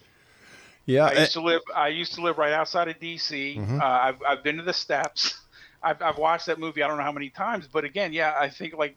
Yeah, 0.86 1.05
I 1.07 1.13
eh, 1.13 1.19
used 1.21 1.34
to 1.34 1.41
live. 1.41 1.61
I 1.75 1.88
used 1.89 2.13
to 2.13 2.21
live 2.21 2.38
right 2.38 2.53
outside 2.53 2.88
of 2.88 2.99
DC. 2.99 3.55
Mhm. 3.57 3.82
Uh, 3.82 3.84
I've 3.84 4.21
I've 4.27 4.43
been 4.43 4.57
to 4.57 4.63
the 4.63 4.73
steps. 4.73 5.34
I've 5.84 6.01
I've 6.01 6.17
watched 6.17 6.45
that 6.45 6.59
movie. 6.59 6.84
I 6.84 6.88
don't 6.88 6.97
know 6.97 7.03
how 7.03 7.11
many 7.11 7.30
times, 7.30 7.67
but 7.67 7.84
again, 7.84 8.13
yeah, 8.13 8.36
I 8.39 8.49
think 8.49 8.75
like 8.75 8.95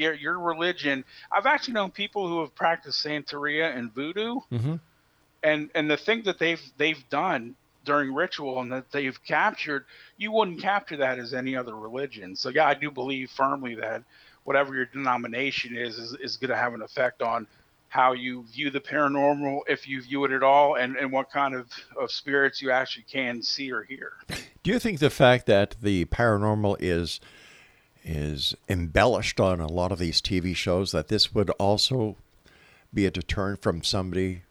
your 0.00 0.14
your 0.14 0.38
religion. 0.38 1.04
I've 1.30 1.46
actually 1.46 1.74
known 1.74 1.90
people 1.90 2.26
who 2.28 2.40
have 2.40 2.54
practiced 2.54 3.04
Santeria 3.04 3.76
and 3.76 3.92
Voodoo, 3.92 4.40
mhm. 4.50 4.80
and 5.42 5.70
and 5.74 5.90
the 5.90 5.96
thing 5.96 6.22
that 6.24 6.38
they've 6.38 6.62
they've 6.76 7.08
done 7.10 7.54
during 7.84 8.12
ritual 8.12 8.60
and 8.60 8.72
that 8.72 8.90
they've 8.92 9.18
captured, 9.24 9.84
you 10.18 10.30
wouldn't 10.30 10.60
capture 10.60 10.98
that 10.98 11.18
as 11.18 11.32
any 11.32 11.56
other 11.56 11.74
religion. 11.74 12.36
So 12.36 12.50
yeah, 12.50 12.66
I 12.66 12.74
do 12.74 12.90
believe 12.90 13.30
firmly 13.30 13.74
that 13.76 14.02
whatever 14.44 14.74
your 14.74 14.86
denomination 14.86 15.76
is 15.76 15.98
is, 15.98 16.16
is 16.20 16.36
going 16.36 16.50
to 16.50 16.56
have 16.56 16.74
an 16.74 16.82
effect 16.82 17.22
on 17.22 17.46
how 17.88 18.12
you 18.12 18.44
view 18.44 18.70
the 18.70 18.80
paranormal, 18.80 19.60
if 19.66 19.88
you 19.88 20.00
view 20.00 20.24
it 20.24 20.30
at 20.30 20.44
all, 20.44 20.76
and, 20.76 20.96
and 20.96 21.10
what 21.10 21.28
kind 21.30 21.54
of, 21.54 21.66
of 22.00 22.10
spirits 22.10 22.62
you 22.62 22.70
actually 22.70 23.04
can 23.10 23.42
see 23.42 23.72
or 23.72 23.82
hear. 23.82 24.12
Do 24.62 24.70
you 24.70 24.78
think 24.78 25.00
the 25.00 25.10
fact 25.10 25.46
that 25.46 25.74
the 25.82 26.04
paranormal 26.04 26.76
is 26.78 27.18
is 28.04 28.54
embellished 28.68 29.38
on 29.40 29.60
a 29.60 29.66
lot 29.66 29.92
of 29.92 29.98
these 29.98 30.20
TV 30.20 30.54
shows 30.56 30.92
that 30.92 31.08
this 31.08 31.34
would 31.34 31.50
also 31.50 32.16
be 32.92 33.06
a 33.06 33.10
deterrent 33.10 33.62
from 33.62 33.82
somebody 33.82 34.42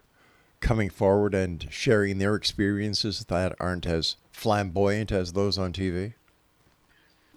coming 0.62 0.90
forward 0.90 1.34
and 1.34 1.68
sharing 1.70 2.18
their 2.18 2.36
experiences 2.36 3.26
that 3.26 3.56
aren't 3.60 3.86
as 3.86 4.16
flamboyant 4.32 5.12
as 5.12 5.34
those 5.34 5.58
on 5.58 5.74
TV? 5.74 6.14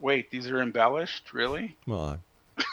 Wait, 0.00 0.30
these 0.30 0.48
are 0.48 0.60
embellished, 0.60 1.32
really? 1.32 1.76
Well, 1.86 2.18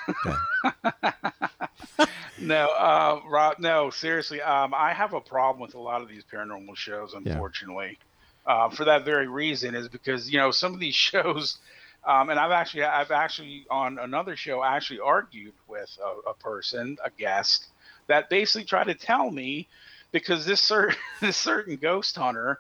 okay. 0.09 1.01
No, 2.41 2.67
uh, 2.67 3.19
Rob. 3.27 3.59
No, 3.59 3.89
seriously. 3.89 4.41
Um, 4.41 4.73
I 4.73 4.93
have 4.93 5.13
a 5.13 5.19
problem 5.19 5.61
with 5.61 5.75
a 5.75 5.79
lot 5.79 6.01
of 6.01 6.07
these 6.07 6.23
paranormal 6.31 6.77
shows, 6.77 7.11
Yeah. 7.13 7.33
unfortunately. 7.33 7.97
Uh, 8.45 8.69
for 8.69 8.85
that 8.85 9.03
very 9.03 9.27
reason, 9.27 9.75
is 9.75 9.89
because 9.89 10.29
you 10.31 10.37
know 10.39 10.49
some 10.49 10.73
of 10.73 10.79
these 10.79 10.95
shows, 11.09 11.57
um, 12.05 12.29
and 12.29 12.39
I've 12.39 12.51
actually, 12.51 12.83
I've 12.83 13.11
actually 13.11 13.65
on 13.69 13.99
another 13.99 14.35
show 14.35 14.63
actually 14.63 14.99
argued 14.99 15.53
with 15.67 15.97
a, 16.03 16.29
a 16.29 16.33
person, 16.33 16.97
a 17.03 17.09
guest, 17.09 17.67
that 18.07 18.29
basically 18.29 18.65
tried 18.65 18.85
to 18.85 18.95
tell 18.95 19.29
me 19.29 19.67
because 20.11 20.45
this 20.45 20.61
certain 20.61 20.95
this 21.21 21.37
certain 21.37 21.75
ghost 21.75 22.15
hunter 22.15 22.59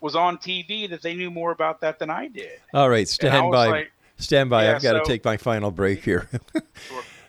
was 0.00 0.16
on 0.16 0.38
TV 0.38 0.88
that 0.90 1.02
they 1.02 1.14
knew 1.14 1.30
more 1.30 1.52
about 1.52 1.80
that 1.82 1.98
than 1.98 2.10
I 2.10 2.28
did. 2.28 2.58
All 2.72 2.88
right, 2.88 3.08
stand 3.08 3.52
by. 3.52 3.68
like- 3.68 3.92
stand 4.16 4.50
by. 4.50 4.64
Yeah, 4.64 4.76
I've 4.76 4.82
got 4.82 4.94
to 4.94 5.04
take 5.04 5.24
my 5.24 5.36
final 5.36 5.70
break 5.70 6.04
here. 6.04 6.28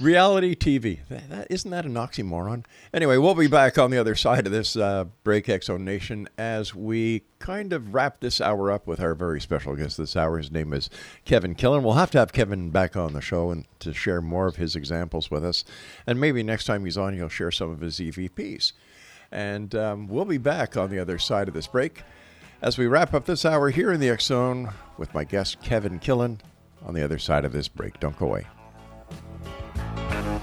Reality 0.00 0.54
TV. 0.54 1.00
That, 1.08 1.28
that, 1.28 1.46
isn't 1.50 1.70
that 1.70 1.84
an 1.84 1.94
oxymoron? 1.94 2.64
Anyway, 2.94 3.18
we'll 3.18 3.34
be 3.34 3.46
back 3.46 3.76
on 3.76 3.90
the 3.90 3.98
other 3.98 4.14
side 4.14 4.46
of 4.46 4.52
this 4.52 4.74
uh, 4.74 5.04
break, 5.22 5.46
Exo 5.46 5.78
Nation, 5.78 6.28
as 6.38 6.74
we 6.74 7.24
kind 7.38 7.72
of 7.74 7.92
wrap 7.92 8.20
this 8.20 8.40
hour 8.40 8.70
up 8.70 8.86
with 8.86 9.00
our 9.00 9.14
very 9.14 9.40
special 9.40 9.76
guest 9.76 9.98
this 9.98 10.16
hour. 10.16 10.38
His 10.38 10.50
name 10.50 10.72
is 10.72 10.88
Kevin 11.26 11.54
Killen. 11.54 11.82
We'll 11.82 11.94
have 11.94 12.10
to 12.12 12.18
have 12.18 12.32
Kevin 12.32 12.70
back 12.70 12.96
on 12.96 13.12
the 13.12 13.20
show 13.20 13.50
and 13.50 13.66
to 13.80 13.92
share 13.92 14.22
more 14.22 14.46
of 14.46 14.56
his 14.56 14.74
examples 14.74 15.30
with 15.30 15.44
us. 15.44 15.64
And 16.06 16.18
maybe 16.18 16.42
next 16.42 16.64
time 16.64 16.84
he's 16.84 16.96
on, 16.96 17.14
he'll 17.14 17.28
share 17.28 17.50
some 17.50 17.70
of 17.70 17.80
his 17.80 17.98
EVPs. 17.98 18.72
And 19.30 19.74
um, 19.74 20.08
we'll 20.08 20.24
be 20.24 20.38
back 20.38 20.76
on 20.76 20.90
the 20.90 20.98
other 20.98 21.18
side 21.18 21.48
of 21.48 21.54
this 21.54 21.66
break 21.66 22.02
as 22.62 22.78
we 22.78 22.86
wrap 22.86 23.12
up 23.12 23.26
this 23.26 23.44
hour 23.44 23.68
here 23.70 23.92
in 23.92 24.00
the 24.00 24.16
Zone 24.18 24.72
with 24.96 25.12
my 25.12 25.24
guest, 25.24 25.60
Kevin 25.60 25.98
Killen, 25.98 26.38
on 26.82 26.94
the 26.94 27.02
other 27.02 27.18
side 27.18 27.44
of 27.44 27.52
this 27.52 27.68
break. 27.68 28.00
Don't 28.00 28.18
go 28.18 28.26
away. 28.26 28.46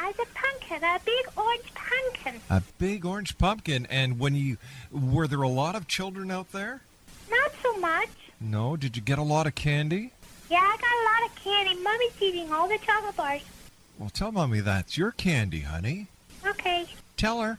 I 0.00 0.06
was 0.06 0.16
a 0.18 0.26
pumpkin, 0.34 0.82
a 0.82 0.98
big 1.04 1.26
orange 1.36 1.74
pumpkin. 1.74 2.40
a 2.48 2.62
big 2.78 3.04
orange 3.04 3.36
pumpkin. 3.36 3.86
And 3.90 4.18
when 4.18 4.34
you 4.34 4.56
were 4.90 5.26
there 5.28 5.42
a 5.42 5.48
lot 5.48 5.74
of 5.76 5.86
children 5.86 6.30
out 6.30 6.52
there? 6.52 6.80
Not 7.30 7.50
so 7.62 7.76
much. 7.76 8.08
No. 8.40 8.76
Did 8.76 8.96
you 8.96 9.02
get 9.02 9.18
a 9.18 9.22
lot 9.22 9.46
of 9.46 9.54
candy? 9.54 10.12
Yeah, 10.50 10.58
I 10.62 10.76
got 10.80 10.90
a 10.90 11.04
lot 11.04 11.30
of 11.30 11.44
candy. 11.44 11.82
Mommy's 11.82 12.22
eating 12.22 12.50
all 12.50 12.66
the 12.66 12.78
chocolate 12.78 13.16
bars. 13.16 13.42
Well, 13.98 14.08
tell 14.10 14.32
mommy 14.32 14.60
that's 14.60 14.96
your 14.96 15.10
candy, 15.10 15.60
honey. 15.60 16.06
Okay. 16.46 16.86
Tell 17.18 17.42
her. 17.42 17.58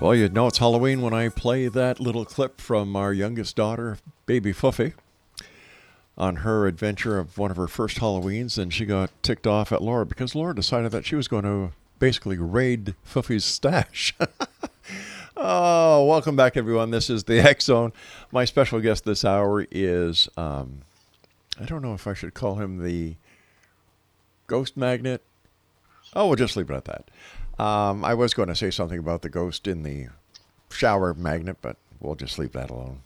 Well, 0.00 0.14
you 0.14 0.30
know 0.30 0.46
it's 0.46 0.56
Halloween 0.56 1.02
when 1.02 1.12
I 1.12 1.28
play 1.28 1.68
that 1.68 2.00
little 2.00 2.24
clip 2.24 2.58
from 2.58 2.96
our 2.96 3.12
youngest 3.12 3.54
daughter, 3.54 3.98
baby 4.24 4.50
Fuffy, 4.50 4.94
on 6.16 6.36
her 6.36 6.66
adventure 6.66 7.18
of 7.18 7.36
one 7.36 7.50
of 7.50 7.58
her 7.58 7.68
first 7.68 7.98
Halloweens, 7.98 8.56
and 8.56 8.72
she 8.72 8.86
got 8.86 9.10
ticked 9.22 9.46
off 9.46 9.72
at 9.72 9.82
Laura 9.82 10.06
because 10.06 10.34
Laura 10.34 10.54
decided 10.54 10.90
that 10.92 11.04
she 11.04 11.16
was 11.16 11.28
going 11.28 11.42
to 11.42 11.72
basically 11.98 12.38
raid 12.38 12.94
Fuffy's 13.06 13.44
stash. 13.44 14.14
oh, 15.36 16.06
welcome 16.06 16.34
back, 16.34 16.56
everyone. 16.56 16.90
This 16.90 17.10
is 17.10 17.24
the 17.24 17.38
X 17.46 17.66
Zone. 17.66 17.92
My 18.32 18.46
special 18.46 18.80
guest 18.80 19.04
this 19.04 19.22
hour 19.22 19.66
is, 19.70 20.30
um, 20.38 20.80
I 21.60 21.66
don't 21.66 21.82
know 21.82 21.92
if 21.92 22.06
I 22.06 22.14
should 22.14 22.32
call 22.32 22.54
him 22.54 22.82
the 22.82 23.16
ghost 24.46 24.78
magnet. 24.78 25.20
Oh, 26.16 26.28
we'll 26.28 26.36
just 26.36 26.56
leave 26.56 26.70
it 26.70 26.74
at 26.74 26.86
that. 26.86 27.10
Um, 27.60 28.06
I 28.06 28.14
was 28.14 28.32
going 28.32 28.48
to 28.48 28.56
say 28.56 28.70
something 28.70 28.98
about 28.98 29.20
the 29.20 29.28
ghost 29.28 29.66
in 29.66 29.82
the 29.82 30.06
shower 30.70 31.12
magnet, 31.12 31.58
but 31.60 31.76
we'll 32.00 32.14
just 32.14 32.38
leave 32.38 32.52
that 32.52 32.70
alone. 32.70 33.02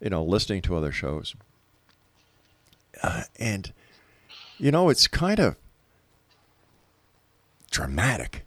you 0.00 0.10
know 0.10 0.22
listening 0.22 0.62
to 0.62 0.76
other 0.76 0.92
shows, 0.92 1.34
uh, 3.02 3.24
and 3.40 3.72
you 4.56 4.70
know 4.70 4.88
it's 4.88 5.08
kind 5.08 5.40
of 5.40 5.56
dramatic. 7.72 8.44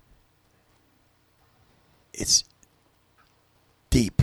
It's 2.21 2.43
deep. 3.89 4.21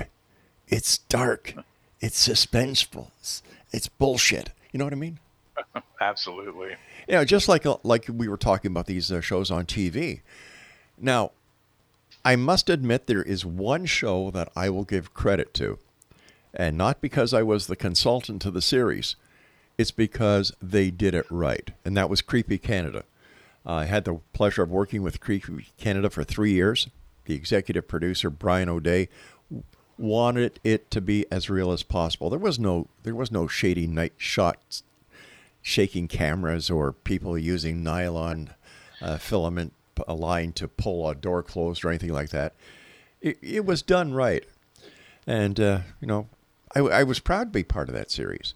It's 0.68 0.98
dark. 0.98 1.54
It's 2.00 2.28
suspenseful. 2.28 3.10
It's, 3.18 3.42
it's 3.72 3.88
bullshit. 3.88 4.50
You 4.70 4.78
know 4.78 4.84
what 4.84 4.92
I 4.92 4.96
mean? 4.96 5.18
Absolutely. 6.00 6.76
You 7.08 7.14
know, 7.14 7.24
just 7.24 7.48
like 7.48 7.64
like 7.82 8.06
we 8.08 8.28
were 8.28 8.36
talking 8.36 8.70
about 8.70 8.86
these 8.86 9.10
uh, 9.10 9.20
shows 9.20 9.50
on 9.50 9.66
TV. 9.66 10.20
Now, 10.96 11.32
I 12.24 12.36
must 12.36 12.70
admit 12.70 13.08
there 13.08 13.22
is 13.22 13.44
one 13.44 13.84
show 13.84 14.30
that 14.30 14.52
I 14.54 14.70
will 14.70 14.84
give 14.84 15.12
credit 15.12 15.52
to, 15.54 15.78
and 16.54 16.78
not 16.78 17.00
because 17.00 17.34
I 17.34 17.42
was 17.42 17.66
the 17.66 17.76
consultant 17.76 18.40
to 18.42 18.52
the 18.52 18.62
series. 18.62 19.16
It's 19.76 19.90
because 19.90 20.52
they 20.62 20.92
did 20.92 21.14
it 21.14 21.26
right, 21.30 21.72
and 21.84 21.96
that 21.96 22.10
was 22.10 22.22
Creepy 22.22 22.58
Canada. 22.58 23.02
I 23.66 23.86
had 23.86 24.04
the 24.04 24.20
pleasure 24.32 24.62
of 24.62 24.70
working 24.70 25.02
with 25.02 25.18
Creepy 25.18 25.66
Canada 25.78 26.10
for 26.10 26.22
three 26.22 26.52
years. 26.52 26.88
The 27.28 27.34
executive 27.34 27.86
producer 27.86 28.30
Brian 28.30 28.70
O'Day 28.70 29.10
wanted 29.98 30.60
it 30.64 30.90
to 30.92 31.02
be 31.02 31.26
as 31.30 31.50
real 31.50 31.72
as 31.72 31.82
possible. 31.82 32.30
There 32.30 32.38
was 32.38 32.58
no 32.58 32.88
there 33.02 33.14
was 33.14 33.30
no 33.30 33.46
shady 33.46 33.86
night 33.86 34.14
shots, 34.16 34.82
shaking 35.60 36.08
cameras, 36.08 36.70
or 36.70 36.90
people 36.90 37.36
using 37.36 37.82
nylon 37.82 38.54
uh, 39.02 39.18
filament 39.18 39.74
line 40.08 40.52
to 40.54 40.68
pull 40.68 41.06
a 41.06 41.14
door 41.14 41.42
closed 41.42 41.84
or 41.84 41.90
anything 41.90 42.14
like 42.14 42.30
that. 42.30 42.54
It, 43.20 43.36
it 43.42 43.66
was 43.66 43.82
done 43.82 44.14
right, 44.14 44.46
and 45.26 45.60
uh, 45.60 45.80
you 46.00 46.06
know, 46.06 46.28
I, 46.74 46.80
I 46.80 47.02
was 47.02 47.18
proud 47.18 47.48
to 47.48 47.50
be 47.50 47.62
part 47.62 47.90
of 47.90 47.94
that 47.94 48.10
series. 48.10 48.54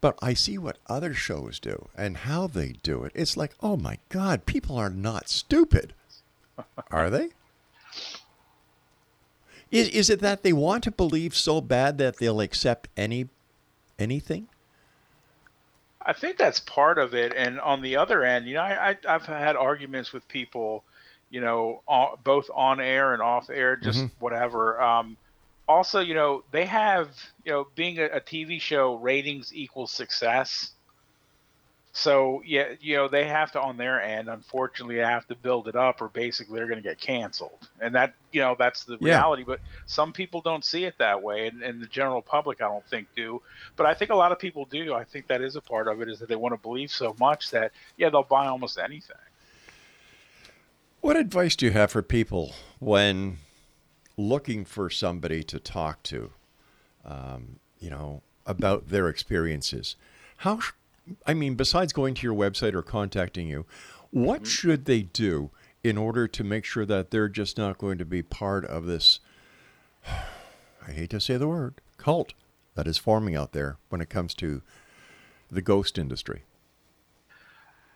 But 0.00 0.18
I 0.22 0.32
see 0.32 0.56
what 0.56 0.78
other 0.86 1.12
shows 1.12 1.60
do 1.60 1.88
and 1.94 2.16
how 2.16 2.46
they 2.46 2.72
do 2.82 3.04
it. 3.04 3.12
It's 3.14 3.36
like, 3.36 3.52
oh 3.60 3.76
my 3.76 3.98
God, 4.08 4.46
people 4.46 4.78
are 4.78 4.88
not 4.88 5.28
stupid. 5.28 5.92
Are 6.90 7.10
they? 7.10 7.30
Is, 9.74 9.88
is 9.88 10.10
it 10.10 10.20
that 10.20 10.44
they 10.44 10.52
want 10.52 10.84
to 10.84 10.92
believe 10.92 11.34
so 11.34 11.60
bad 11.60 11.98
that 11.98 12.18
they'll 12.18 12.40
accept 12.40 12.88
any 12.96 13.28
anything? 13.98 14.46
I 16.00 16.12
think 16.12 16.36
that's 16.36 16.60
part 16.60 16.98
of 16.98 17.14
it. 17.14 17.32
And 17.34 17.58
on 17.60 17.82
the 17.82 17.96
other 17.96 18.22
end, 18.22 18.46
you 18.46 18.54
know, 18.54 18.60
I, 18.60 18.96
I, 19.06 19.12
have 19.12 19.26
had 19.26 19.56
arguments 19.56 20.12
with 20.12 20.28
people, 20.28 20.84
you 21.30 21.40
know, 21.40 21.82
on, 21.88 22.18
both 22.22 22.48
on 22.54 22.78
air 22.80 23.14
and 23.14 23.22
off 23.22 23.50
air, 23.50 23.74
just 23.74 24.00
Mhm. 24.00 24.10
whatever. 24.18 24.80
Um, 24.80 25.16
also, 25.66 26.00
you 26.00 26.14
know, 26.14 26.44
they 26.50 26.66
have, 26.66 27.08
you 27.44 27.52
know, 27.52 27.66
being 27.74 27.98
a, 27.98 28.04
a 28.04 28.20
TV 28.20 28.60
show, 28.60 28.96
ratings 28.96 29.52
equals 29.54 29.90
success. 29.90 30.73
So 31.96 32.42
yeah, 32.44 32.70
you 32.80 32.96
know, 32.96 33.06
they 33.06 33.24
have 33.28 33.52
to 33.52 33.60
on 33.60 33.76
their 33.76 34.02
end, 34.02 34.28
unfortunately, 34.28 34.96
have 34.96 35.28
to 35.28 35.36
build 35.36 35.68
it 35.68 35.76
up, 35.76 36.02
or 36.02 36.08
basically 36.08 36.58
they're 36.58 36.66
going 36.66 36.82
to 36.82 36.88
get 36.88 36.98
canceled. 36.98 37.68
And 37.80 37.94
that, 37.94 38.14
you 38.32 38.40
know, 38.40 38.56
that's 38.58 38.82
the 38.84 38.98
Yeah. 39.00 39.14
reality. 39.14 39.44
But 39.44 39.60
some 39.86 40.12
people 40.12 40.40
don't 40.40 40.64
see 40.64 40.84
it 40.86 40.98
that 40.98 41.22
way, 41.22 41.46
and, 41.46 41.62
and 41.62 41.80
the 41.80 41.86
general 41.86 42.20
public, 42.20 42.60
I 42.60 42.66
don't 42.66 42.84
think, 42.86 43.06
do. 43.14 43.40
But 43.76 43.86
I 43.86 43.94
think 43.94 44.10
a 44.10 44.16
lot 44.16 44.32
of 44.32 44.40
people 44.40 44.64
do. 44.64 44.92
I 44.92 45.04
think 45.04 45.28
that 45.28 45.40
is 45.40 45.54
a 45.54 45.60
part 45.60 45.86
of 45.86 46.02
it, 46.02 46.08
is 46.08 46.18
that 46.18 46.28
they 46.28 46.34
want 46.34 46.52
to 46.52 46.60
believe 46.60 46.90
so 46.90 47.14
much 47.20 47.52
that 47.52 47.70
yeah, 47.96 48.10
they'll 48.10 48.24
buy 48.24 48.46
almost 48.48 48.76
anything. 48.76 49.16
What 51.00 51.16
advice 51.16 51.54
do 51.54 51.66
you 51.66 51.72
have 51.72 51.92
for 51.92 52.02
people 52.02 52.54
when 52.80 53.38
looking 54.16 54.64
for 54.64 54.90
somebody 54.90 55.44
to 55.44 55.60
talk 55.60 56.02
to, 56.04 56.32
um, 57.04 57.60
you 57.78 57.88
know, 57.88 58.22
about 58.46 58.88
their 58.88 59.08
experiences? 59.08 59.94
How, 60.38 60.58
I 61.26 61.34
mean, 61.34 61.54
besides 61.54 61.92
going 61.92 62.14
to 62.14 62.22
your 62.22 62.34
website 62.34 62.74
or 62.74 62.82
contacting 62.82 63.48
you, 63.48 63.66
what 64.10 64.46
should 64.46 64.84
they 64.84 65.02
do 65.02 65.50
in 65.82 65.98
order 65.98 66.26
to 66.28 66.44
make 66.44 66.64
sure 66.64 66.86
that 66.86 67.10
they're 67.10 67.28
just 67.28 67.58
not 67.58 67.78
going 67.78 67.98
to 67.98 68.04
be 68.04 68.22
part 68.22 68.64
of 68.64 68.86
this, 68.86 69.20
I 70.06 70.92
hate 70.92 71.10
to 71.10 71.20
say 71.20 71.36
the 71.36 71.48
word, 71.48 71.80
cult 71.96 72.34
that 72.74 72.86
is 72.86 72.98
forming 72.98 73.34
out 73.36 73.52
there 73.52 73.78
when 73.88 74.00
it 74.00 74.10
comes 74.10 74.34
to 74.34 74.62
the 75.50 75.62
ghost 75.62 75.98
industry? 75.98 76.42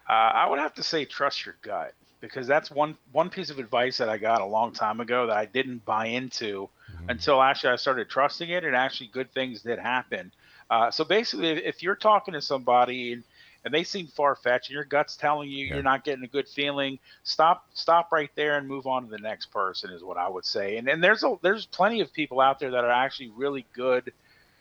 Uh, 0.09 0.13
I 0.13 0.49
would 0.49 0.59
have 0.59 0.75
to 0.75 0.83
say 0.83 1.05
trust 1.05 1.45
your 1.45 1.57
gut 1.63 1.93
because 2.21 2.47
that's 2.47 2.71
one 2.71 2.97
one 3.13 3.29
piece 3.31 3.51
of 3.51 3.59
advice 3.59 3.99
that 3.99 4.09
I 4.09 4.17
got 4.17 4.41
a 4.41 4.47
long 4.47 4.73
time 4.73 5.01
ago 5.01 5.27
that 5.27 5.37
I 5.37 5.45
didn't 5.45 5.85
buy 5.85 6.07
into 6.07 6.69
until 7.09 7.43
actually 7.43 7.71
I 7.73 7.77
started 7.77 8.09
trusting 8.09 8.49
it, 8.49 8.65
and 8.65 8.75
actually 8.75 9.09
good 9.09 9.33
things 9.33 9.63
did 9.63 9.79
happen. 9.79 10.33
Uh, 10.71 10.91
so 10.91 11.05
basically, 11.05 11.49
if- 11.51 11.83
you're 11.83 11.97
talking 11.97 12.35
to 12.35 12.41
somebody 12.43 13.13
and, 13.15 13.25
and 13.65 13.75
they 13.75 13.85
seem 13.85 14.07
far 14.07 14.35
fetched, 14.37 14.69
and 14.69 14.75
your 14.75 14.85
gut's 14.85 15.17
telling 15.17 15.51
you 15.51 15.67
Yeah. 15.67 15.75
you're 15.75 15.83
not 15.83 16.05
getting 16.05 16.25
a 16.25 16.29
good 16.29 16.49
feeling, 16.49 16.99
stop 17.25 17.67
stop 17.75 18.13
right 18.13 18.31
there 18.37 18.57
and 18.57 18.67
move 18.69 18.87
on 18.87 19.05
to 19.05 19.09
the 19.11 19.19
next 19.19 19.47
person 19.51 19.91
is 19.91 20.03
what 20.05 20.17
I 20.17 20.29
would 20.29 20.45
say. 20.45 20.77
And 20.77 20.89
and 20.89 21.03
there's 21.03 21.25
a 21.25 21.37
there's 21.43 21.67
plenty 21.67 22.01
of 22.01 22.13
people 22.13 22.41
out 22.41 22.59
there 22.59 22.71
that 22.71 22.85
are 22.85 22.91
actually 22.91 23.31
really 23.31 23.67
good 23.73 24.13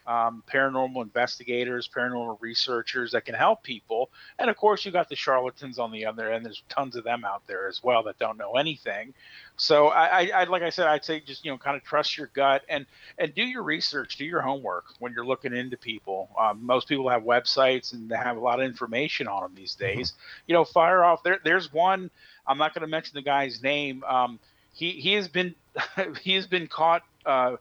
um, 0.08 0.42
paranormal 0.52 1.02
investigators, 1.02 1.90
paranormal 1.94 2.38
researchers 2.40 3.12
that 3.12 3.26
can 3.26 3.36
help 3.36 3.62
people. 3.62 4.10
And 4.40 4.50
of 4.50 4.56
course, 4.56 4.86
you 4.86 4.92
got 4.92 5.10
the 5.10 5.16
charlatans 5.16 5.80
on 5.80 5.92
the 5.92 6.06
other 6.06 6.32
end. 6.32 6.46
There's 6.46 6.64
tons 6.70 6.96
of 6.96 7.04
them 7.04 7.26
out 7.26 7.46
there 7.46 7.68
as 7.68 7.84
well 7.84 8.04
that 8.04 8.18
don't 8.18 8.38
know 8.38 8.54
anything. 8.54 9.14
So 9.58 9.88
I, 9.88 10.30
I, 10.34 10.44
like 10.46 10.62
I 10.62 10.70
said, 10.70 10.88
I'd 10.88 11.04
say 11.04 11.20
just 11.20 11.44
you 11.44 11.52
know 11.52 11.58
kind 11.58 11.76
of 11.76 11.84
trust 11.84 12.18
your 12.18 12.28
gut 12.34 12.64
and 12.70 12.86
and 13.18 13.34
do 13.36 13.44
your 13.44 13.64
research, 13.64 14.18
do 14.18 14.26
your 14.26 14.42
homework 14.42 14.86
when 15.00 15.14
you're 15.14 15.26
looking 15.26 15.54
into 15.54 15.78
people. 15.78 16.30
Um, 16.40 16.66
most 16.66 16.88
people 16.88 17.10
have 17.10 17.24
websites 17.24 17.94
and 17.94 18.10
they 18.10 18.16
have 18.16 18.38
a 18.38 18.40
lot 18.40 18.60
of 18.60 18.66
information 18.66 19.28
on 19.28 19.42
them 19.42 19.54
these 19.56 19.76
days. 19.76 20.14
You 20.48 20.54
know, 20.54 20.64
fire 20.64 21.04
off 21.04 21.24
there. 21.24 21.40
There's 21.44 21.74
one. 21.74 22.12
I'm 22.46 22.58
not 22.58 22.74
going 22.74 22.82
to 22.82 22.88
mention 22.88 23.16
the 23.16 23.24
guy's 23.24 23.62
name. 23.62 24.04
Um, 24.04 24.40
he 24.74 24.92
he 24.92 25.14
has 25.14 25.28
been 25.28 25.56
he 26.22 26.36
has 26.36 26.48
been 26.48 26.68
caught. 26.68 27.02
Uh, 27.26 27.58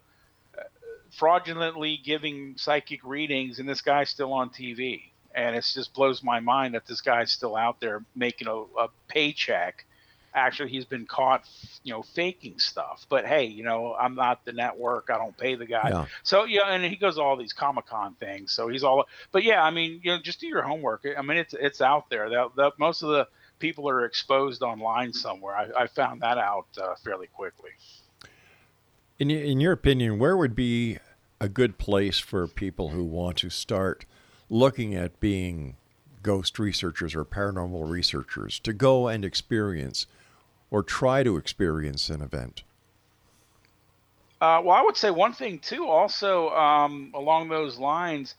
fraudulently 1.17 2.01
giving 2.03 2.55
psychic 2.57 3.01
readings 3.05 3.59
and 3.59 3.69
this 3.69 3.81
guy's 3.81 4.11
still 4.11 4.33
on 4.33 4.51
TV. 4.51 5.03
And 5.35 5.55
it 5.55 5.71
just 5.73 5.93
blows 5.93 6.23
my 6.23 6.41
mind 6.41 6.75
that 6.75 6.87
this 6.87 7.01
guy's 7.01 7.31
still 7.31 7.57
out 7.57 7.81
there 7.81 8.03
making 8.15 8.49
a, 8.49 8.55
a 8.55 8.89
paycheck. 9.09 9.85
Actually, 10.35 10.71
he's 10.71 10.85
been 10.85 11.07
caught, 11.07 11.45
you 11.83 11.93
know, 11.93 12.03
faking 12.03 12.59
stuff. 12.59 13.07
But 13.09 13.27
hey, 13.27 13.45
you 13.45 13.63
know, 13.63 13.95
I'm 13.95 14.15
not 14.15 14.45
the 14.45 14.53
network. 14.53 15.09
I 15.11 15.19
don't 15.19 15.37
pay 15.37 15.55
the 15.55 15.67
guy. 15.67 15.91
Yeah. 15.91 16.07
So 16.23 16.45
yeah, 16.45 16.69
and 16.69 16.85
he 16.85 16.97
goes 16.97 17.17
to 17.17 17.23
all 17.23 17.37
these 17.37 17.53
Comic 17.53 17.87
Con 17.87 18.15
things. 18.15 18.53
So 18.53 18.69
he's 18.69 18.85
all. 18.85 19.05
But 19.33 19.45
yeah, 19.45 19.63
I 19.63 19.71
mean, 19.71 20.01
you 20.03 20.13
know, 20.13 20.19
just 20.21 20.41
do 20.41 20.47
your 20.47 20.63
homework. 20.63 21.07
I 21.17 21.23
mean, 21.23 21.39
it's 21.39 21.55
it's 21.55 21.81
out 21.81 22.09
there. 22.11 22.29
That, 22.31 22.57
that 22.57 22.73
most 22.79 23.03
of 23.03 23.09
the 23.09 23.29
people 23.59 23.89
are 23.89 24.05
exposed 24.05 24.63
online 24.63 25.13
somewhere. 25.13 25.55
I, 25.55 25.85
I 25.85 25.87
found 25.87 26.23
that 26.23 26.39
out 26.39 26.67
uh, 26.81 26.95
fairly 27.03 27.29
quickly. 27.29 27.71
In, 29.19 29.31
in 29.31 29.61
your 29.61 29.73
opinion, 29.73 30.19
where 30.19 30.37
would 30.37 30.55
be 30.55 30.99
a 31.41 31.49
good 31.49 31.79
place 31.79 32.19
for 32.19 32.47
people 32.47 32.91
who 32.91 33.05
want 33.05 33.37
to 33.39 33.51
start 33.51 34.05
looking 34.49 34.95
at 34.95 35.21
being 35.21 35.77
ghost 36.23 36.59
researchers 36.59 37.15
or 37.15 37.25
paranormal 37.25 37.89
researchers 37.89 38.59
to 38.61 38.73
go 38.73 39.09
and 39.09 39.25
experience 39.25 40.07
or 40.71 40.83
try 40.83 41.23
to 41.23 41.37
experience 41.37 42.09
an 42.11 42.21
event? 42.21 42.63
Uh, 44.41 44.61
well, 44.65 44.77
I 44.77 44.83
would 44.83 44.97
say 44.97 45.11
one 45.11 45.33
thing 45.33 45.59
too. 45.59 45.87
Also, 45.87 46.51
um, 46.51 47.13
along 47.15 47.49
those 47.49 47.79
lines, 47.79 48.35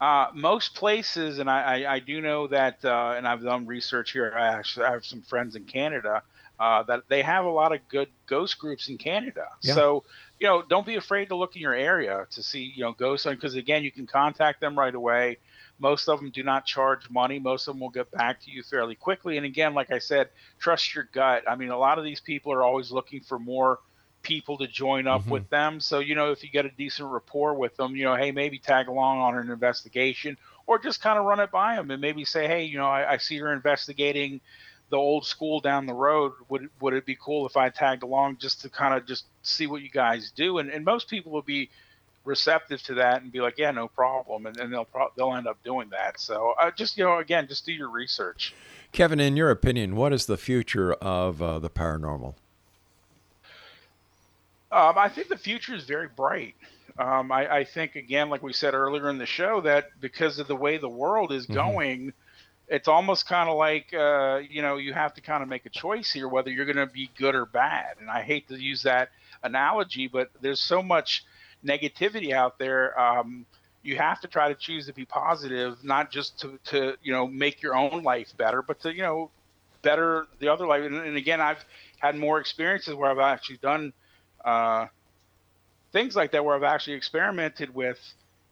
uh, 0.00 0.26
most 0.34 0.74
places, 0.74 1.38
and 1.38 1.50
I, 1.50 1.82
I, 1.82 1.94
I 1.94 1.98
do 2.00 2.20
know 2.20 2.46
that, 2.48 2.84
uh, 2.84 3.14
and 3.16 3.26
I've 3.26 3.42
done 3.42 3.66
research 3.66 4.12
here. 4.12 4.32
I 4.36 4.48
actually 4.48 4.86
I 4.86 4.92
have 4.92 5.04
some 5.04 5.22
friends 5.22 5.56
in 5.56 5.64
Canada 5.64 6.22
uh, 6.60 6.82
that 6.84 7.04
they 7.08 7.22
have 7.22 7.44
a 7.44 7.50
lot 7.50 7.72
of 7.72 7.80
good 7.88 8.08
ghost 8.26 8.58
groups 8.58 8.88
in 8.88 8.98
Canada. 8.98 9.46
Yeah. 9.62 9.74
So, 9.74 10.04
you 10.40 10.46
know, 10.46 10.62
don't 10.62 10.86
be 10.86 10.96
afraid 10.96 11.28
to 11.28 11.36
look 11.36 11.56
in 11.56 11.62
your 11.62 11.74
area 11.74 12.26
to 12.30 12.42
see, 12.42 12.72
you 12.74 12.84
know, 12.84 12.92
ghosts, 12.92 13.26
because 13.26 13.54
again, 13.54 13.82
you 13.82 13.90
can 13.90 14.06
contact 14.06 14.60
them 14.60 14.78
right 14.78 14.94
away. 14.94 15.38
Most 15.78 16.08
of 16.08 16.20
them 16.20 16.30
do 16.30 16.42
not 16.42 16.64
charge 16.66 17.08
money. 17.10 17.38
Most 17.38 17.68
of 17.68 17.74
them 17.74 17.80
will 17.80 17.90
get 17.90 18.10
back 18.10 18.40
to 18.42 18.50
you 18.50 18.62
fairly 18.62 18.94
quickly. 18.94 19.36
And 19.36 19.46
again, 19.46 19.74
like 19.74 19.90
I 19.90 19.98
said, 19.98 20.28
trust 20.58 20.94
your 20.94 21.08
gut. 21.12 21.44
I 21.48 21.56
mean, 21.56 21.70
a 21.70 21.78
lot 21.78 21.98
of 21.98 22.04
these 22.04 22.20
people 22.20 22.52
are 22.52 22.62
always 22.62 22.90
looking 22.90 23.20
for 23.20 23.38
more 23.38 23.78
people 24.22 24.58
to 24.58 24.66
join 24.66 25.06
up 25.06 25.24
Mhm. 25.24 25.30
with 25.30 25.48
them. 25.48 25.80
So, 25.80 26.00
you 26.00 26.14
know, 26.14 26.32
if 26.32 26.42
you 26.42 26.50
get 26.50 26.66
a 26.66 26.70
decent 26.70 27.08
rapport 27.08 27.54
with 27.54 27.76
them, 27.76 27.94
you 27.94 28.04
know, 28.04 28.16
hey, 28.16 28.32
maybe 28.32 28.58
tag 28.58 28.88
along 28.88 29.20
on 29.20 29.38
an 29.38 29.50
investigation 29.50 30.36
or 30.66 30.78
just 30.78 31.00
kind 31.00 31.18
of 31.18 31.24
run 31.24 31.40
it 31.40 31.50
by 31.50 31.76
them 31.76 31.90
and 31.90 32.00
maybe 32.00 32.24
say, 32.24 32.46
hey, 32.46 32.64
you 32.64 32.78
know, 32.78 32.88
I, 32.88 33.12
I 33.12 33.16
see 33.18 33.36
you're 33.36 33.52
investigating 33.52 34.40
the 34.90 34.96
old 34.96 35.26
school 35.26 35.60
down 35.60 35.86
the 35.86 35.94
road. 35.94 36.32
Would 36.48 36.68
would 36.80 36.94
it 36.94 37.04
be 37.04 37.16
cool 37.20 37.46
if 37.46 37.56
I 37.56 37.68
tagged 37.70 38.02
along 38.02 38.38
just 38.38 38.62
to 38.62 38.68
kind 38.70 38.94
of 38.94 39.06
just 39.06 39.26
see 39.42 39.66
what 39.66 39.82
you 39.82 39.90
guys 39.90 40.30
do? 40.34 40.58
And 40.58 40.70
and 40.70 40.84
most 40.84 41.08
people 41.08 41.32
would 41.32 41.46
be 41.46 41.70
receptive 42.24 42.82
to 42.82 42.94
that 42.94 43.22
and 43.22 43.32
be 43.32 43.40
like, 43.40 43.56
yeah, 43.58 43.70
no 43.70 43.88
problem, 43.88 44.46
and, 44.46 44.56
and 44.58 44.72
they'll 44.72 44.84
pro- 44.84 45.10
they'll 45.16 45.34
end 45.34 45.46
up 45.46 45.62
doing 45.64 45.88
that. 45.90 46.18
So 46.20 46.54
uh, 46.60 46.70
just 46.70 46.96
you 46.96 47.04
know, 47.04 47.18
again, 47.18 47.46
just 47.48 47.64
do 47.66 47.72
your 47.72 47.88
research. 47.90 48.54
Kevin, 48.92 49.20
in 49.20 49.36
your 49.36 49.50
opinion, 49.50 49.96
what 49.96 50.12
is 50.12 50.26
the 50.26 50.36
future 50.38 50.94
of 50.94 51.42
uh, 51.42 51.58
the 51.58 51.70
paranormal? 51.70 52.34
Um, 54.70 54.98
I 54.98 55.08
think 55.08 55.28
the 55.28 55.36
future 55.38 55.74
is 55.74 55.84
very 55.84 56.08
bright. 56.08 56.54
Um, 56.98 57.30
I, 57.32 57.58
I 57.58 57.64
think 57.64 57.94
again, 57.96 58.28
like 58.28 58.42
we 58.42 58.52
said 58.52 58.74
earlier 58.74 59.08
in 59.08 59.18
the 59.18 59.26
show, 59.26 59.60
that 59.62 59.90
because 60.00 60.38
of 60.38 60.48
the 60.48 60.56
way 60.56 60.78
the 60.78 60.88
world 60.88 61.32
is 61.32 61.46
Mhm. 61.46 61.54
going, 61.54 62.12
it's 62.68 62.88
almost 62.88 63.26
kind 63.26 63.48
of 63.48 63.56
like 63.56 63.92
uh, 63.94 64.40
you 64.48 64.62
know 64.62 64.76
you 64.76 64.92
have 64.92 65.14
to 65.14 65.20
kind 65.20 65.42
of 65.42 65.48
make 65.48 65.66
a 65.66 65.70
choice 65.70 66.12
here 66.12 66.28
whether 66.28 66.50
you're 66.50 66.66
going 66.66 66.76
to 66.76 66.86
be 66.86 67.10
good 67.16 67.34
or 67.34 67.46
bad. 67.46 67.96
And 68.00 68.10
I 68.10 68.22
hate 68.22 68.48
to 68.48 68.60
use 68.60 68.82
that 68.82 69.10
analogy, 69.42 70.08
but 70.08 70.30
there's 70.40 70.60
so 70.60 70.82
much 70.82 71.24
negativity 71.64 72.32
out 72.32 72.58
there. 72.58 72.98
Um, 72.98 73.46
you 73.82 73.96
have 73.96 74.20
to 74.20 74.28
try 74.28 74.48
to 74.48 74.54
choose 74.54 74.86
to 74.86 74.92
be 74.92 75.04
positive, 75.04 75.82
not 75.82 76.10
just 76.10 76.40
to, 76.40 76.58
to 76.64 76.96
you 77.02 77.12
know 77.12 77.26
make 77.26 77.62
your 77.62 77.74
own 77.74 78.02
life 78.02 78.36
better, 78.36 78.62
but 78.62 78.80
to 78.80 78.94
you 78.94 79.02
know 79.02 79.30
better 79.82 80.26
the 80.40 80.48
other 80.48 80.66
life. 80.66 80.84
And, 80.84 80.96
and 80.96 81.16
again, 81.16 81.40
I've 81.40 81.64
had 81.98 82.16
more 82.16 82.38
experiences 82.38 82.94
where 82.94 83.10
I've 83.10 83.18
actually 83.18 83.58
done 83.58 83.92
uh, 84.44 84.86
things 85.92 86.14
like 86.14 86.32
that, 86.32 86.44
where 86.44 86.54
I've 86.54 86.62
actually 86.62 86.94
experimented 86.94 87.74
with 87.74 87.98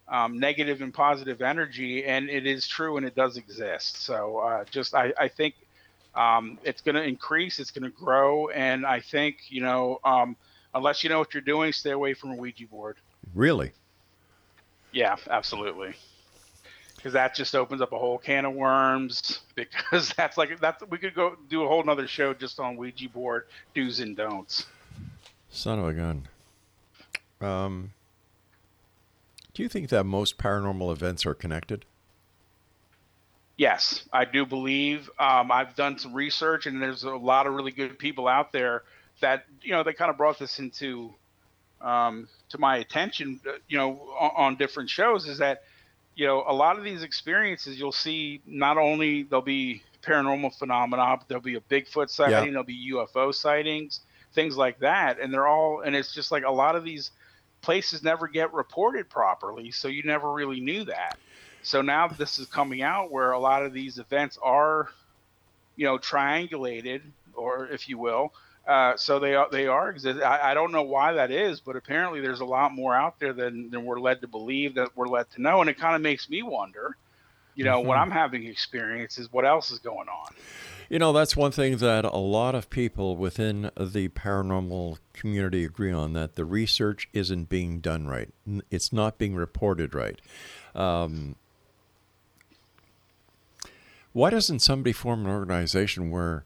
um, 0.08 0.38
negative 0.38 0.82
and 0.82 0.92
positive 0.92 1.42
energy, 1.42 2.04
and 2.04 2.28
it 2.28 2.46
is 2.46 2.66
true 2.66 2.96
and 2.96 3.06
it 3.06 3.14
does 3.14 3.36
exist. 3.36 4.02
So 4.02 4.38
uh, 4.38 4.64
just 4.70 4.94
I, 4.94 5.12
I 5.18 5.28
think 5.28 5.54
um, 6.14 6.58
it's 6.62 6.80
going 6.80 6.94
to 6.94 7.02
increase, 7.02 7.58
it's 7.58 7.70
going 7.70 7.90
to 7.90 7.96
grow, 7.96 8.48
and 8.48 8.86
I 8.86 9.00
think 9.00 9.38
you 9.48 9.62
know 9.62 10.00
um, 10.04 10.36
unless 10.74 11.02
you 11.02 11.10
know 11.10 11.18
what 11.18 11.34
you're 11.34 11.40
doing, 11.40 11.72
stay 11.72 11.90
away 11.90 12.14
from 12.14 12.32
a 12.32 12.36
Ouija 12.36 12.66
board. 12.66 12.96
Really? 13.34 13.72
Yeah, 14.92 15.16
absolutely. 15.28 15.94
Because 16.96 17.12
that 17.12 17.34
just 17.34 17.54
opens 17.54 17.80
up 17.80 17.92
a 17.92 17.98
whole 17.98 18.18
can 18.18 18.44
of 18.44 18.54
worms. 18.54 19.40
Because 19.56 20.12
that's 20.18 20.36
like 20.36 20.60
that's 20.60 20.82
we 20.90 20.98
could 20.98 21.14
go 21.14 21.34
do 21.48 21.64
a 21.64 21.66
whole 21.66 21.82
nother 21.82 22.06
show 22.06 22.34
just 22.34 22.60
on 22.60 22.76
Ouija 22.76 23.08
board 23.08 23.44
do's 23.74 24.00
and 24.00 24.14
don'ts. 24.14 24.66
Son 25.48 25.78
of 25.78 25.86
a 25.86 25.94
gun. 25.94 26.28
Um, 27.40 27.90
do 29.56 29.62
you 29.62 29.70
think 29.70 29.88
that 29.88 30.04
most 30.04 30.36
paranormal 30.36 30.92
events 30.92 31.24
are 31.24 31.32
connected? 31.32 31.86
Yes, 33.56 34.04
I 34.12 34.26
do 34.26 34.44
believe. 34.44 35.08
Um, 35.18 35.50
I've 35.50 35.74
done 35.74 35.98
some 35.98 36.12
research, 36.12 36.66
and 36.66 36.80
there's 36.80 37.04
a 37.04 37.16
lot 37.16 37.46
of 37.46 37.54
really 37.54 37.70
good 37.70 37.98
people 37.98 38.28
out 38.28 38.52
there 38.52 38.82
that 39.22 39.46
you 39.62 39.70
know 39.70 39.82
they 39.82 39.94
kind 39.94 40.10
of 40.10 40.18
brought 40.18 40.38
this 40.38 40.58
into 40.58 41.14
um, 41.80 42.28
to 42.50 42.58
my 42.58 42.76
attention. 42.76 43.40
uh, 43.48 43.52
You 43.66 43.78
know, 43.78 43.92
on, 44.20 44.30
on 44.36 44.56
different 44.56 44.90
shows, 44.90 45.26
is 45.26 45.38
that 45.38 45.62
you 46.16 46.26
know 46.26 46.44
a 46.46 46.52
lot 46.52 46.76
of 46.76 46.84
these 46.84 47.02
experiences 47.02 47.78
you'll 47.78 47.92
see 47.92 48.42
not 48.44 48.76
only 48.76 49.22
there'll 49.22 49.40
be 49.40 49.82
paranormal 50.02 50.54
phenomena, 50.58 51.16
but 51.18 51.28
there'll 51.28 51.42
be 51.42 51.56
a 51.56 51.62
Bigfoot 51.62 52.10
sighting, 52.10 52.50
there'll 52.50 52.62
be 52.62 52.92
UFO 52.92 53.34
sightings, 53.34 54.00
things 54.34 54.58
like 54.58 54.80
that, 54.80 55.18
and 55.18 55.32
they're 55.32 55.46
all 55.46 55.80
and 55.80 55.96
it's 55.96 56.12
just 56.12 56.30
like 56.30 56.44
a 56.44 56.52
lot 56.52 56.76
of 56.76 56.84
these 56.84 57.10
places 57.66 58.04
never 58.04 58.28
get 58.28 58.54
reported 58.54 59.10
properly, 59.10 59.72
so 59.72 59.88
you 59.88 60.04
never 60.04 60.32
really 60.32 60.60
knew 60.60 60.84
that. 60.84 61.18
So 61.62 61.82
now 61.82 62.06
this 62.06 62.38
is 62.38 62.46
coming 62.46 62.80
out 62.80 63.10
where 63.10 63.32
a 63.32 63.40
lot 63.40 63.64
of 63.66 63.72
these 63.72 63.98
events 63.98 64.38
are, 64.40 64.88
you 65.74 65.84
know, 65.84 65.98
triangulated, 65.98 67.02
or 67.34 67.66
if 67.68 67.88
you 67.88 67.98
will. 67.98 68.30
Uh, 68.68 68.96
so 68.96 69.18
they 69.18 69.34
are 69.34 69.48
they 69.50 69.66
are 69.66 69.90
exist. 69.90 70.22
I, 70.22 70.52
I 70.52 70.54
don't 70.54 70.72
know 70.72 70.84
why 70.84 71.14
that 71.14 71.32
is, 71.32 71.60
but 71.60 71.76
apparently 71.76 72.20
there's 72.20 72.40
a 72.40 72.44
lot 72.44 72.72
more 72.72 72.94
out 72.94 73.18
there 73.18 73.32
than, 73.32 73.70
than 73.70 73.84
we're 73.84 74.00
led 74.00 74.20
to 74.20 74.28
believe 74.28 74.76
that 74.76 74.90
we're 74.96 75.08
led 75.08 75.28
to 75.30 75.42
know, 75.42 75.60
and 75.60 75.68
it 75.68 75.78
kind 75.78 75.96
of 75.96 76.02
makes 76.02 76.30
me 76.30 76.42
wonder, 76.44 76.96
you 77.54 77.64
know, 77.64 77.80
when 77.80 77.98
Mhm. 77.98 78.02
I'm 78.02 78.12
having 78.12 78.46
experiences, 78.46 79.32
what 79.32 79.44
else 79.44 79.72
is 79.72 79.80
going 79.80 80.08
on? 80.08 80.30
You 80.88 81.00
know, 81.00 81.12
that's 81.12 81.36
one 81.36 81.50
thing 81.50 81.78
that 81.78 82.04
a 82.04 82.16
lot 82.16 82.54
of 82.54 82.70
people 82.70 83.16
within 83.16 83.70
the 83.76 84.08
paranormal 84.08 84.98
community 85.12 85.64
agree 85.64 85.90
on 85.90 86.12
that 86.12 86.36
the 86.36 86.44
research 86.44 87.08
isn't 87.12 87.48
being 87.48 87.80
done 87.80 88.06
right. 88.06 88.28
It's 88.70 88.92
not 88.92 89.18
being 89.18 89.34
reported 89.34 89.94
right. 89.94 90.20
Um, 90.74 91.34
why 94.12 94.30
doesn't 94.30 94.60
somebody 94.60 94.92
form 94.92 95.26
an 95.26 95.32
organization 95.32 96.10
where 96.10 96.44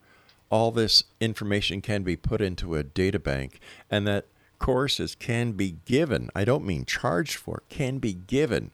all 0.51 0.73
this 0.73 1.05
information 1.21 1.83
can 1.83 2.03
be 2.03 2.17
put 2.17 2.41
into 2.41 2.75
a 2.75 2.83
data 2.83 3.19
bank 3.19 3.61
and 3.91 4.07
that 4.07 4.27
courses 4.59 5.15
can 5.15 5.53
be 5.53 5.77
given? 5.85 6.31
I 6.35 6.47
don't 6.47 6.65
mean 6.65 6.87
charged 6.87 7.37
for, 7.37 7.63
can 7.69 7.99
be 7.99 8.15
given 8.15 8.71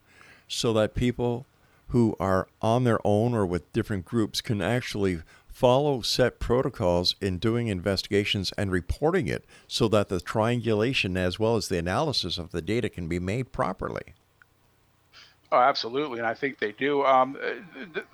so 0.46 0.72
that 0.74 0.94
people 0.94 1.44
who 1.88 2.16
are 2.18 2.48
on 2.62 2.84
their 2.84 3.00
own 3.04 3.34
or 3.34 3.44
with 3.44 3.72
different 3.72 4.04
groups 4.04 4.40
can 4.40 4.62
actually 4.62 5.22
follow 5.60 6.02
set 6.02 6.38
protocols 6.38 7.16
in 7.22 7.38
doing 7.38 7.68
investigations 7.68 8.52
and 8.58 8.70
reporting 8.70 9.26
it 9.26 9.42
so 9.66 9.88
that 9.88 10.10
the 10.10 10.20
triangulation 10.20 11.16
as 11.16 11.38
well 11.38 11.56
as 11.56 11.68
the 11.68 11.78
analysis 11.78 12.36
of 12.36 12.50
the 12.50 12.60
data 12.60 12.90
can 12.90 13.08
be 13.08 13.18
made 13.18 13.52
properly. 13.52 14.12
Oh, 15.50 15.56
absolutely, 15.58 16.18
and 16.18 16.26
I 16.26 16.34
think 16.34 16.58
they 16.58 16.72
do. 16.72 17.02
Um, 17.06 17.38
uh, 17.42 17.54
th- 17.94 18.04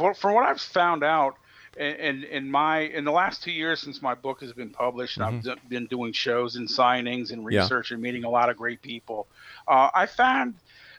th- 0.00 0.16
from 0.16 0.34
what 0.34 0.44
I've 0.46 0.60
found 0.60 1.02
out, 1.02 1.34
in, 1.76 1.86
in 1.96 2.22
in 2.24 2.50
my 2.50 2.80
in 2.80 3.04
the 3.04 3.10
last 3.10 3.42
two 3.42 3.50
years 3.50 3.80
since 3.80 4.00
my 4.00 4.14
book 4.14 4.40
has 4.40 4.52
been 4.52 4.70
published, 4.70 5.16
and 5.16 5.24
I've 5.26 5.42
Mhm. 5.42 5.54
d- 5.56 5.60
been 5.70 5.86
doing 5.86 6.12
shows 6.12 6.54
and 6.54 6.68
signings 6.68 7.32
and 7.32 7.42
Yeah. 7.50 7.62
research 7.62 7.90
and 7.90 8.00
meeting 8.00 8.22
a 8.22 8.30
lot 8.30 8.48
of 8.48 8.56
great 8.56 8.80
people, 8.80 9.26
uh, 9.66 9.88
I 9.92 10.06
found 10.06 10.54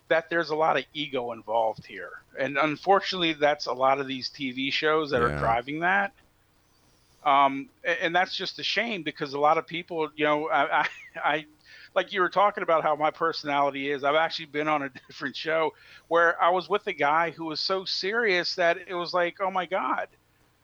that 0.09 0.29
there's 0.29 0.49
a 0.49 0.55
lot 0.55 0.75
of 0.77 0.83
ego 0.93 1.31
involved 1.31 1.85
here, 1.85 2.22
and 2.39 2.57
unfortunately, 2.57 3.33
that's 3.33 3.65
a 3.67 3.73
lot 3.73 3.99
of 3.99 4.07
these 4.07 4.29
TV 4.29 4.71
shows 4.71 5.11
that 5.11 5.21
Yeah. 5.21 5.23
are 5.23 5.31
driving 5.31 5.79
that. 5.81 6.13
Um, 7.23 7.69
and 7.83 8.15
that's 8.15 8.35
just 8.35 8.59
a 8.59 8.63
shame 8.63 9.03
because 9.03 9.33
a 9.33 9.39
lot 9.39 9.57
of 9.57 9.65
people, 9.67 10.09
you 10.15 10.25
know, 10.25 10.49
I, 10.49 10.81
I, 10.81 10.87
I 11.23 11.45
like 11.95 12.11
you 12.11 12.21
were 12.21 12.29
talking 12.29 12.63
about 12.63 12.83
how 12.83 12.95
my 12.95 13.11
personality 13.11 13.91
is. 13.91 14.03
I've 14.03 14.15
actually 14.15 14.47
been 14.47 14.67
on 14.67 14.83
a 14.83 14.89
different 15.07 15.35
show 15.35 15.71
where 16.07 16.41
I 16.41 16.49
was 16.51 16.69
with 16.69 16.85
a 16.87 16.93
guy 16.93 17.31
who 17.31 17.45
was 17.45 17.59
so 17.61 17.85
serious 17.85 18.55
that 18.55 18.77
it 18.87 18.93
was 18.95 19.13
like, 19.13 19.37
oh 19.41 19.51
my 19.51 19.65
god, 19.65 20.07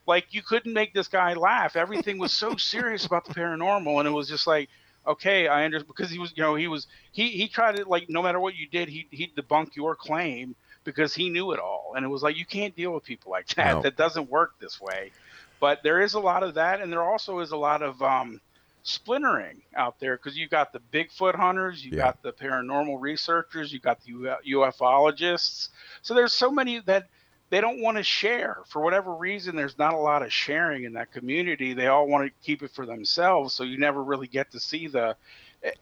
like 0.06 0.26
you 0.32 0.42
couldn't 0.42 0.72
make 0.72 0.92
this 0.94 1.08
guy 1.08 1.34
laugh. 1.34 1.76
Everything 1.76 2.18
was 2.18 2.32
so 2.32 2.56
serious 2.58 3.04
about 3.06 3.24
the 3.24 3.34
paranormal, 3.34 3.98
and 3.98 4.08
it 4.08 4.12
was 4.12 4.28
just 4.28 4.46
like, 4.46 4.68
okay, 5.06 5.46
I 5.48 5.64
understand 5.64 5.88
because 5.88 6.10
he 6.10 6.18
was, 6.18 6.32
you 6.36 6.42
know, 6.42 6.54
he 6.54 6.68
was 6.68 6.86
he 7.12 7.28
he 7.30 7.48
tried 7.48 7.76
to 7.76 7.84
like 7.88 8.06
no 8.08 8.22
matter 8.22 8.40
what 8.40 8.54
you 8.54 8.68
did, 8.68 8.88
he 8.88 9.08
he'd 9.10 9.36
debunk 9.36 9.76
your 9.76 9.96
claim 9.96 10.54
because 10.84 11.14
he 11.14 11.28
knew 11.30 11.52
it 11.52 11.60
all, 11.60 11.92
and 11.96 12.04
it 12.04 12.08
was 12.08 12.22
like 12.22 12.36
you 12.36 12.46
can't 12.46 12.74
deal 12.76 12.92
with 12.92 13.04
people 13.04 13.30
like 13.30 13.46
that. 13.56 13.74
No. 13.74 13.82
That 13.82 13.96
doesn't 13.96 14.30
work 14.30 14.58
this 14.60 14.80
way. 14.80 15.12
But 15.60 15.82
there 15.82 16.00
is 16.00 16.14
a 16.14 16.20
lot 16.20 16.42
of 16.42 16.54
that, 16.54 16.80
and 16.80 16.90
there 16.92 17.02
also 17.02 17.40
is 17.40 17.52
a 17.52 17.56
lot 17.56 17.82
of 17.82 18.00
um, 18.02 18.40
splintering 18.82 19.60
out 19.76 20.00
there 20.00 20.16
because 20.16 20.36
you've 20.36 20.50
got 20.50 20.72
the 20.72 20.80
Bigfoot 20.92 21.34
hunters, 21.34 21.84
you 21.84 21.92
Yeah. 21.92 22.04
got 22.04 22.22
the 22.22 22.32
paranormal 22.32 22.98
researchers, 23.00 23.72
you've 23.72 23.82
got 23.82 24.00
the 24.02 24.12
ufologists. 24.48 25.68
So 26.02 26.14
there's 26.14 26.32
so 26.32 26.50
many 26.50 26.80
that 26.80 27.08
they 27.50 27.60
don't 27.60 27.82
want 27.82 27.96
to 27.98 28.02
share 28.02 28.58
for 28.68 28.80
whatever 28.80 29.14
reason. 29.14 29.56
There's 29.56 29.76
not 29.76 29.92
a 29.92 29.98
lot 29.98 30.22
of 30.22 30.32
sharing 30.32 30.84
in 30.84 30.92
that 30.94 31.12
community. 31.12 31.74
They 31.74 31.88
all 31.88 32.06
want 32.06 32.24
to 32.26 32.46
keep 32.46 32.62
it 32.62 32.70
for 32.70 32.86
themselves, 32.86 33.52
so 33.52 33.64
you 33.64 33.76
never 33.76 34.02
really 34.02 34.28
get 34.28 34.50
to 34.52 34.60
see 34.60 34.86
the. 34.86 35.16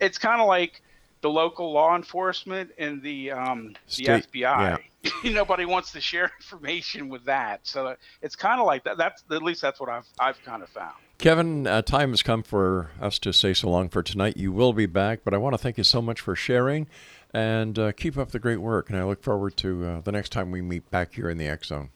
It's 0.00 0.18
kind 0.18 0.40
of 0.40 0.48
like 0.48 0.82
the 1.20 1.30
local 1.30 1.72
law 1.72 1.96
enforcement 1.96 2.70
and 2.78 3.02
the 3.02 3.32
um, 3.32 3.74
the 3.96 4.04
State- 4.04 4.32
FBI. 4.32 4.80
Nobody 5.24 5.64
wants 5.64 5.92
to 5.92 6.00
share 6.00 6.32
information 6.40 7.08
with 7.08 7.24
that, 7.26 7.60
so 7.66 7.94
it's 8.20 8.36
kind 8.36 8.60
of 8.60 8.66
like 8.66 8.84
that. 8.84 8.98
That's 8.98 9.22
at 9.30 9.42
least 9.42 9.60
that's 9.60 9.80
what 9.80 9.88
I've 9.88 10.06
I've 10.18 10.42
kind 10.42 10.62
of 10.62 10.68
found. 10.68 10.94
Kevin, 11.18 11.66
uh, 11.66 11.82
time 11.82 12.10
has 12.10 12.22
come 12.22 12.42
for 12.44 12.90
us 13.00 13.18
to 13.20 13.32
say 13.32 13.52
so 13.52 13.68
long 13.68 13.88
for 13.88 14.02
tonight. 14.02 14.36
You 14.36 14.52
will 14.52 14.72
be 14.72 14.86
back, 14.86 15.20
but 15.24 15.34
I 15.34 15.36
want 15.36 15.54
to 15.54 15.58
thank 15.58 15.76
you 15.76 15.84
so 15.84 16.00
much 16.00 16.20
for 16.20 16.36
sharing 16.36 16.86
and 17.34 17.78
uh, 17.78 17.92
keep 17.92 18.16
up 18.16 18.30
the 18.30 18.38
great 18.38 18.60
work. 18.60 18.88
And 18.88 18.98
I 18.98 19.04
look 19.04 19.22
forward 19.22 19.56
to 19.58 19.84
uh, 19.84 20.00
the 20.00 20.12
next 20.12 20.30
time 20.30 20.50
we 20.50 20.62
meet 20.62 20.90
back 20.90 21.14
here 21.14 21.28
in 21.28 21.38
the 21.38 21.48
X 21.48 21.68
Zone. 21.68 21.90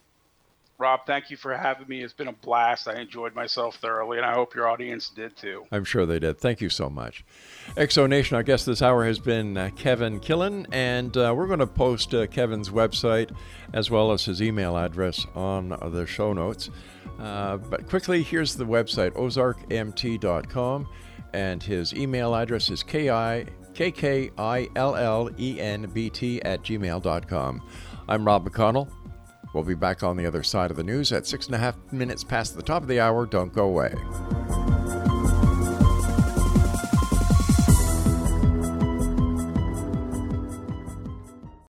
Rob, 0.83 1.07
thank 1.07 1.31
you 1.31 1.37
for 1.37 1.57
having 1.57 1.87
me. 1.87 2.03
It's 2.03 2.13
been 2.13 2.27
a 2.27 2.33
blast. 2.33 2.89
I 2.89 3.01
enjoyed 3.01 3.37
myself 3.37 3.77
thoroughly, 3.77 4.17
and 4.17 4.27
I 4.27 4.35
hope 4.35 4.53
your 4.53 4.69
audience 4.69 5.11
did 5.11 5.37
too. 5.37 5.65
I'm 5.71 5.85
sure 5.85 6.07
they 6.07 6.19
did. 6.19 6.41
Thank 6.41 6.61
you 6.61 6.69
so 6.69 6.91
much. 6.91 7.25
Exo 7.77 8.09
Nation, 8.09 8.35
our 8.37 8.43
guest 8.43 8.67
this 8.67 8.83
hour 8.83 9.05
has 9.05 9.21
been 9.21 9.57
uh, 9.57 9.71
Kevin 9.77 10.19
Killen, 10.19 10.67
and 10.73 11.17
uh, 11.17 11.33
we're 11.37 11.47
going 11.47 11.61
to 11.61 11.69
post 11.69 12.13
uh, 12.15 12.27
Kevin's 12.27 12.71
website 12.71 13.31
as 13.73 13.93
well 13.93 14.11
as 14.11 14.25
his 14.25 14.43
email 14.43 14.77
address 14.77 15.25
on 15.37 15.69
the 15.69 16.05
show 16.05 16.33
notes. 16.33 16.69
Uh, 17.21 17.59
but 17.59 17.89
quickly, 17.89 18.25
here's 18.25 18.57
the 18.57 18.67
website 18.67 19.13
ozarkmt.com, 19.13 20.89
and 21.33 21.63
his 21.63 21.95
email 21.95 22.35
address 22.35 22.71
is 22.71 22.83
ki 22.83 23.07
kkillenbt 23.07 24.73
at 26.45 26.63
gmail.com. 26.65 27.63
I'm 28.09 28.27
Rob 28.27 28.51
McConnell. 28.51 28.91
We'll 29.53 29.65
be 29.65 29.75
back 29.75 30.03
on 30.03 30.17
the 30.17 30.27
other 30.27 30.43
side 30.43 30.71
of 30.71 30.77
the 30.77 30.83
news 30.83 31.13
at 31.13 31.27
six 31.27 31.47
and 31.47 31.55
a 31.55 31.59
half 31.59 31.77
minutes 31.93 32.25
past 32.25 32.57
the 32.57 32.63
top 32.63 32.83
of 32.83 32.89
the 32.89 33.01
hour. 33.01 33.27
Don't 33.27 33.53
go 33.53 33.65
away. 33.67 33.95